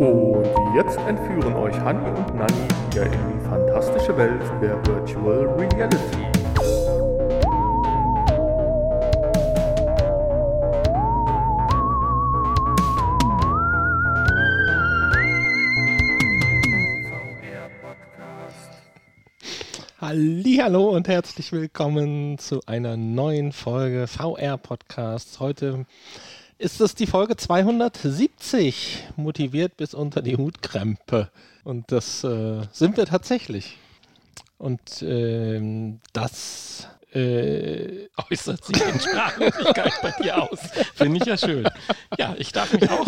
Und 0.00 0.46
jetzt 0.74 0.96
entführen 0.96 1.52
euch 1.56 1.78
Hanni 1.78 2.08
und 2.08 2.34
Nanni 2.34 2.54
wieder 2.90 3.04
in 3.04 3.12
die 3.12 3.46
fantastische 3.46 4.16
Welt 4.16 4.40
der 4.62 4.82
Virtual 4.86 5.46
Reality. 5.58 6.16
Hallo 20.00 20.88
und 20.90 21.08
herzlich 21.08 21.52
willkommen 21.52 22.38
zu 22.38 22.60
einer 22.64 22.96
neuen 22.96 23.52
Folge 23.52 24.06
VR 24.06 24.56
Podcasts. 24.56 25.40
Heute 25.40 25.84
ist 26.60 26.80
es 26.82 26.94
die 26.94 27.06
Folge 27.06 27.36
270, 27.36 29.08
motiviert 29.16 29.78
bis 29.78 29.94
unter 29.94 30.20
die 30.20 30.36
Hutkrempe. 30.36 31.30
Und 31.64 31.90
das 31.90 32.22
äh, 32.22 32.60
sind 32.70 32.98
wir 32.98 33.06
tatsächlich. 33.06 33.78
Und 34.58 35.02
ähm, 35.02 36.00
das 36.12 36.86
äh, 37.14 38.08
äußert 38.30 38.62
sich 38.62 38.86
in 38.86 39.00
Sprachlosigkeit 39.00 39.92
bei 40.02 40.10
dir 40.22 40.42
aus. 40.42 40.58
Finde 40.94 41.16
ich 41.16 41.24
ja 41.24 41.38
schön. 41.38 41.66
Ja, 42.18 42.34
ich 42.36 42.52
darf 42.52 42.74
mich 42.74 42.90
auch 42.90 43.06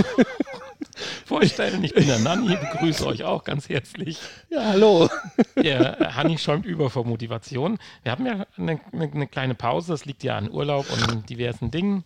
vorstellen. 1.26 1.84
Ich 1.84 1.92
bin 1.92 2.06
der 2.06 2.20
Nanni, 2.20 2.56
begrüße 2.56 3.06
euch 3.06 3.22
auch 3.24 3.44
ganz 3.44 3.68
herzlich. 3.68 4.18
Ja, 4.48 4.64
hallo. 4.64 5.10
Der 5.56 6.14
Hanni 6.16 6.38
schäumt 6.38 6.64
über 6.64 6.88
vor 6.88 7.04
Motivation. 7.04 7.78
Wir 8.02 8.12
haben 8.12 8.24
ja 8.24 8.46
eine, 8.56 8.80
eine, 8.92 9.12
eine 9.12 9.26
kleine 9.26 9.54
Pause, 9.54 9.92
das 9.92 10.06
liegt 10.06 10.24
ja 10.24 10.38
an 10.38 10.50
Urlaub 10.50 10.86
und 10.90 11.28
diversen 11.28 11.70
Dingen 11.70 12.04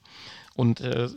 und 0.56 0.80
äh, 0.80 1.09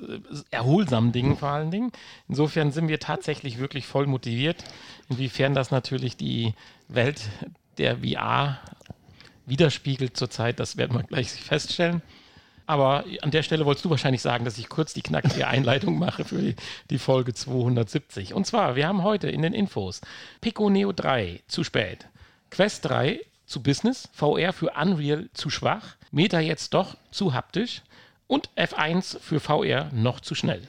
erholsamen 0.52 1.11
Dingen 1.11 1.38
vor 1.38 1.49
allen 1.49 1.71
Dingen. 1.71 1.91
Insofern 2.27 2.71
sind 2.71 2.88
wir 2.88 2.99
tatsächlich 2.99 3.57
wirklich 3.57 3.85
voll 3.85 4.05
motiviert. 4.05 4.63
Inwiefern 5.09 5.53
das 5.53 5.71
natürlich 5.71 6.18
die 6.18 6.54
Welt 6.87 7.21
der 7.77 7.98
VR 7.98 8.59
widerspiegelt 9.46 10.15
zurzeit, 10.15 10.59
das 10.59 10.77
werden 10.77 10.96
wir 10.96 11.04
gleich 11.04 11.29
feststellen. 11.29 12.01
Aber 12.68 13.05
an 13.23 13.31
der 13.31 13.41
Stelle 13.41 13.65
wolltest 13.65 13.85
du 13.85 13.90
wahrscheinlich 13.90 14.21
sagen, 14.21 14.46
dass 14.46 14.59
ich 14.59 14.70
kurz 14.70 14.93
die 14.93 15.01
knackige 15.01 15.48
Einleitung 15.48 15.98
mache 15.98 16.24
für 16.24 16.37
die, 16.37 16.55
die, 16.91 16.99
Folge 16.99 17.34
270. 17.34 18.35
Und 18.35 18.46
zwar, 18.46 18.76
wir 18.76 18.87
haben 18.87 19.01
heute 19.01 19.27
in 19.27 19.41
den 19.41 19.53
Infos 19.53 20.01
Pico 20.40 20.70
Neo 20.70 20.91
3 20.91 21.41
zu 21.48 21.63
spät, 21.63 22.05
Quest 22.51 22.85
3 22.85 23.21
zu 23.48 23.63
Business, 23.63 24.07
VR 24.13 24.53
für 24.53 24.71
Unreal 24.79 25.29
zu 25.34 25.49
schwach, 25.49 25.96
Meta 26.12 26.40
jetzt 26.40 26.76
doch 26.76 26.96
zu 27.09 27.34
haptisch 27.34 27.81
und 28.30 28.49
F1 28.55 29.20
für 29.20 29.40
VR 29.40 29.90
noch 29.91 30.20
zu 30.20 30.35
schnell. 30.35 30.62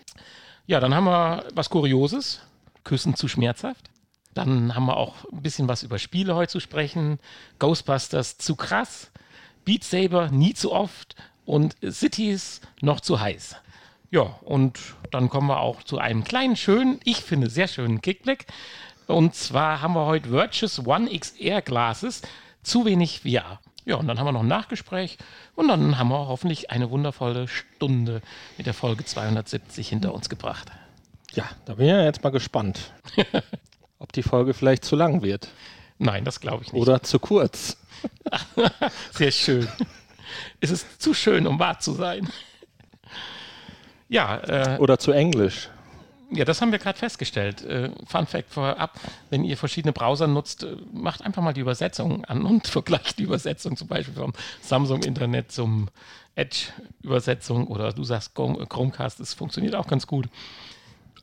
Ja, 0.66 0.80
dann 0.80 0.94
haben 0.94 1.05
wir 1.05 1.44
was 1.55 1.69
Kurioses, 1.69 2.41
Küssen 2.84 3.14
zu 3.14 3.28
schmerzhaft. 3.28 3.91
Dann 4.33 4.75
haben 4.75 4.86
wir 4.86 4.97
auch 4.97 5.30
ein 5.30 5.42
bisschen 5.42 5.69
was 5.69 5.83
über 5.83 5.98
Spiele 5.98 6.34
heute 6.34 6.50
zu 6.50 6.61
sprechen. 6.61 7.20
Ghostbusters 7.58 8.39
zu 8.39 8.56
krass, 8.56 9.11
Beat 9.64 9.84
Saber 9.84 10.30
nie 10.30 10.55
zu 10.55 10.72
oft 10.72 11.17
und 11.44 11.77
Cities 11.84 12.62
noch 12.80 13.00
zu 13.00 13.20
heiß. 13.20 13.56
Ja, 14.11 14.22
und 14.42 14.78
dann 15.11 15.28
kommen 15.28 15.48
wir 15.48 15.61
auch 15.61 15.83
zu 15.83 15.98
einem 15.98 16.24
kleinen, 16.24 16.56
schönen, 16.56 16.98
ich 17.05 17.19
finde 17.19 17.50
sehr 17.50 17.69
schönen 17.69 18.00
Kickblick. 18.00 18.47
Und 19.06 19.34
zwar 19.34 19.83
haben 19.83 19.95
wir 19.95 20.06
heute 20.06 20.30
Virtuous 20.30 20.86
One 20.86 21.11
XR 21.11 21.61
Glasses, 21.61 22.22
zu 22.62 22.86
wenig 22.86 23.20
VR. 23.20 23.61
Ja, 23.91 23.96
und 23.96 24.06
dann 24.06 24.20
haben 24.20 24.27
wir 24.27 24.30
noch 24.30 24.42
ein 24.42 24.46
Nachgespräch 24.46 25.19
und 25.56 25.66
dann 25.66 25.98
haben 25.98 26.10
wir 26.10 26.28
hoffentlich 26.28 26.70
eine 26.70 26.92
wundervolle 26.92 27.48
Stunde 27.48 28.22
mit 28.56 28.69
der 28.69 28.72
Folge 28.72 29.05
270 29.05 29.88
hinter 29.88 30.14
uns 30.14 30.28
gebracht. 30.28 30.70
Ja, 31.33 31.42
da 31.64 31.74
bin 31.74 31.86
ich 31.86 31.91
ja 31.91 32.05
jetzt 32.05 32.22
mal 32.22 32.30
gespannt, 32.30 32.92
ob 33.98 34.12
die 34.12 34.22
Folge 34.22 34.55
vielleicht 34.55 34.84
zu 34.84 34.94
lang 34.94 35.22
wird. 35.22 35.48
Nein, 35.98 36.24
das 36.24 36.38
glaube 36.38 36.62
ich 36.62 36.72
nicht. 36.72 36.80
Oder 36.80 37.02
zu 37.02 37.18
kurz. 37.18 37.78
Sehr 39.11 39.33
schön. 39.33 39.67
Es 40.61 40.70
ist 40.70 41.02
zu 41.02 41.12
schön, 41.12 41.48
um 41.48 41.58
wahr 41.58 41.80
zu 41.80 41.92
sein. 41.92 42.28
Ja. 44.08 44.39
Äh, 44.39 44.78
Oder 44.78 45.01
zu 45.01 45.11
englisch. 45.11 45.68
Ja, 46.33 46.45
das 46.45 46.61
haben 46.61 46.70
wir 46.70 46.79
gerade 46.79 46.98
festgestellt. 46.98 47.63
Äh, 47.64 47.91
Fun 48.07 48.27
Fact 48.27 48.51
vorab, 48.51 48.98
wenn 49.30 49.42
ihr 49.42 49.57
verschiedene 49.57 49.92
Browser 49.92 50.29
nutzt, 50.29 50.63
äh, 50.63 50.77
macht 50.92 51.23
einfach 51.23 51.42
mal 51.42 51.52
die 51.52 51.61
Übersetzung 51.61 52.24
an 52.24 52.45
und 52.45 52.67
vergleicht 52.68 53.18
die 53.18 53.24
Übersetzung 53.24 53.77
zum 53.77 53.89
Beispiel 53.89 54.14
vom 54.14 54.33
Samsung 54.63 55.02
Internet 55.02 55.51
zum 55.51 55.89
Edge-Übersetzung 56.36 57.67
oder 57.67 57.92
du 57.92 58.05
sagst 58.05 58.35
Chromecast, 58.35 59.19
das 59.19 59.35
funktioniert 59.35 59.74
auch 59.74 59.89
ganz 59.89 60.07
gut. 60.07 60.29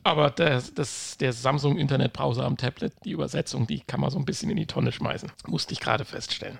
Aber 0.04 0.30
das, 0.30 0.74
das, 0.74 1.16
der 1.18 1.32
Samsung 1.32 1.78
Internet 1.78 2.12
Browser 2.12 2.44
am 2.44 2.56
Tablet, 2.56 2.92
die 3.04 3.10
Übersetzung, 3.12 3.66
die 3.66 3.80
kann 3.80 4.00
man 4.00 4.10
so 4.10 4.18
ein 4.18 4.24
bisschen 4.24 4.50
in 4.50 4.56
die 4.56 4.66
Tonne 4.66 4.92
schmeißen. 4.92 5.30
Musste 5.46 5.72
ich 5.72 5.80
gerade 5.80 6.04
feststellen. 6.04 6.58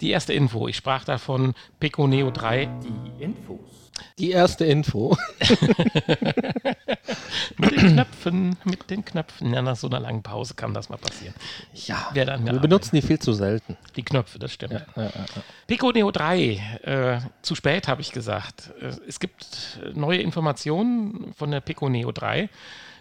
Die 0.00 0.10
erste 0.10 0.32
Info, 0.32 0.68
ich 0.68 0.76
sprach 0.76 1.04
davon 1.04 1.54
Pico 1.80 2.06
Neo 2.06 2.30
3. 2.30 2.68
Die 2.82 3.24
Infos. 3.24 3.58
Die 4.18 4.30
erste 4.30 4.64
Info. 4.64 5.16
mit 7.56 7.70
den 7.72 7.92
Knöpfen, 7.94 8.56
mit 8.64 8.90
den 8.90 9.04
Knöpfen. 9.04 9.52
Ja, 9.52 9.62
nach 9.62 9.76
so 9.76 9.88
einer 9.88 9.98
langen 10.00 10.22
Pause 10.22 10.54
kann 10.54 10.72
das 10.72 10.88
mal 10.88 10.98
passieren. 10.98 11.34
Ja, 11.74 12.10
wir 12.12 12.32
arbeiten. 12.32 12.60
benutzen 12.60 12.94
die 12.96 13.02
viel 13.02 13.18
zu 13.18 13.32
selten. 13.32 13.76
Die 13.96 14.04
Knöpfe, 14.04 14.38
das 14.38 14.52
stimmt. 14.52 14.72
Ja, 14.74 14.86
ja, 14.96 15.02
ja. 15.04 15.24
Pico 15.66 15.90
Neo 15.90 16.12
3, 16.12 16.40
äh, 16.82 17.20
zu 17.42 17.54
spät 17.54 17.88
habe 17.88 18.00
ich 18.00 18.12
gesagt. 18.12 18.70
Äh, 18.80 18.92
es 19.08 19.18
gibt 19.18 19.80
neue 19.94 20.20
Informationen 20.20 21.32
von 21.36 21.50
der 21.50 21.60
Pico 21.60 21.88
Neo 21.88 22.12
3. 22.12 22.48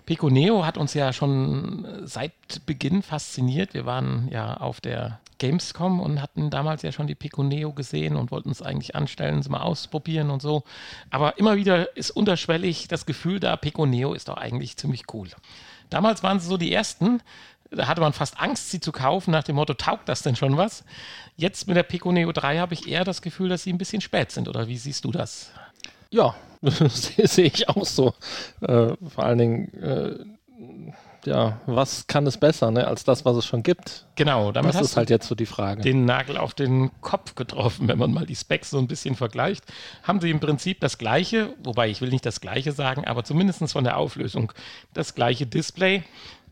Pico 0.05 0.29
Neo 0.29 0.65
hat 0.65 0.77
uns 0.77 0.93
ja 0.93 1.13
schon 1.13 1.85
seit 2.05 2.31
Beginn 2.65 3.03
fasziniert. 3.03 3.73
Wir 3.73 3.85
waren 3.85 4.29
ja 4.31 4.57
auf 4.57 4.81
der 4.81 5.19
Gamescom 5.37 5.99
und 5.99 6.21
hatten 6.21 6.49
damals 6.49 6.81
ja 6.81 6.91
schon 6.91 7.07
die 7.07 7.15
Pico 7.15 7.43
Neo 7.43 7.73
gesehen 7.73 8.15
und 8.15 8.31
wollten 8.31 8.49
es 8.49 8.61
eigentlich 8.61 8.95
anstellen, 8.95 9.39
es 9.39 9.49
mal 9.49 9.61
ausprobieren 9.61 10.29
und 10.29 10.41
so. 10.41 10.63
Aber 11.09 11.37
immer 11.37 11.55
wieder 11.55 11.95
ist 11.95 12.11
unterschwellig 12.11 12.87
das 12.87 13.05
Gefühl 13.05 13.39
da, 13.39 13.55
Pico 13.55 13.85
Neo 13.85 14.13
ist 14.13 14.29
doch 14.29 14.37
eigentlich 14.37 14.77
ziemlich 14.77 15.03
cool. 15.13 15.29
Damals 15.89 16.23
waren 16.23 16.39
sie 16.39 16.47
so 16.47 16.57
die 16.57 16.73
ersten, 16.73 17.21
da 17.71 17.87
hatte 17.87 18.01
man 18.01 18.13
fast 18.13 18.39
Angst, 18.39 18.71
sie 18.71 18.79
zu 18.79 18.91
kaufen, 18.91 19.31
nach 19.31 19.43
dem 19.43 19.55
Motto, 19.55 19.73
taugt 19.73 20.09
das 20.09 20.21
denn 20.21 20.35
schon 20.35 20.57
was? 20.57 20.83
Jetzt 21.35 21.67
mit 21.67 21.77
der 21.77 21.83
Pico 21.83 22.11
Neo 22.11 22.31
3 22.31 22.59
habe 22.59 22.73
ich 22.73 22.87
eher 22.87 23.03
das 23.03 23.21
Gefühl, 23.21 23.49
dass 23.49 23.63
sie 23.63 23.73
ein 23.73 23.77
bisschen 23.77 24.01
spät 24.01 24.31
sind, 24.31 24.47
oder 24.47 24.67
wie 24.67 24.77
siehst 24.77 25.05
du 25.05 25.11
das? 25.11 25.51
Ja, 26.09 26.35
sehe 26.61 27.45
ich 27.45 27.69
auch 27.69 27.85
so. 27.85 28.13
Äh, 28.61 28.93
vor 29.07 29.23
allen 29.23 29.37
Dingen, 29.37 29.73
äh, 29.81 30.36
ja, 31.27 31.59
was 31.65 32.07
kann 32.07 32.25
es 32.25 32.37
besser, 32.37 32.71
ne, 32.71 32.87
als 32.87 33.03
das, 33.03 33.25
was 33.25 33.35
es 33.37 33.45
schon 33.45 33.61
gibt? 33.61 34.05
Genau, 34.15 34.51
damit 34.51 34.73
das 34.73 34.81
ist 34.81 34.97
halt 34.97 35.09
jetzt 35.09 35.27
so 35.27 35.35
die 35.35 35.45
Frage. 35.45 35.81
Den 35.81 36.05
Nagel 36.05 36.37
auf 36.37 36.53
den 36.53 36.89
Kopf 37.01 37.35
getroffen, 37.35 37.87
wenn 37.87 37.97
man 37.97 38.13
mal 38.13 38.25
die 38.25 38.35
Specs 38.35 38.69
so 38.69 38.77
ein 38.77 38.87
bisschen 38.87 39.15
vergleicht. 39.15 39.65
Haben 40.03 40.21
sie 40.21 40.29
im 40.29 40.39
Prinzip 40.39 40.79
das 40.79 40.97
gleiche, 40.97 41.53
wobei 41.63 41.89
ich 41.89 42.01
will 42.01 42.09
nicht 42.09 42.25
das 42.25 42.41
gleiche 42.41 42.71
sagen, 42.71 43.05
aber 43.05 43.23
zumindest 43.23 43.71
von 43.71 43.83
der 43.83 43.97
Auflösung 43.97 44.53
das 44.93 45.15
gleiche 45.15 45.45
Display. 45.45 46.03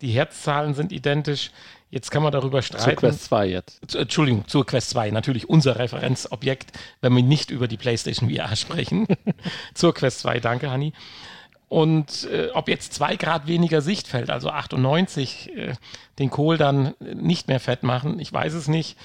Die 0.02 0.10
Herzzahlen 0.10 0.74
sind 0.74 0.92
identisch. 0.92 1.52
Jetzt 1.90 2.12
kann 2.12 2.24
man 2.24 2.34
darüber 2.34 2.62
streiten. 2.62 2.84
Zur 2.84 2.96
Quest 2.96 3.24
2 3.26 3.48
jetzt. 3.48 3.96
Entschuldigung, 3.96 4.46
zur 4.48 4.66
Quest 4.66 4.90
2. 4.90 5.12
Natürlich 5.12 5.48
unser 5.48 5.78
Referenzobjekt, 5.80 6.74
wenn 7.00 7.16
wir 7.16 7.24
nicht 7.24 7.52
über 7.52 7.70
die 7.70 7.78
PlayStation 7.78 8.30
VR 8.30 8.56
sprechen. 8.58 9.08
zur 9.74 9.94
Quest 9.94 10.20
2, 10.20 10.42
danke, 10.42 10.70
Hanni. 10.70 10.92
Und 11.68 12.28
äh, 12.32 12.50
ob 12.54 12.70
jetzt 12.70 12.94
zwei 12.94 13.16
Grad 13.16 13.48
weniger 13.48 13.82
Sichtfeld, 13.82 14.30
also 14.30 14.50
98, 14.50 15.56
äh, 15.56 15.74
den 16.20 16.30
Kohl 16.30 16.58
dann 16.58 16.94
nicht 17.00 17.48
mehr 17.48 17.60
fett 17.60 17.84
machen, 17.84 18.20
ich 18.20 18.32
weiß 18.32 18.54
es 18.54 18.68
nicht. 18.68 18.98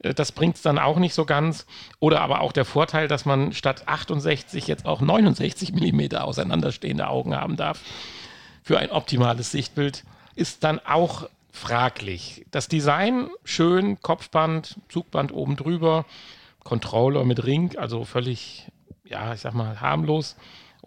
Äh, 0.00 0.14
das 0.14 0.32
bringt 0.32 0.56
es 0.56 0.62
dann 0.62 0.78
auch 0.78 0.98
nicht 0.98 1.14
so 1.14 1.24
ganz. 1.24 1.66
Oder 2.00 2.20
aber 2.20 2.40
auch 2.40 2.52
der 2.52 2.64
Vorteil, 2.64 3.06
dass 3.06 3.24
man 3.24 3.52
statt 3.52 3.86
68 3.86 4.66
jetzt 4.66 4.84
auch 4.84 5.00
69 5.00 5.72
Millimeter 5.72 6.24
auseinanderstehende 6.24 7.08
Augen 7.08 7.36
haben 7.36 7.56
darf. 7.56 7.80
Für 8.62 8.78
ein 8.78 8.90
optimales 8.90 9.52
Sichtbild 9.52 10.04
ist 10.34 10.64
dann 10.64 10.80
auch 10.80 11.28
fraglich. 11.52 12.44
Das 12.50 12.68
Design 12.68 13.28
schön, 13.44 14.00
Kopfband, 14.02 14.78
Zugband 14.88 15.32
oben 15.32 15.56
drüber, 15.56 16.04
Controller 16.64 17.24
mit 17.24 17.44
Ring, 17.44 17.76
also 17.78 18.04
völlig, 18.04 18.70
ja, 19.04 19.32
ich 19.32 19.40
sag 19.40 19.54
mal, 19.54 19.80
harmlos 19.80 20.36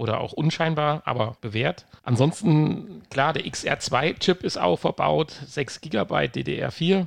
oder 0.02 0.20
auch 0.20 0.34
unscheinbar, 0.34 1.04
aber 1.06 1.38
bewährt. 1.42 1.86
Ansonsten, 2.04 3.04
klar, 3.12 3.34
der 3.34 3.46
XR2-Chip 3.46 4.44
ist 4.44 4.58
auch 4.58 4.78
verbaut, 4.78 5.32
6 5.46 5.80
GB 5.82 6.16
DDR4 6.26 7.06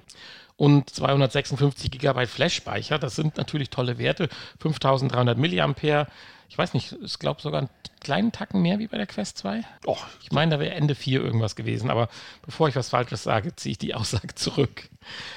und 0.56 0.88
256 0.90 1.90
GB 1.90 2.26
Flash-Speicher. 2.26 3.00
Das 3.00 3.16
sind 3.16 3.36
natürlich 3.36 3.70
tolle 3.70 3.98
Werte, 3.98 4.28
5300 4.60 5.36
mAh. 5.36 6.06
Ich 6.54 6.58
weiß 6.58 6.72
nicht, 6.72 6.94
ich 7.02 7.18
glaube 7.18 7.42
sogar 7.42 7.62
einen 7.62 7.70
kleinen 7.98 8.30
Tacken 8.30 8.62
mehr 8.62 8.78
wie 8.78 8.86
bei 8.86 8.96
der 8.96 9.08
Quest 9.08 9.38
2. 9.38 9.62
Oh, 9.86 9.96
ich 10.22 10.30
meine, 10.30 10.52
da 10.52 10.60
wäre 10.60 10.72
Ende 10.72 10.94
4 10.94 11.20
irgendwas 11.20 11.56
gewesen, 11.56 11.90
aber 11.90 12.08
bevor 12.46 12.68
ich 12.68 12.76
was 12.76 12.90
Falsches 12.90 13.24
sage, 13.24 13.56
ziehe 13.56 13.72
ich 13.72 13.78
die 13.78 13.92
Aussage 13.96 14.36
zurück. 14.36 14.88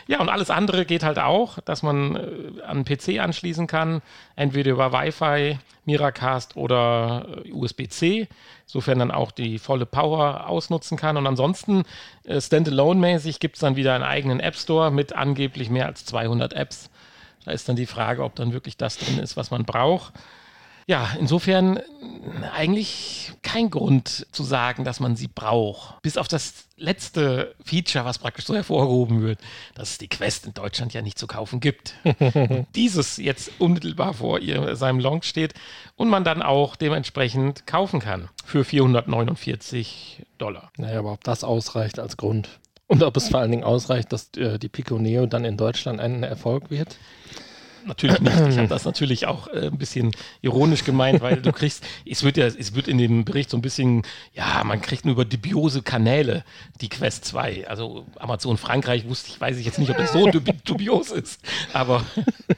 Ja, 0.06 0.20
und 0.20 0.30
alles 0.30 0.52
andere 0.52 0.86
geht 0.86 1.02
halt 1.02 1.18
auch, 1.18 1.58
dass 1.62 1.82
man 1.82 2.16
äh, 2.16 2.62
an 2.62 2.86
PC 2.86 3.20
anschließen 3.20 3.66
kann, 3.66 4.04
entweder 4.36 4.70
über 4.70 4.94
Wi-Fi, 4.94 5.58
Miracast 5.86 6.56
oder 6.56 7.26
äh, 7.44 7.52
USB-C, 7.52 8.28
sofern 8.68 9.00
dann 9.00 9.10
auch 9.10 9.32
die 9.32 9.58
volle 9.58 9.88
Power 9.88 10.48
ausnutzen 10.48 11.00
kann. 11.00 11.18
Und 11.18 11.26
ansonsten, 11.26 11.82
äh, 12.26 12.40
standalone-mäßig, 12.40 13.40
gibt 13.40 13.56
es 13.56 13.62
dann 13.62 13.76
wieder 13.76 13.96
einen 13.96 14.04
eigenen 14.04 14.40
App 14.40 14.56
Store 14.56 14.92
mit 14.92 15.14
angeblich 15.14 15.72
mehr 15.72 15.88
als 15.88 16.06
200 16.06 16.54
Apps. 16.54 16.92
Da 17.44 17.54
ist 17.54 17.68
dann 17.68 17.76
die 17.76 17.88
Frage, 17.88 18.24
ob 18.24 18.36
dann 18.36 18.54
wirklich 18.54 18.78
das 18.78 19.00
drin 19.00 19.18
ist, 19.18 19.36
was 19.36 19.50
man 19.50 19.66
braucht. 19.66 20.14
Ja, 20.90 21.10
insofern 21.20 21.82
eigentlich 22.56 23.34
kein 23.42 23.70
Grund 23.70 24.26
zu 24.32 24.44
sagen, 24.44 24.86
dass 24.86 25.02
man 25.02 25.18
sie 25.18 25.28
braucht. 25.28 26.02
Bis 26.02 26.16
auf 26.16 26.30
das 26.30 26.66
letzte 26.78 27.56
Feature, 27.62 28.06
was 28.06 28.20
praktisch 28.20 28.46
so 28.46 28.56
hervorgehoben 28.56 29.22
wird, 29.22 29.40
dass 29.76 29.92
es 29.92 29.98
die 29.98 30.08
Quest 30.08 30.46
in 30.46 30.54
Deutschland 30.54 30.94
ja 30.94 31.02
nicht 31.02 31.20
zu 31.20 31.28
kaufen 31.28 31.60
gibt. 31.60 31.94
dieses 32.76 33.18
jetzt 33.18 33.52
unmittelbar 33.60 34.14
vor 34.14 34.40
ihr, 34.40 34.78
seinem 34.78 35.02
Launch 35.02 35.26
steht 35.26 35.54
und 35.98 36.08
man 36.08 36.24
dann 36.24 36.42
auch 36.42 36.78
dementsprechend 36.78 37.68
kaufen 37.68 38.00
kann 38.00 38.30
für 38.46 38.64
449 38.64 40.26
Dollar. 40.38 40.72
Naja, 40.78 41.00
aber 41.00 41.12
ob 41.12 41.24
das 41.26 41.44
ausreicht 41.44 42.00
als 42.00 42.16
Grund 42.16 42.60
und 42.88 43.04
ob 43.04 43.18
es 43.18 43.28
vor 43.28 43.42
allen 43.42 43.52
Dingen 43.52 43.66
ausreicht, 43.66 44.14
dass 44.14 44.30
äh, 44.38 44.58
die 44.58 44.70
Pico 44.70 44.98
Neo 44.98 45.26
dann 45.26 45.44
in 45.44 45.58
Deutschland 45.58 46.00
ein 46.00 46.24
Erfolg 46.24 46.70
wird? 46.70 46.96
Natürlich 47.88 48.20
nicht. 48.20 48.36
Ich 48.50 48.58
habe 48.58 48.68
das 48.68 48.86
natürlich 48.86 49.26
auch 49.26 49.48
äh, 49.48 49.68
ein 49.68 49.78
bisschen 49.78 50.12
ironisch 50.42 50.84
gemeint, 50.84 51.22
weil 51.22 51.38
du 51.42 51.52
kriegst, 51.52 51.84
es 52.06 52.24
wird 52.24 52.38
ja, 52.38 52.46
es 52.46 52.76
wird 52.76 52.88
in 52.88 52.98
dem 52.98 53.26
Bericht 53.26 53.50
so 53.50 53.58
ein 53.58 53.62
bisschen, 53.62 54.04
ja, 54.34 54.64
man 54.64 54.82
kriegt 54.82 55.06
nur 55.06 55.14
über 55.14 55.26
dubiose 55.26 55.82
Kanäle 55.82 56.44
die 56.82 56.90
Quest 56.90 57.26
2. 57.26 57.68
Also 57.68 58.06
Amazon 58.18 58.58
Frankreich 58.58 59.08
wusste 59.08 59.30
ich, 59.30 59.42
weiß 59.42 59.58
ich 59.58 59.66
jetzt 59.66 59.80
nicht, 59.80 59.92
ob 59.92 59.98
das 59.98 60.14
so 60.14 60.30
dubios 60.66 61.12
ist, 61.12 61.42
aber 61.74 62.06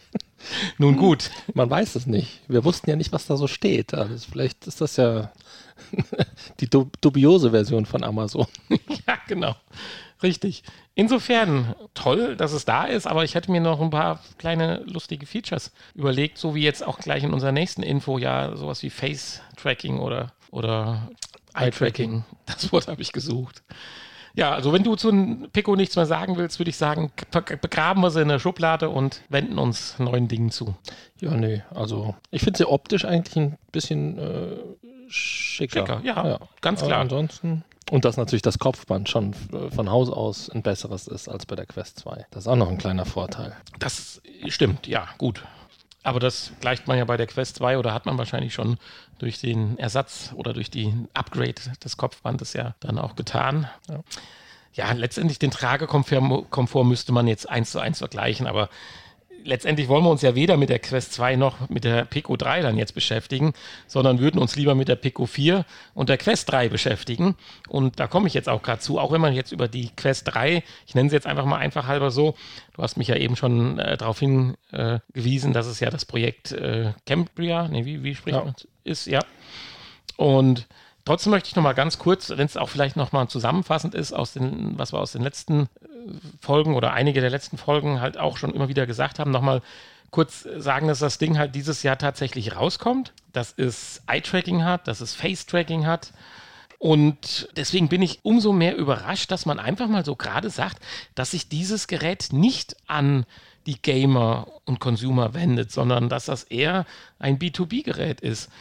nun 0.77 0.97
gut. 0.97 1.31
Man 1.53 1.69
weiß 1.69 1.95
es 1.95 2.05
nicht. 2.05 2.41
Wir 2.47 2.63
wussten 2.63 2.89
ja 2.89 2.95
nicht, 2.95 3.11
was 3.11 3.25
da 3.25 3.37
so 3.37 3.47
steht. 3.47 3.93
Also 3.93 4.27
vielleicht 4.31 4.67
ist 4.67 4.81
das 4.81 4.97
ja 4.97 5.31
die 6.59 6.69
dubiose 6.69 7.51
Version 7.51 7.85
von 7.85 8.03
Amazon. 8.03 8.47
Genau. 9.29 9.55
Richtig. 10.21 10.63
Insofern 10.95 11.75
toll, 11.93 12.35
dass 12.35 12.51
es 12.51 12.65
da 12.65 12.83
ist, 12.83 13.07
aber 13.07 13.23
ich 13.23 13.35
hätte 13.35 13.51
mir 13.51 13.61
noch 13.61 13.79
ein 13.79 13.89
paar 13.89 14.19
kleine 14.37 14.83
lustige 14.85 15.25
Features 15.25 15.71
überlegt, 15.95 16.37
so 16.37 16.55
wie 16.55 16.63
jetzt 16.63 16.85
auch 16.85 16.99
gleich 16.99 17.23
in 17.23 17.31
unserer 17.31 17.53
nächsten 17.53 17.83
Info, 17.83 18.17
ja, 18.17 18.55
sowas 18.57 18.83
wie 18.83 18.89
Face-Tracking 18.89 19.99
oder, 19.99 20.33
oder 20.51 21.09
Eye-Tracking. 21.53 22.25
Das 22.45 22.71
Wort 22.73 22.87
habe 22.87 23.01
ich 23.01 23.13
gesucht. 23.13 23.63
Ja, 24.33 24.51
also 24.51 24.73
wenn 24.73 24.83
du 24.83 24.95
zu 24.95 25.47
Pico 25.53 25.75
nichts 25.75 25.95
mehr 25.95 26.05
sagen 26.05 26.37
willst, 26.37 26.59
würde 26.59 26.69
ich 26.69 26.77
sagen, 26.77 27.11
begraben 27.61 28.01
wir 28.01 28.11
sie 28.11 28.21
in 28.21 28.27
der 28.27 28.39
Schublade 28.39 28.89
und 28.89 29.21
wenden 29.29 29.59
uns 29.59 29.97
neuen 29.99 30.27
Dingen 30.27 30.51
zu. 30.51 30.75
Ja, 31.19 31.31
nee, 31.31 31.63
also 31.73 32.15
ich 32.31 32.41
finde 32.41 32.57
sie 32.57 32.67
optisch 32.67 33.05
eigentlich 33.05 33.35
ein 33.35 33.57
bisschen 33.71 34.17
äh, 34.17 34.57
schicker. 35.09 35.85
Schicker, 35.85 36.01
ja, 36.03 36.27
ja. 36.27 36.39
ganz 36.61 36.79
klar. 36.79 36.93
Aber 36.93 37.01
ansonsten 37.01 37.63
und 37.89 38.06
dass 38.06 38.18
natürlich 38.18 38.41
das 38.41 38.59
Kopfband 38.59 39.09
schon 39.09 39.33
äh, 39.53 39.69
von 39.71 39.89
Haus 39.89 40.09
aus 40.09 40.50
ein 40.50 40.63
besseres 40.63 41.07
ist 41.07 41.27
als 41.27 41.45
bei 41.45 41.56
der 41.56 41.65
Quest 41.65 42.00
2. 42.00 42.25
Das 42.31 42.44
ist 42.44 42.47
auch 42.47 42.56
noch 42.56 42.69
ein 42.69 42.77
kleiner 42.77 43.06
Vorteil. 43.06 43.56
Das 43.80 44.21
stimmt, 44.47 44.88
ja, 44.88 45.07
gut. 45.18 45.44
Aber 46.03 46.19
das 46.19 46.51
gleicht 46.62 46.88
man 46.88 46.97
ja 46.97 47.06
bei 47.06 47.18
der 47.18 47.27
Quest 47.27 47.57
2 47.57 47.77
oder 47.77 47.94
hat 47.94 48.06
man 48.06 48.18
wahrscheinlich 48.18 48.53
schon 48.53 48.77
durch 49.18 49.39
den 49.39 49.77
Ersatz 49.77 50.31
oder 50.36 50.53
durch 50.53 50.71
den 50.71 51.09
Upgrade 51.13 51.56
des 51.83 51.97
Kopfbandes 51.97 52.53
ja 52.53 52.75
dann 52.80 52.97
auch 52.97 53.15
getan. 53.15 53.69
Ja, 53.89 54.00
ja 54.74 54.91
letztendlich 54.94 55.39
den 55.39 55.51
Tragekomfort 55.51 56.83
müsste 56.86 57.12
man 57.12 57.27
jetzt 57.27 57.50
eins 57.50 57.71
zu 57.71 57.80
eins 57.80 58.00
vergleichen, 58.00 58.47
aber 58.47 58.69
letztendlich 59.44 59.88
wollen 59.88 60.03
wir 60.03 60.09
uns 60.09 60.21
ja 60.21 60.36
weder 60.36 60.57
mit 60.57 60.69
der 60.69 60.80
Quest 60.80 61.13
2 61.13 61.36
noch 61.36 61.69
mit 61.69 61.83
der 61.83 62.06
Pico 62.06 62.36
3 62.36 62.62
dann 62.62 62.77
jetzt 62.77 62.94
beschäftigen, 62.94 63.53
sondern 63.88 64.19
würden 64.19 64.39
uns 64.39 64.56
lieber 64.56 64.75
mit 64.75 64.88
der 64.88 64.95
Pico 64.95 65.25
4 65.25 65.65
und 65.94 66.09
der 66.09 66.18
Quest 66.18 66.51
3 66.51 66.69
beschäftigen. 66.69 67.36
Und 67.68 68.00
da 68.00 68.07
komme 68.07 68.27
ich 68.27 68.33
jetzt 68.33 68.50
auch 68.50 68.62
gerade 68.62 68.80
zu, 68.80 69.00
auch 69.00 69.12
wenn 69.12 69.21
man 69.21 69.33
jetzt 69.33 69.51
über 69.51 69.68
die 69.68 69.89
Quest 69.95 70.33
3, 70.33 70.63
ich 70.86 70.95
nenne 70.95 71.09
sie 71.09 71.15
jetzt 71.15 71.27
einfach 71.27 71.45
mal 71.45 71.57
einfach 71.57 71.88
halber 71.88 72.12
so, 72.12 72.36
du 72.74 72.83
hast 72.83 72.97
mich 72.97 73.07
ja 73.07 73.15
eben 73.15 73.36
schon 73.36 73.80
äh, 73.80 73.97
darauf 73.97 74.19
hingewiesen, 74.19 75.51
äh, 75.51 75.53
dass 75.53 75.68
es 75.68 75.80
ja 75.80 75.89
das 75.89 76.06
Projekt 76.06 76.51
äh, 76.51 76.94
Cambria, 77.06 77.68
nee, 77.68 77.86
wie, 77.86 78.03
wie 78.03 78.15
spricht 78.15 78.38
ja. 78.38 78.44
man, 78.44 78.56
ist, 78.83 79.07
ja. 79.07 79.21
Und 80.18 80.68
Trotzdem 81.09 81.31
möchte 81.31 81.50
ich 81.50 81.56
noch 81.56 81.63
mal 81.63 81.73
ganz 81.73 81.97
kurz, 81.97 82.29
wenn 82.29 82.45
es 82.45 82.56
auch 82.56 82.69
vielleicht 82.69 82.95
noch 82.95 83.11
mal 83.13 83.27
zusammenfassend 83.27 83.95
ist, 83.95 84.13
aus 84.13 84.33
den, 84.33 84.77
was 84.77 84.94
wir 84.94 85.00
aus 85.00 85.11
den 85.11 85.23
letzten 85.23 85.67
Folgen 86.39 86.75
oder 86.75 86.94
einige 86.94 87.19
der 87.19 87.31
letzten 87.31 87.57
Folgen 87.57 88.00
halt 88.00 88.19
auch 88.19 88.38
schon 88.38 88.53
immer 88.53 88.67
wieder 88.67 88.85
gesagt 88.85 89.17
haben, 89.17 89.31
nochmal 89.31 89.63
kurz 90.11 90.47
sagen, 90.57 90.88
dass 90.88 91.00
das 91.00 91.17
Ding 91.17 91.39
halt 91.39 91.56
dieses 91.56 91.81
Jahr 91.81 91.97
tatsächlich 91.97 92.56
rauskommt, 92.56 93.11
dass 93.33 93.56
es 93.57 94.03
Eye-Tracking 94.06 94.63
hat, 94.63 94.88
dass 94.88 95.01
es 95.01 95.15
Face-Tracking 95.15 95.88
hat. 95.88 96.13
Und 96.77 97.50
deswegen 97.57 97.89
bin 97.89 98.03
ich 98.03 98.19
umso 98.21 98.53
mehr 98.53 98.77
überrascht, 98.77 99.31
dass 99.31 99.47
man 99.47 99.59
einfach 99.59 99.88
mal 99.88 100.05
so 100.05 100.15
gerade 100.15 100.51
sagt, 100.51 100.77
dass 101.15 101.31
sich 101.31 101.50
dieses 101.50 101.88
Gerät 101.88 102.27
nicht 102.33 102.75
an 102.85 103.25
die 103.65 103.81
Gamer 103.81 104.45
und 104.65 104.79
Consumer 104.79 105.33
wendet, 105.33 105.71
sondern 105.71 106.07
dass 106.07 106.25
das 106.25 106.44
eher 106.44 106.85
ein 107.17 107.39
B2B-Gerät 107.39 108.21
ist 108.21 108.51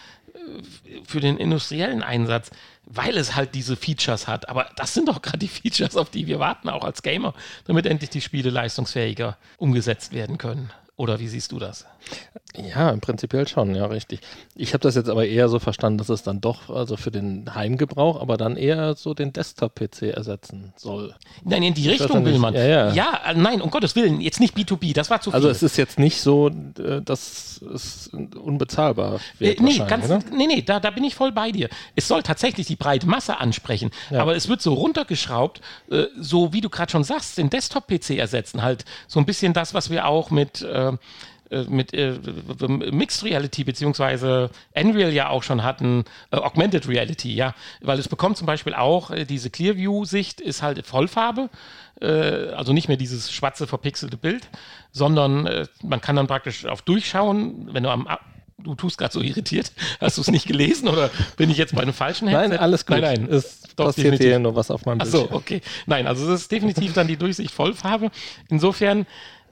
für 1.04 1.20
den 1.20 1.36
industriellen 1.36 2.02
Einsatz, 2.02 2.50
weil 2.84 3.16
es 3.16 3.34
halt 3.36 3.54
diese 3.54 3.76
Features 3.76 4.26
hat. 4.26 4.48
Aber 4.48 4.70
das 4.76 4.94
sind 4.94 5.08
doch 5.08 5.22
gerade 5.22 5.38
die 5.38 5.48
Features, 5.48 5.96
auf 5.96 6.10
die 6.10 6.26
wir 6.26 6.38
warten, 6.38 6.68
auch 6.68 6.84
als 6.84 7.02
Gamer, 7.02 7.34
damit 7.66 7.86
endlich 7.86 8.10
die 8.10 8.20
Spiele 8.20 8.50
leistungsfähiger 8.50 9.36
umgesetzt 9.58 10.12
werden 10.12 10.38
können. 10.38 10.70
Oder 10.98 11.20
wie 11.20 11.28
siehst 11.28 11.52
du 11.52 11.60
das? 11.60 11.86
Ja, 12.56 12.90
im 12.90 13.00
Prinzipiell 13.00 13.46
schon, 13.46 13.76
ja, 13.76 13.86
richtig. 13.86 14.18
Ich 14.56 14.74
habe 14.74 14.82
das 14.82 14.96
jetzt 14.96 15.08
aber 15.08 15.26
eher 15.26 15.48
so 15.48 15.60
verstanden, 15.60 15.98
dass 15.98 16.08
es 16.08 16.24
dann 16.24 16.40
doch, 16.40 16.70
also 16.70 16.96
für 16.96 17.12
den 17.12 17.54
Heimgebrauch, 17.54 18.20
aber 18.20 18.36
dann 18.36 18.56
eher 18.56 18.96
so 18.96 19.14
den 19.14 19.32
Desktop-PC 19.32 20.14
ersetzen 20.14 20.72
soll. 20.74 21.14
Nein, 21.44 21.62
in 21.62 21.74
die 21.74 21.82
ich 21.82 22.00
Richtung 22.00 22.24
will 22.24 22.38
man. 22.38 22.54
Ja, 22.54 22.66
ja. 22.66 22.92
ja, 22.92 23.20
äh, 23.28 23.34
nein, 23.34 23.60
um 23.62 23.70
Gottes 23.70 23.94
Willen, 23.94 24.20
jetzt 24.20 24.40
nicht 24.40 24.56
B2B, 24.56 24.92
das 24.92 25.08
war 25.08 25.20
zu 25.20 25.30
also 25.30 25.46
viel. 25.46 25.50
Also 25.50 25.50
es 25.50 25.62
ist 25.62 25.76
jetzt 25.76 26.00
nicht 26.00 26.20
so, 26.20 26.48
äh, 26.48 27.00
dass 27.00 27.62
es 27.62 28.08
unbezahlbar 28.08 29.20
wird. 29.38 29.60
Äh, 29.60 29.62
nee, 29.62 29.78
ganz, 29.86 30.08
nee, 30.32 30.48
nee, 30.48 30.62
da, 30.62 30.80
da 30.80 30.90
bin 30.90 31.04
ich 31.04 31.14
voll 31.14 31.30
bei 31.30 31.52
dir. 31.52 31.68
Es 31.94 32.08
soll 32.08 32.24
tatsächlich 32.24 32.66
die 32.66 32.76
breite 32.76 33.06
Masse 33.06 33.38
ansprechen, 33.38 33.92
ja. 34.10 34.20
aber 34.20 34.34
es 34.34 34.48
wird 34.48 34.62
so 34.62 34.74
runtergeschraubt, 34.74 35.60
äh, 35.92 36.06
so 36.18 36.52
wie 36.52 36.60
du 36.60 36.70
gerade 36.70 36.90
schon 36.90 37.04
sagst, 37.04 37.38
den 37.38 37.50
Desktop-PC 37.50 38.18
ersetzen. 38.18 38.62
Halt 38.62 38.84
so 39.06 39.20
ein 39.20 39.26
bisschen 39.26 39.52
das, 39.52 39.74
was 39.74 39.90
wir 39.90 40.08
auch 40.08 40.32
mit. 40.32 40.62
Äh, 40.62 40.87
äh, 40.87 40.87
mit 41.68 41.94
äh, 41.94 42.18
Mixed 42.68 43.24
Reality 43.24 43.64
beziehungsweise 43.64 44.50
Unreal 44.74 45.12
ja 45.12 45.30
auch 45.30 45.42
schon 45.42 45.62
hatten, 45.62 46.04
äh, 46.30 46.36
Augmented 46.36 46.88
Reality, 46.88 47.34
ja, 47.34 47.54
weil 47.80 47.98
es 47.98 48.08
bekommt 48.08 48.36
zum 48.36 48.46
Beispiel 48.46 48.74
auch 48.74 49.10
äh, 49.10 49.24
diese 49.24 49.50
Clearview-Sicht 49.50 50.40
ist 50.40 50.62
halt 50.62 50.86
Vollfarbe, 50.86 51.48
äh, 52.00 52.50
also 52.50 52.72
nicht 52.72 52.88
mehr 52.88 52.96
dieses 52.96 53.32
schwarze 53.32 53.66
verpixelte 53.66 54.16
Bild, 54.16 54.48
sondern 54.92 55.46
äh, 55.46 55.66
man 55.82 56.00
kann 56.00 56.16
dann 56.16 56.26
praktisch 56.26 56.66
auf 56.66 56.82
Durchschauen, 56.82 57.68
wenn 57.72 57.82
du 57.82 57.90
am 57.90 58.08
Du 58.60 58.74
tust 58.74 58.98
gerade 58.98 59.12
so 59.12 59.20
irritiert. 59.20 59.70
Hast 60.00 60.16
du 60.16 60.20
es 60.20 60.32
nicht 60.32 60.48
gelesen 60.48 60.88
oder 60.88 61.10
bin 61.36 61.48
ich 61.48 61.58
jetzt 61.58 61.76
bei 61.76 61.82
einem 61.82 61.92
falschen 61.92 62.26
Headset? 62.26 62.48
Nein, 62.48 62.58
alles 62.58 62.84
gut. 62.84 62.98
Nein, 62.98 63.22
nein. 63.22 63.32
Es 63.32 63.62
doch 63.76 63.86
passiert 63.86 64.06
definitiv. 64.06 64.26
hier 64.26 64.38
nur 64.40 64.56
was 64.56 64.72
auf 64.72 64.84
meinem 64.84 64.98
Bildschirm. 64.98 65.26
Ach 65.26 65.30
so, 65.30 65.36
okay. 65.36 65.62
Nein, 65.86 66.08
also 66.08 66.26
es 66.32 66.40
ist 66.40 66.50
definitiv 66.50 66.92
dann 66.92 67.06
die 67.06 67.16
Durchsicht 67.16 67.52
Vollfarbe. 67.52 68.10
Insofern 68.48 69.06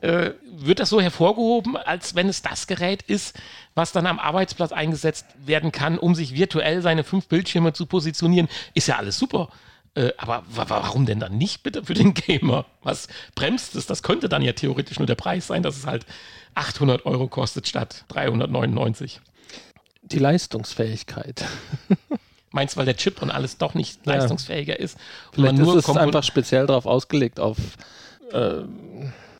äh, 0.07 0.35
wird 0.45 0.79
das 0.79 0.89
so 0.89 1.01
hervorgehoben, 1.01 1.77
als 1.77 2.15
wenn 2.15 2.29
es 2.29 2.41
das 2.41 2.69
Gerät 2.69 3.03
ist, 3.03 3.37
was 3.75 3.91
dann 3.91 4.07
am 4.07 4.21
Arbeitsplatz 4.21 4.71
eingesetzt 4.71 5.27
werden 5.45 5.73
kann, 5.73 5.99
um 5.99 6.15
sich 6.15 6.35
virtuell 6.35 6.81
seine 6.81 7.03
fünf 7.03 7.27
Bildschirme 7.27 7.73
zu 7.73 7.87
positionieren. 7.87 8.49
Ist 8.75 8.87
ja 8.87 8.97
alles 8.97 9.19
super. 9.19 9.49
Äh, 9.95 10.13
aber 10.17 10.45
warum 10.47 11.07
denn 11.07 11.19
dann 11.19 11.37
nicht 11.37 11.65
bitte 11.65 11.85
für 11.85 11.95
den 11.95 12.15
Gamer? 12.15 12.67
Was 12.85 13.09
bremst 13.35 13.75
es? 13.75 13.87
Das 13.87 14.05
könnte 14.05 14.29
dann 14.29 14.43
ja 14.43 14.53
theoretisch 14.53 14.99
nur 15.01 15.07
der 15.07 15.17
Preis 15.17 15.49
sein, 15.49 15.65
dass 15.65 15.77
es 15.77 15.87
halt 15.87 16.07
800 16.55 17.05
Euro 17.05 17.27
kostet 17.27 17.67
statt 17.67 18.05
399. 18.09 19.21
Die 20.03 20.19
Leistungsfähigkeit. 20.21 21.45
Meinst 22.53 22.77
du, 22.77 22.79
weil 22.79 22.87
der 22.87 22.97
Chip 22.97 23.21
und 23.23 23.33
alles 23.33 23.59
doch 23.59 23.75
nicht 23.75 24.07
ja. 24.07 24.15
leistungsfähiger 24.15 24.79
ist? 24.79 24.97
Vielleicht 25.33 25.59
ist 25.59 25.89
es 25.89 25.97
einfach 25.97 26.23
speziell 26.23 26.67
darauf 26.67 26.87
ausgelegt, 26.87 27.41
auf 27.41 27.59
äh, 28.33 28.63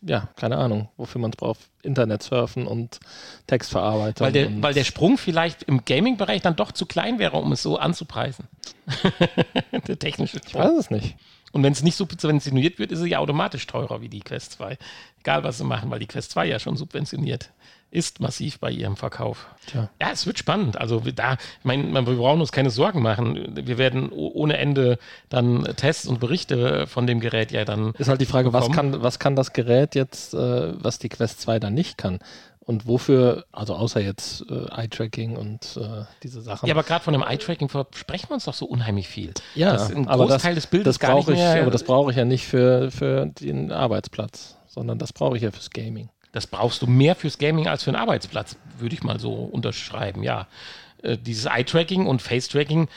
ja, 0.07 0.29
keine 0.37 0.57
Ahnung, 0.57 0.89
wofür 0.97 1.21
man 1.21 1.31
es 1.31 1.37
braucht. 1.37 1.61
Internet 1.83 2.23
surfen 2.23 2.67
und 2.67 3.01
Textverarbeitung. 3.47 4.25
Weil 4.25 4.33
der, 4.33 4.63
weil 4.63 4.75
der 4.75 4.85
Sprung 4.85 5.19
vielleicht 5.19 5.65
im 5.65 5.85
Gaming-Bereich 5.85 6.43
dann 6.43 6.57
doch 6.57 6.73
zu 6.73 6.87
klein 6.87 7.19
wäre, 7.19 7.37
um 7.37 7.53
es 7.53 7.63
so 7.63 7.77
anzupreisen. 7.77 8.47
der 9.89 9.99
technische 9.99 10.39
Sprung. 10.39 10.63
Ich 10.63 10.69
weiß 10.69 10.79
es 10.79 10.91
nicht. 10.91 11.17
Und 11.53 11.63
wenn 11.63 11.73
es 11.73 11.83
nicht 11.83 11.97
subventioniert 11.97 12.79
wird, 12.79 12.93
ist 12.93 13.01
sie 13.01 13.11
ja 13.11 13.19
automatisch 13.19 13.67
teurer 13.67 14.01
wie 14.01 14.09
die 14.09 14.21
Quest 14.21 14.53
2. 14.53 14.79
Egal, 15.21 15.43
was 15.43 15.59
sie 15.59 15.65
machen, 15.65 15.91
weil 15.91 15.99
die 15.99 16.07
Quest 16.07 16.33
2 16.33 16.47
ja 16.47 16.59
schon 16.59 16.77
subventioniert 16.77 17.51
ist 17.91 18.21
massiv 18.21 18.59
bei 18.59 18.71
ihrem 18.71 18.97
Verkauf. 18.97 19.47
Tja. 19.67 19.91
Ja, 20.01 20.11
es 20.13 20.27
wird 20.27 20.39
spannend. 20.39 20.79
Also 20.79 21.01
da, 21.15 21.35
ich 21.35 21.65
meine, 21.65 21.93
wir 21.93 22.17
brauchen 22.17 22.41
uns 22.41 22.53
keine 22.53 22.71
Sorgen 22.71 23.01
machen. 23.01 23.53
Wir 23.55 23.79
werden 23.79 24.11
ohne 24.13 24.59
Ende 24.59 24.99
dann 25.29 25.65
Tests 25.77 26.07
und 26.07 26.21
Berichte 26.21 26.87
von 26.87 27.07
dem 27.07 27.21
Gerät 27.21 27.53
ja 27.53 27.65
dann. 27.65 27.93
Ist 27.99 28.09
halt 28.09 28.21
die 28.21 28.27
Frage, 28.27 28.53
was 28.53 28.71
kann, 28.71 29.03
was 29.03 29.19
kann 29.19 29.37
das 29.37 29.53
Gerät 29.53 29.95
jetzt, 29.95 30.35
äh, 30.35 30.83
was 30.83 30.99
die 30.99 31.09
Quest 31.09 31.41
2 31.41 31.59
dann 31.59 31.75
nicht 31.75 31.97
kann? 31.97 32.19
Und 32.61 32.89
wofür, 32.89 33.45
also 33.53 33.77
außer 33.77 34.01
jetzt 34.01 34.45
äh, 34.51 34.67
Eye-Tracking 34.73 35.37
und 35.37 35.79
äh, 35.81 36.05
diese 36.25 36.41
Sachen. 36.43 36.67
Ja, 36.67 36.75
aber 36.75 36.83
gerade 36.83 37.05
von 37.05 37.13
dem 37.13 37.23
Eye-Tracking 37.23 37.69
versprechen 37.69 38.29
wir 38.29 38.35
uns 38.35 38.47
doch 38.47 38.55
so 38.55 38.67
unheimlich 38.67 39.07
viel. 39.07 39.33
Ja, 39.55 39.73
das 39.73 39.93
ein 39.93 40.09
aber 40.09 40.27
Großteil 40.27 40.57
das, 40.57 40.65
des 40.65 40.71
Bildes 40.71 40.99
das 40.99 41.09
brauche 41.09 41.33
ich, 41.33 41.41
aber 41.41 41.71
das 41.71 41.85
brauche 41.85 42.11
ich 42.11 42.17
ja 42.17 42.25
nicht 42.25 42.45
für, 42.45 42.91
für 42.91 43.27
den 43.27 43.71
Arbeitsplatz, 43.71 44.57
sondern 44.67 44.99
das 44.99 45.13
brauche 45.13 45.37
ich 45.37 45.45
ja 45.45 45.53
fürs 45.53 45.71
Gaming. 45.71 46.11
Das 46.37 46.47
brauchst 46.47 46.83
du 46.83 46.87
mehr 46.87 47.15
fürs 47.15 47.39
Gaming 47.39 47.67
als 47.67 47.85
für 47.85 47.89
einen 47.89 47.97
Arbeitsplatz, 47.97 48.59
würde 48.79 48.95
ich 48.95 49.03
mal 49.03 49.19
so 49.19 49.33
unterschreiben, 49.33 50.23
ja. 50.23 50.47
Äh, 51.03 51.17
dieses 51.17 51.47
Eye-Tracking 51.47 52.07
und 52.07 52.21
Face-Tracking 52.21 52.89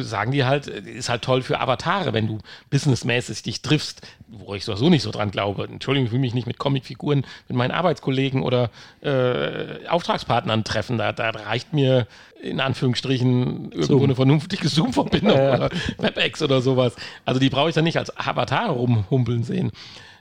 sagen 0.00 0.32
die 0.32 0.44
halt, 0.44 0.66
ist 0.66 1.08
halt 1.08 1.22
toll 1.22 1.40
für 1.40 1.60
Avatare, 1.60 2.12
wenn 2.12 2.26
du 2.26 2.40
businessmäßig 2.68 3.42
dich 3.42 3.62
triffst, 3.62 4.06
wo 4.26 4.54
ich 4.54 4.66
sowieso 4.66 4.90
nicht 4.90 5.02
so 5.02 5.10
dran 5.10 5.30
glaube. 5.30 5.64
Entschuldigung, 5.64 6.08
ich 6.08 6.12
will 6.12 6.18
mich 6.18 6.34
nicht 6.34 6.46
mit 6.46 6.58
Comicfiguren 6.58 7.24
mit 7.48 7.56
meinen 7.56 7.70
Arbeitskollegen 7.70 8.42
oder 8.42 8.68
äh, 9.00 9.86
Auftragspartnern 9.88 10.62
treffen. 10.62 10.98
Da, 10.98 11.12
da, 11.12 11.30
reicht 11.30 11.72
mir 11.72 12.06
in 12.42 12.60
Anführungsstrichen 12.60 13.72
irgendwo 13.72 13.82
Zoom. 13.82 14.04
eine 14.04 14.14
vernünftige 14.14 14.68
Zoom-Verbindung 14.68 15.38
ja. 15.38 15.54
oder 15.54 15.70
WebEx 15.96 16.42
oder 16.42 16.60
sowas. 16.60 16.94
Also 17.24 17.40
die 17.40 17.48
brauche 17.48 17.70
ich 17.70 17.74
dann 17.74 17.84
nicht 17.84 17.96
als 17.96 18.14
Avatare 18.14 18.72
rumhumpeln 18.72 19.42
sehen. 19.42 19.72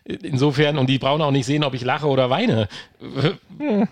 Insofern, 0.07 0.77
und 0.77 0.87
die 0.87 0.99
brauchen 0.99 1.21
auch 1.21 1.31
nicht 1.31 1.45
sehen, 1.45 1.65
ob 1.65 1.73
ich 1.73 1.81
lache 1.81 2.07
oder 2.07 2.29
weine. 2.29 2.69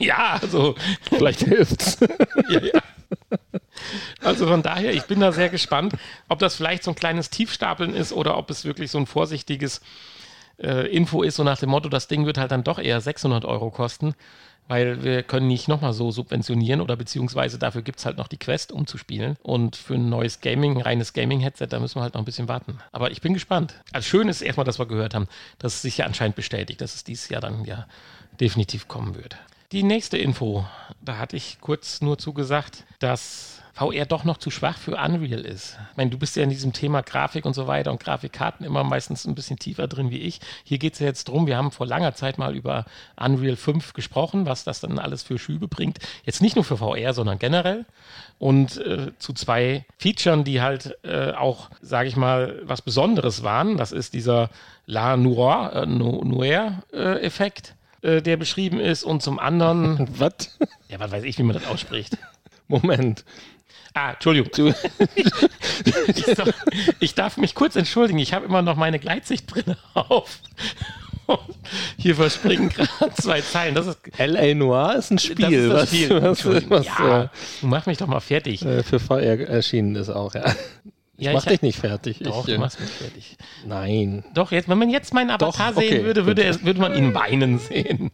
ja, 0.00 0.38
also. 0.42 0.74
Vielleicht 1.02 1.40
hilft's. 1.40 1.98
ja, 2.50 2.60
ja. 2.60 2.80
Also 4.20 4.46
von 4.48 4.62
daher, 4.62 4.92
ich 4.92 5.04
bin 5.04 5.20
da 5.20 5.30
sehr 5.30 5.50
gespannt, 5.50 5.94
ob 6.28 6.40
das 6.40 6.56
vielleicht 6.56 6.82
so 6.82 6.90
ein 6.90 6.96
kleines 6.96 7.30
Tiefstapeln 7.30 7.94
ist 7.94 8.12
oder 8.12 8.36
ob 8.36 8.50
es 8.50 8.64
wirklich 8.64 8.90
so 8.90 8.98
ein 8.98 9.06
vorsichtiges 9.06 9.80
äh, 10.60 10.88
Info 10.88 11.22
ist, 11.22 11.36
so 11.36 11.44
nach 11.44 11.58
dem 11.58 11.70
Motto, 11.70 11.88
das 11.88 12.08
Ding 12.08 12.26
wird 12.26 12.38
halt 12.38 12.50
dann 12.50 12.64
doch 12.64 12.78
eher 12.78 13.00
600 13.00 13.44
Euro 13.44 13.70
kosten 13.70 14.14
weil 14.68 15.02
wir 15.02 15.22
können 15.22 15.46
nicht 15.46 15.68
nochmal 15.68 15.92
so 15.92 16.10
subventionieren 16.10 16.80
oder 16.80 16.96
beziehungsweise 16.96 17.58
dafür 17.58 17.82
gibt 17.82 17.98
es 17.98 18.06
halt 18.06 18.16
noch 18.16 18.28
die 18.28 18.38
Quest, 18.38 18.72
um 18.72 18.86
zu 18.86 18.98
spielen. 18.98 19.36
Und 19.42 19.76
für 19.76 19.94
ein 19.94 20.08
neues 20.08 20.40
Gaming, 20.40 20.76
ein 20.76 20.82
reines 20.82 21.12
Gaming-Headset, 21.12 21.66
da 21.68 21.80
müssen 21.80 21.96
wir 21.96 22.02
halt 22.02 22.14
noch 22.14 22.22
ein 22.22 22.24
bisschen 22.24 22.48
warten. 22.48 22.78
Aber 22.92 23.10
ich 23.10 23.20
bin 23.20 23.34
gespannt. 23.34 23.74
Also 23.92 24.08
schön 24.08 24.28
ist 24.28 24.40
erstmal, 24.40 24.64
dass 24.64 24.78
wir 24.78 24.86
gehört 24.86 25.14
haben, 25.14 25.28
dass 25.58 25.74
es 25.74 25.82
sich 25.82 25.98
ja 25.98 26.06
anscheinend 26.06 26.36
bestätigt, 26.36 26.80
dass 26.80 26.94
es 26.94 27.04
dieses 27.04 27.28
Jahr 27.28 27.40
dann 27.40 27.64
ja 27.64 27.86
definitiv 28.40 28.88
kommen 28.88 29.14
wird. 29.14 29.36
Die 29.72 29.82
nächste 29.82 30.18
Info, 30.18 30.64
da 31.02 31.18
hatte 31.18 31.36
ich 31.36 31.58
kurz 31.60 32.00
nur 32.00 32.18
zugesagt, 32.18 32.84
dass 33.00 33.60
VR 33.74 34.06
doch 34.06 34.24
noch 34.24 34.36
zu 34.36 34.50
schwach 34.50 34.78
für 34.78 34.96
Unreal 34.96 35.40
ist. 35.40 35.76
Ich 35.90 35.96
meine, 35.96 36.10
du 36.10 36.18
bist 36.18 36.36
ja 36.36 36.44
in 36.44 36.50
diesem 36.50 36.72
Thema 36.72 37.02
Grafik 37.02 37.44
und 37.44 37.54
so 37.54 37.66
weiter 37.66 37.90
und 37.90 38.00
Grafikkarten 38.00 38.64
immer 38.64 38.84
meistens 38.84 39.24
ein 39.24 39.34
bisschen 39.34 39.58
tiefer 39.58 39.88
drin 39.88 40.10
wie 40.10 40.20
ich. 40.20 40.40
Hier 40.62 40.78
geht 40.78 40.94
es 40.94 41.00
ja 41.00 41.06
jetzt 41.06 41.24
drum, 41.28 41.46
wir 41.48 41.56
haben 41.56 41.72
vor 41.72 41.86
langer 41.86 42.14
Zeit 42.14 42.38
mal 42.38 42.54
über 42.54 42.84
Unreal 43.16 43.56
5 43.56 43.92
gesprochen, 43.92 44.46
was 44.46 44.62
das 44.62 44.80
dann 44.80 44.98
alles 44.98 45.24
für 45.24 45.38
Schübe 45.38 45.66
bringt. 45.66 45.98
Jetzt 46.24 46.40
nicht 46.40 46.54
nur 46.54 46.64
für 46.64 46.76
VR, 46.76 47.12
sondern 47.12 47.38
generell. 47.38 47.84
Und 48.38 48.76
äh, 48.78 49.10
zu 49.18 49.32
zwei 49.32 49.84
Features, 49.98 50.44
die 50.44 50.60
halt 50.60 50.96
äh, 51.02 51.32
auch, 51.32 51.70
sage 51.82 52.08
ich 52.08 52.16
mal, 52.16 52.60
was 52.64 52.80
Besonderes 52.80 53.42
waren. 53.42 53.76
Das 53.76 53.90
ist 53.90 54.14
dieser 54.14 54.50
La 54.86 55.16
Noir, 55.16 55.72
äh, 55.74 55.86
Noir-Effekt 55.86 57.74
äh, 58.02 58.20
der 58.20 58.36
beschrieben 58.36 58.80
ist 58.80 59.02
und 59.02 59.22
zum 59.22 59.38
anderen. 59.38 60.08
was? 60.18 60.58
Ja, 60.88 61.00
was 61.00 61.10
weiß 61.10 61.24
ich, 61.24 61.38
wie 61.38 61.42
man 61.42 61.54
das 61.54 61.66
ausspricht. 61.66 62.18
Moment. 62.68 63.24
Ah, 63.94 64.10
Entschuldigung. 64.10 64.74
ich, 65.14 66.24
ich, 66.98 67.14
darf 67.14 67.36
mich 67.36 67.54
kurz 67.54 67.76
entschuldigen. 67.76 68.18
Ich 68.18 68.34
habe 68.34 68.44
immer 68.44 68.60
noch 68.60 68.74
meine 68.74 68.98
Gleitsichtbrille 68.98 69.76
auf. 69.94 70.40
Hier 71.96 72.16
verspringen 72.16 72.70
gerade 72.70 73.14
zwei 73.14 73.40
Zeilen. 73.40 73.76
Das 73.76 73.86
ist 73.86 73.98
L.A. 74.18 74.52
Noir 74.54 74.96
ist 74.96 75.10
ein 75.12 75.18
Spiel. 75.20 75.68
Das 75.68 75.92
ist 75.92 76.10
das 76.10 76.40
Spiel. 76.40 76.62
Was, 76.62 76.70
was, 76.70 76.86
ja, 76.86 77.22
äh, 77.22 77.28
mach 77.62 77.86
mich 77.86 77.98
doch 77.98 78.08
mal 78.08 78.20
fertig. 78.20 78.64
Äh, 78.64 78.82
für 78.82 78.98
VR 78.98 79.48
erschienen 79.48 79.94
ist 79.94 80.10
auch, 80.10 80.34
ja. 80.34 80.54
Ich 81.16 81.26
ja, 81.26 81.32
mach 81.32 81.44
ich 81.44 81.52
dich 81.52 81.62
nicht 81.62 81.78
fertig. 81.78 82.18
Doch, 82.18 82.40
ich, 82.40 82.46
du 82.46 82.52
äh, 82.52 82.58
machst 82.58 82.80
mich 82.80 82.90
fertig. 82.90 83.36
Nein. 83.64 84.24
Doch, 84.34 84.50
jetzt, 84.50 84.68
wenn 84.68 84.78
man 84.78 84.90
jetzt 84.90 85.14
meinen 85.14 85.30
Avatar 85.30 85.70
doch, 85.70 85.76
okay, 85.76 85.88
sehen 85.88 86.04
würde, 86.04 86.26
würde, 86.26 86.42
er, 86.42 86.60
würde 86.64 86.80
man 86.80 86.94
ihn 86.96 87.14
weinen 87.14 87.58
sehen. 87.60 88.10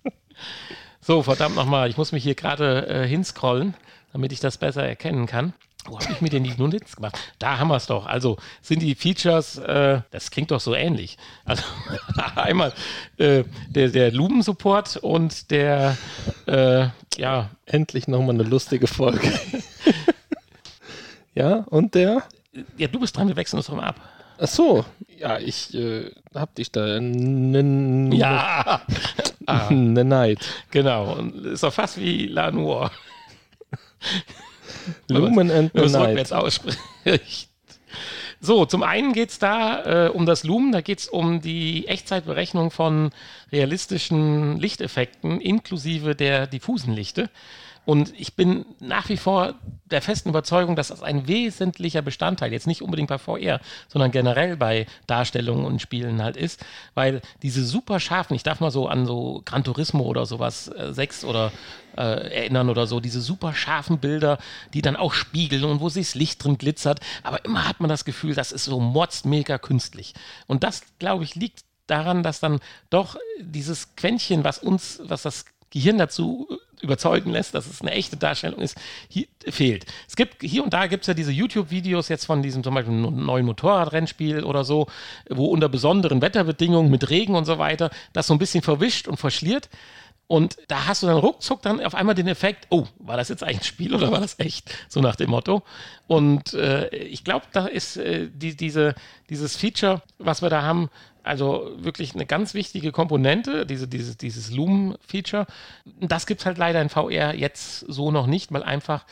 So, 1.00 1.22
verdammt 1.22 1.56
nochmal, 1.56 1.88
ich 1.88 1.96
muss 1.96 2.12
mich 2.12 2.22
hier 2.22 2.34
gerade 2.34 2.86
äh, 2.86 3.08
hinscrollen, 3.08 3.74
damit 4.12 4.32
ich 4.32 4.40
das 4.40 4.58
besser 4.58 4.86
erkennen 4.86 5.26
kann. 5.26 5.54
Wo 5.86 5.98
habe 5.98 6.12
ich 6.12 6.20
mir 6.20 6.30
denn 6.30 6.44
die 6.44 6.54
Notiz 6.56 6.96
gemacht? 6.96 7.18
Da 7.38 7.58
haben 7.58 7.68
wir 7.68 7.76
es 7.76 7.86
doch. 7.86 8.06
Also 8.06 8.36
sind 8.62 8.80
die 8.80 8.94
Features, 8.94 9.58
äh, 9.58 10.00
das 10.10 10.30
klingt 10.30 10.50
doch 10.50 10.60
so 10.60 10.74
ähnlich. 10.74 11.16
Also 11.44 11.62
einmal 12.36 12.72
äh, 13.18 13.44
der, 13.68 13.88
der 13.88 14.12
Lumen-Support 14.12 14.98
und 14.98 15.50
der, 15.50 15.96
äh, 16.46 16.88
ja. 17.16 17.50
Endlich 17.66 18.08
nochmal 18.08 18.34
eine 18.34 18.42
lustige 18.42 18.88
Folge. 18.88 19.32
ja, 21.34 21.64
und 21.70 21.94
der? 21.94 22.24
Ja, 22.76 22.88
du 22.88 22.98
bist 22.98 23.16
dran, 23.16 23.28
wir 23.28 23.36
wechseln 23.36 23.58
uns 23.58 23.66
doch 23.66 23.76
mal 23.76 23.84
ab. 23.84 24.00
Ach 24.42 24.48
so, 24.48 24.84
ja, 25.18 25.38
ich 25.38 25.74
äh, 25.74 26.10
hab 26.34 26.54
dich 26.54 26.72
da. 26.72 26.98
Ja! 26.98 28.80
Ne 29.70 30.04
Neid. 30.04 30.38
Genau, 30.70 31.14
und 31.14 31.44
ist 31.44 31.64
doch 31.64 31.72
fast 31.72 31.98
wie 31.98 32.26
La 32.26 32.52
Noir. 32.52 32.92
Lumen 35.08 35.50
and 35.50 35.70
the 35.74 35.88
Night. 35.88 36.32
ausspricht. 36.32 36.78
So, 38.42 38.64
zum 38.64 38.82
einen 38.82 39.12
geht 39.12 39.28
es 39.28 39.38
da 39.38 40.06
äh, 40.06 40.08
um 40.08 40.24
das 40.24 40.44
Lumen, 40.44 40.72
da 40.72 40.80
geht 40.80 41.00
es 41.00 41.08
um 41.08 41.42
die 41.42 41.86
Echtzeitberechnung 41.88 42.70
von 42.70 43.10
realistischen 43.52 44.58
Lichteffekten 44.58 45.42
inklusive 45.42 46.16
der 46.16 46.46
diffusen 46.46 46.94
Lichte. 46.94 47.28
Und 47.90 48.14
ich 48.16 48.36
bin 48.36 48.66
nach 48.78 49.08
wie 49.08 49.16
vor 49.16 49.54
der 49.86 50.00
festen 50.00 50.28
Überzeugung, 50.28 50.76
dass 50.76 50.88
das 50.88 51.02
ein 51.02 51.26
wesentlicher 51.26 52.02
Bestandteil, 52.02 52.52
jetzt 52.52 52.68
nicht 52.68 52.82
unbedingt 52.82 53.08
bei 53.08 53.18
VR, 53.18 53.58
sondern 53.88 54.12
generell 54.12 54.56
bei 54.56 54.86
Darstellungen 55.08 55.64
und 55.64 55.82
Spielen 55.82 56.22
halt 56.22 56.36
ist, 56.36 56.64
weil 56.94 57.20
diese 57.42 57.64
super 57.64 57.98
scharfen, 57.98 58.36
ich 58.36 58.44
darf 58.44 58.60
mal 58.60 58.70
so 58.70 58.86
an 58.86 59.06
so 59.06 59.42
Gran 59.44 59.64
Turismo 59.64 60.04
oder 60.04 60.24
sowas, 60.24 60.68
äh, 60.68 60.92
6 60.92 61.24
oder 61.24 61.50
äh, 61.96 62.02
erinnern 62.42 62.70
oder 62.70 62.86
so, 62.86 63.00
diese 63.00 63.20
super 63.20 63.54
scharfen 63.54 63.98
Bilder, 63.98 64.38
die 64.72 64.82
dann 64.82 64.94
auch 64.94 65.12
spiegeln 65.12 65.64
und 65.64 65.80
wo 65.80 65.88
sich 65.88 66.10
das 66.10 66.14
Licht 66.14 66.44
drin 66.44 66.58
glitzert, 66.58 67.00
aber 67.24 67.44
immer 67.44 67.66
hat 67.66 67.80
man 67.80 67.90
das 67.90 68.04
Gefühl, 68.04 68.36
das 68.36 68.52
ist 68.52 68.66
so 68.66 68.78
mordsmega 68.78 69.58
künstlich. 69.58 70.14
Und 70.46 70.62
das, 70.62 70.82
glaube 71.00 71.24
ich, 71.24 71.34
liegt 71.34 71.64
daran, 71.88 72.22
dass 72.22 72.38
dann 72.38 72.60
doch 72.88 73.16
dieses 73.40 73.96
Quäntchen, 73.96 74.44
was 74.44 74.60
uns, 74.60 75.00
was 75.02 75.22
das 75.22 75.44
Gehirn 75.70 75.98
dazu 75.98 76.46
überzeugen 76.82 77.30
lässt, 77.30 77.54
dass 77.54 77.66
es 77.66 77.80
eine 77.80 77.92
echte 77.92 78.16
Darstellung 78.16 78.60
ist, 78.60 78.76
hier, 79.08 79.26
fehlt. 79.48 79.86
Es 80.08 80.16
gibt 80.16 80.42
hier 80.42 80.64
und 80.64 80.72
da 80.72 80.86
gibt 80.86 81.04
es 81.04 81.08
ja 81.08 81.14
diese 81.14 81.32
YouTube-Videos 81.32 82.08
jetzt 82.08 82.24
von 82.26 82.42
diesem 82.42 82.62
zum 82.62 82.74
Beispiel 82.74 82.94
neuen 82.94 83.46
Motorradrennspiel 83.46 84.44
oder 84.44 84.64
so, 84.64 84.86
wo 85.28 85.46
unter 85.46 85.68
besonderen 85.68 86.22
Wetterbedingungen 86.22 86.90
mit 86.90 87.10
Regen 87.10 87.34
und 87.34 87.44
so 87.44 87.58
weiter 87.58 87.90
das 88.12 88.26
so 88.26 88.34
ein 88.34 88.38
bisschen 88.38 88.62
verwischt 88.62 89.08
und 89.08 89.16
verschliert. 89.16 89.68
Und 90.30 90.58
da 90.68 90.86
hast 90.86 91.02
du 91.02 91.08
dann 91.08 91.16
ruckzuck 91.16 91.60
dann 91.62 91.84
auf 91.84 91.96
einmal 91.96 92.14
den 92.14 92.28
Effekt, 92.28 92.68
oh, 92.70 92.86
war 93.00 93.16
das 93.16 93.30
jetzt 93.30 93.42
eigentlich 93.42 93.62
ein 93.62 93.64
Spiel 93.64 93.94
oder 93.96 94.12
war 94.12 94.20
das 94.20 94.38
echt? 94.38 94.72
So 94.88 95.00
nach 95.00 95.16
dem 95.16 95.30
Motto. 95.30 95.64
Und 96.06 96.54
äh, 96.54 96.88
ich 96.94 97.24
glaube, 97.24 97.46
da 97.52 97.66
ist 97.66 97.96
äh, 97.96 98.28
die, 98.32 98.54
diese, 98.54 98.94
dieses 99.28 99.56
Feature, 99.56 100.02
was 100.18 100.40
wir 100.40 100.48
da 100.48 100.62
haben, 100.62 100.88
also 101.22 101.70
wirklich 101.76 102.14
eine 102.14 102.26
ganz 102.26 102.54
wichtige 102.54 102.92
Komponente, 102.92 103.66
diese, 103.66 103.88
dieses, 103.88 104.16
dieses 104.16 104.50
Lumen-Feature. 104.50 105.46
Das 106.00 106.26
gibt 106.26 106.40
es 106.40 106.46
halt 106.46 106.58
leider 106.58 106.80
in 106.80 106.88
VR 106.88 107.34
jetzt 107.34 107.80
so 107.80 108.10
noch 108.10 108.26
nicht, 108.26 108.52
weil 108.52 108.62
einfach 108.62 109.04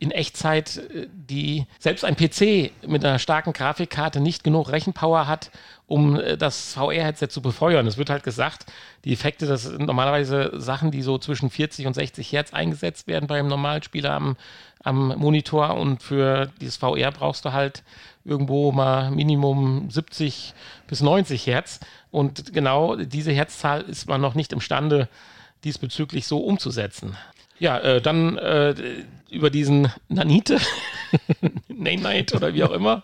in 0.00 0.10
Echtzeit 0.10 0.78
äh, 0.78 1.06
die 1.12 1.66
selbst 1.78 2.04
ein 2.04 2.16
PC 2.16 2.72
mit 2.86 3.04
einer 3.04 3.20
starken 3.20 3.52
Grafikkarte 3.52 4.18
nicht 4.18 4.42
genug 4.42 4.72
Rechenpower 4.72 5.28
hat, 5.28 5.50
um 5.86 6.18
äh, 6.18 6.36
das 6.36 6.72
VR-Headset 6.74 7.28
zu 7.28 7.42
befeuern. 7.42 7.86
Es 7.86 7.98
wird 7.98 8.10
halt 8.10 8.24
gesagt, 8.24 8.66
die 9.04 9.12
Effekte, 9.12 9.46
das 9.46 9.64
sind 9.64 9.86
normalerweise 9.86 10.52
Sachen, 10.58 10.90
die 10.90 11.02
so 11.02 11.18
zwischen 11.18 11.50
40 11.50 11.86
und 11.86 11.94
60 11.94 12.32
Hertz 12.32 12.52
eingesetzt 12.54 13.06
werden 13.06 13.26
beim 13.26 13.46
Normalspieler 13.46 14.12
am, 14.12 14.36
am 14.82 15.08
Monitor 15.18 15.74
und 15.74 16.02
für 16.02 16.50
dieses 16.60 16.78
VR 16.78 17.12
brauchst 17.12 17.44
du 17.44 17.52
halt 17.52 17.84
irgendwo 18.24 18.72
mal 18.72 19.10
Minimum 19.10 19.90
70 19.90 20.54
bis 20.86 21.00
90 21.00 21.46
Hertz. 21.46 21.80
Und 22.10 22.52
genau 22.52 22.96
diese 22.96 23.32
Herzzahl 23.32 23.82
ist 23.82 24.08
man 24.08 24.20
noch 24.20 24.34
nicht 24.34 24.52
imstande, 24.52 25.08
diesbezüglich 25.64 26.26
so 26.26 26.38
umzusetzen. 26.38 27.16
Ja, 27.58 27.78
äh, 27.78 28.00
dann 28.00 28.38
äh, 28.38 28.74
über 29.30 29.50
diesen 29.50 29.92
Nanite, 30.08 30.58
Nanite 31.68 32.36
oder 32.36 32.54
wie 32.54 32.64
auch 32.64 32.70
immer, 32.70 33.02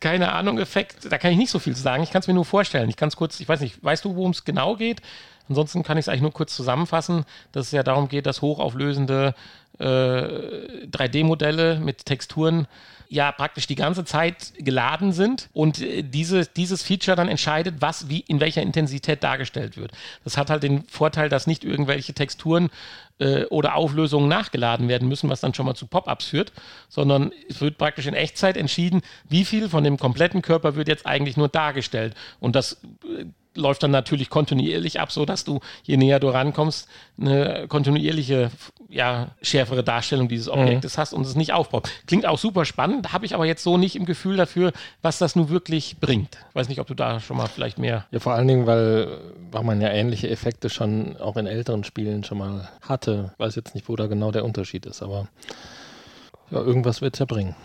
keine 0.00 0.32
Ahnung, 0.32 0.58
Effekt, 0.58 1.10
da 1.10 1.18
kann 1.18 1.32
ich 1.32 1.36
nicht 1.36 1.50
so 1.50 1.58
viel 1.58 1.76
sagen. 1.76 2.02
Ich 2.02 2.10
kann 2.10 2.20
es 2.20 2.28
mir 2.28 2.34
nur 2.34 2.44
vorstellen. 2.44 2.88
Ich 2.88 2.96
kann 2.96 3.08
es 3.08 3.16
kurz, 3.16 3.40
ich 3.40 3.48
weiß 3.48 3.60
nicht, 3.60 3.82
weißt 3.82 4.04
du, 4.04 4.16
worum 4.16 4.30
es 4.30 4.44
genau 4.44 4.76
geht? 4.76 5.02
Ansonsten 5.48 5.82
kann 5.82 5.96
ich 5.98 6.04
es 6.04 6.08
eigentlich 6.08 6.22
nur 6.22 6.32
kurz 6.32 6.56
zusammenfassen, 6.56 7.24
dass 7.52 7.66
es 7.66 7.72
ja 7.72 7.82
darum 7.82 8.08
geht, 8.08 8.26
dass 8.26 8.42
hochauflösende 8.42 9.34
äh, 9.78 9.84
3D-Modelle 9.84 11.78
mit 11.78 12.04
Texturen 12.06 12.66
ja 13.08 13.32
praktisch 13.32 13.66
die 13.66 13.74
ganze 13.74 14.04
Zeit 14.04 14.52
geladen 14.58 15.12
sind 15.12 15.48
und 15.52 15.80
äh, 15.80 16.02
diese, 16.02 16.46
dieses 16.46 16.82
Feature 16.82 17.16
dann 17.16 17.28
entscheidet, 17.28 17.76
was 17.80 18.08
wie 18.08 18.20
in 18.20 18.40
welcher 18.40 18.62
Intensität 18.62 19.22
dargestellt 19.22 19.76
wird. 19.76 19.92
Das 20.24 20.36
hat 20.36 20.50
halt 20.50 20.62
den 20.62 20.84
Vorteil, 20.84 21.28
dass 21.28 21.46
nicht 21.46 21.64
irgendwelche 21.64 22.14
Texturen 22.14 22.70
äh, 23.18 23.44
oder 23.44 23.74
Auflösungen 23.74 24.28
nachgeladen 24.28 24.88
werden 24.88 25.08
müssen, 25.08 25.30
was 25.30 25.40
dann 25.40 25.54
schon 25.54 25.66
mal 25.66 25.74
zu 25.74 25.86
Pop-ups 25.86 26.26
führt, 26.26 26.52
sondern 26.88 27.32
es 27.48 27.60
wird 27.60 27.78
praktisch 27.78 28.06
in 28.06 28.14
Echtzeit 28.14 28.56
entschieden, 28.56 29.02
wie 29.28 29.44
viel 29.44 29.68
von 29.68 29.84
dem 29.84 29.98
kompletten 29.98 30.42
Körper 30.42 30.76
wird 30.76 30.88
jetzt 30.88 31.06
eigentlich 31.06 31.36
nur 31.36 31.48
dargestellt. 31.48 32.14
Und 32.40 32.56
das 32.56 32.82
äh, 33.04 33.26
läuft 33.56 33.82
dann 33.82 33.90
natürlich 33.90 34.30
kontinuierlich 34.30 35.00
ab, 35.00 35.12
so 35.12 35.24
dass 35.24 35.44
du, 35.44 35.60
je 35.82 35.96
näher 35.96 36.20
du 36.20 36.28
rankommst, 36.28 36.88
eine 37.20 37.66
kontinuierliche, 37.68 38.50
ja, 38.88 39.28
schärfere 39.42 39.82
Darstellung 39.82 40.28
dieses 40.28 40.48
Objektes 40.48 40.96
mhm. 40.96 41.00
hast 41.00 41.12
und 41.12 41.26
es 41.26 41.34
nicht 41.34 41.52
aufbaut. 41.52 41.88
Klingt 42.06 42.26
auch 42.26 42.38
super 42.38 42.64
spannend, 42.64 43.12
habe 43.12 43.26
ich 43.26 43.34
aber 43.34 43.46
jetzt 43.46 43.62
so 43.62 43.76
nicht 43.76 43.96
im 43.96 44.06
Gefühl 44.06 44.36
dafür, 44.36 44.72
was 45.02 45.18
das 45.18 45.36
nun 45.36 45.48
wirklich 45.48 45.96
bringt. 45.98 46.38
Ich 46.50 46.54
weiß 46.54 46.68
nicht, 46.68 46.80
ob 46.80 46.86
du 46.86 46.94
da 46.94 47.20
schon 47.20 47.36
mal 47.36 47.48
vielleicht 47.48 47.78
mehr. 47.78 48.06
Ja, 48.10 48.20
vor 48.20 48.34
allen 48.34 48.48
Dingen, 48.48 48.66
weil, 48.66 49.18
weil 49.50 49.64
man 49.64 49.80
ja 49.80 49.88
ähnliche 49.88 50.28
Effekte 50.28 50.70
schon 50.70 51.16
auch 51.16 51.36
in 51.36 51.46
älteren 51.46 51.84
Spielen 51.84 52.24
schon 52.24 52.38
mal 52.38 52.68
hatte. 52.82 53.32
Ich 53.34 53.38
weiß 53.40 53.54
jetzt 53.56 53.74
nicht, 53.74 53.88
wo 53.88 53.96
da 53.96 54.06
genau 54.06 54.30
der 54.30 54.44
Unterschied 54.44 54.86
ist, 54.86 55.02
aber 55.02 55.28
ja, 56.50 56.60
irgendwas 56.60 57.00
wird 57.00 57.14
es 57.14 57.20
ja 57.20 57.26
bringen. 57.26 57.56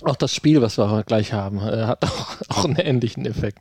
Auch 0.00 0.16
das 0.16 0.34
Spiel, 0.34 0.62
was 0.62 0.78
wir 0.78 1.04
gleich 1.04 1.32
haben, 1.32 1.58
äh, 1.58 1.84
hat 1.84 2.04
auch, 2.04 2.36
auch 2.48 2.64
einen 2.64 2.76
ähnlichen 2.76 3.26
Effekt. 3.26 3.60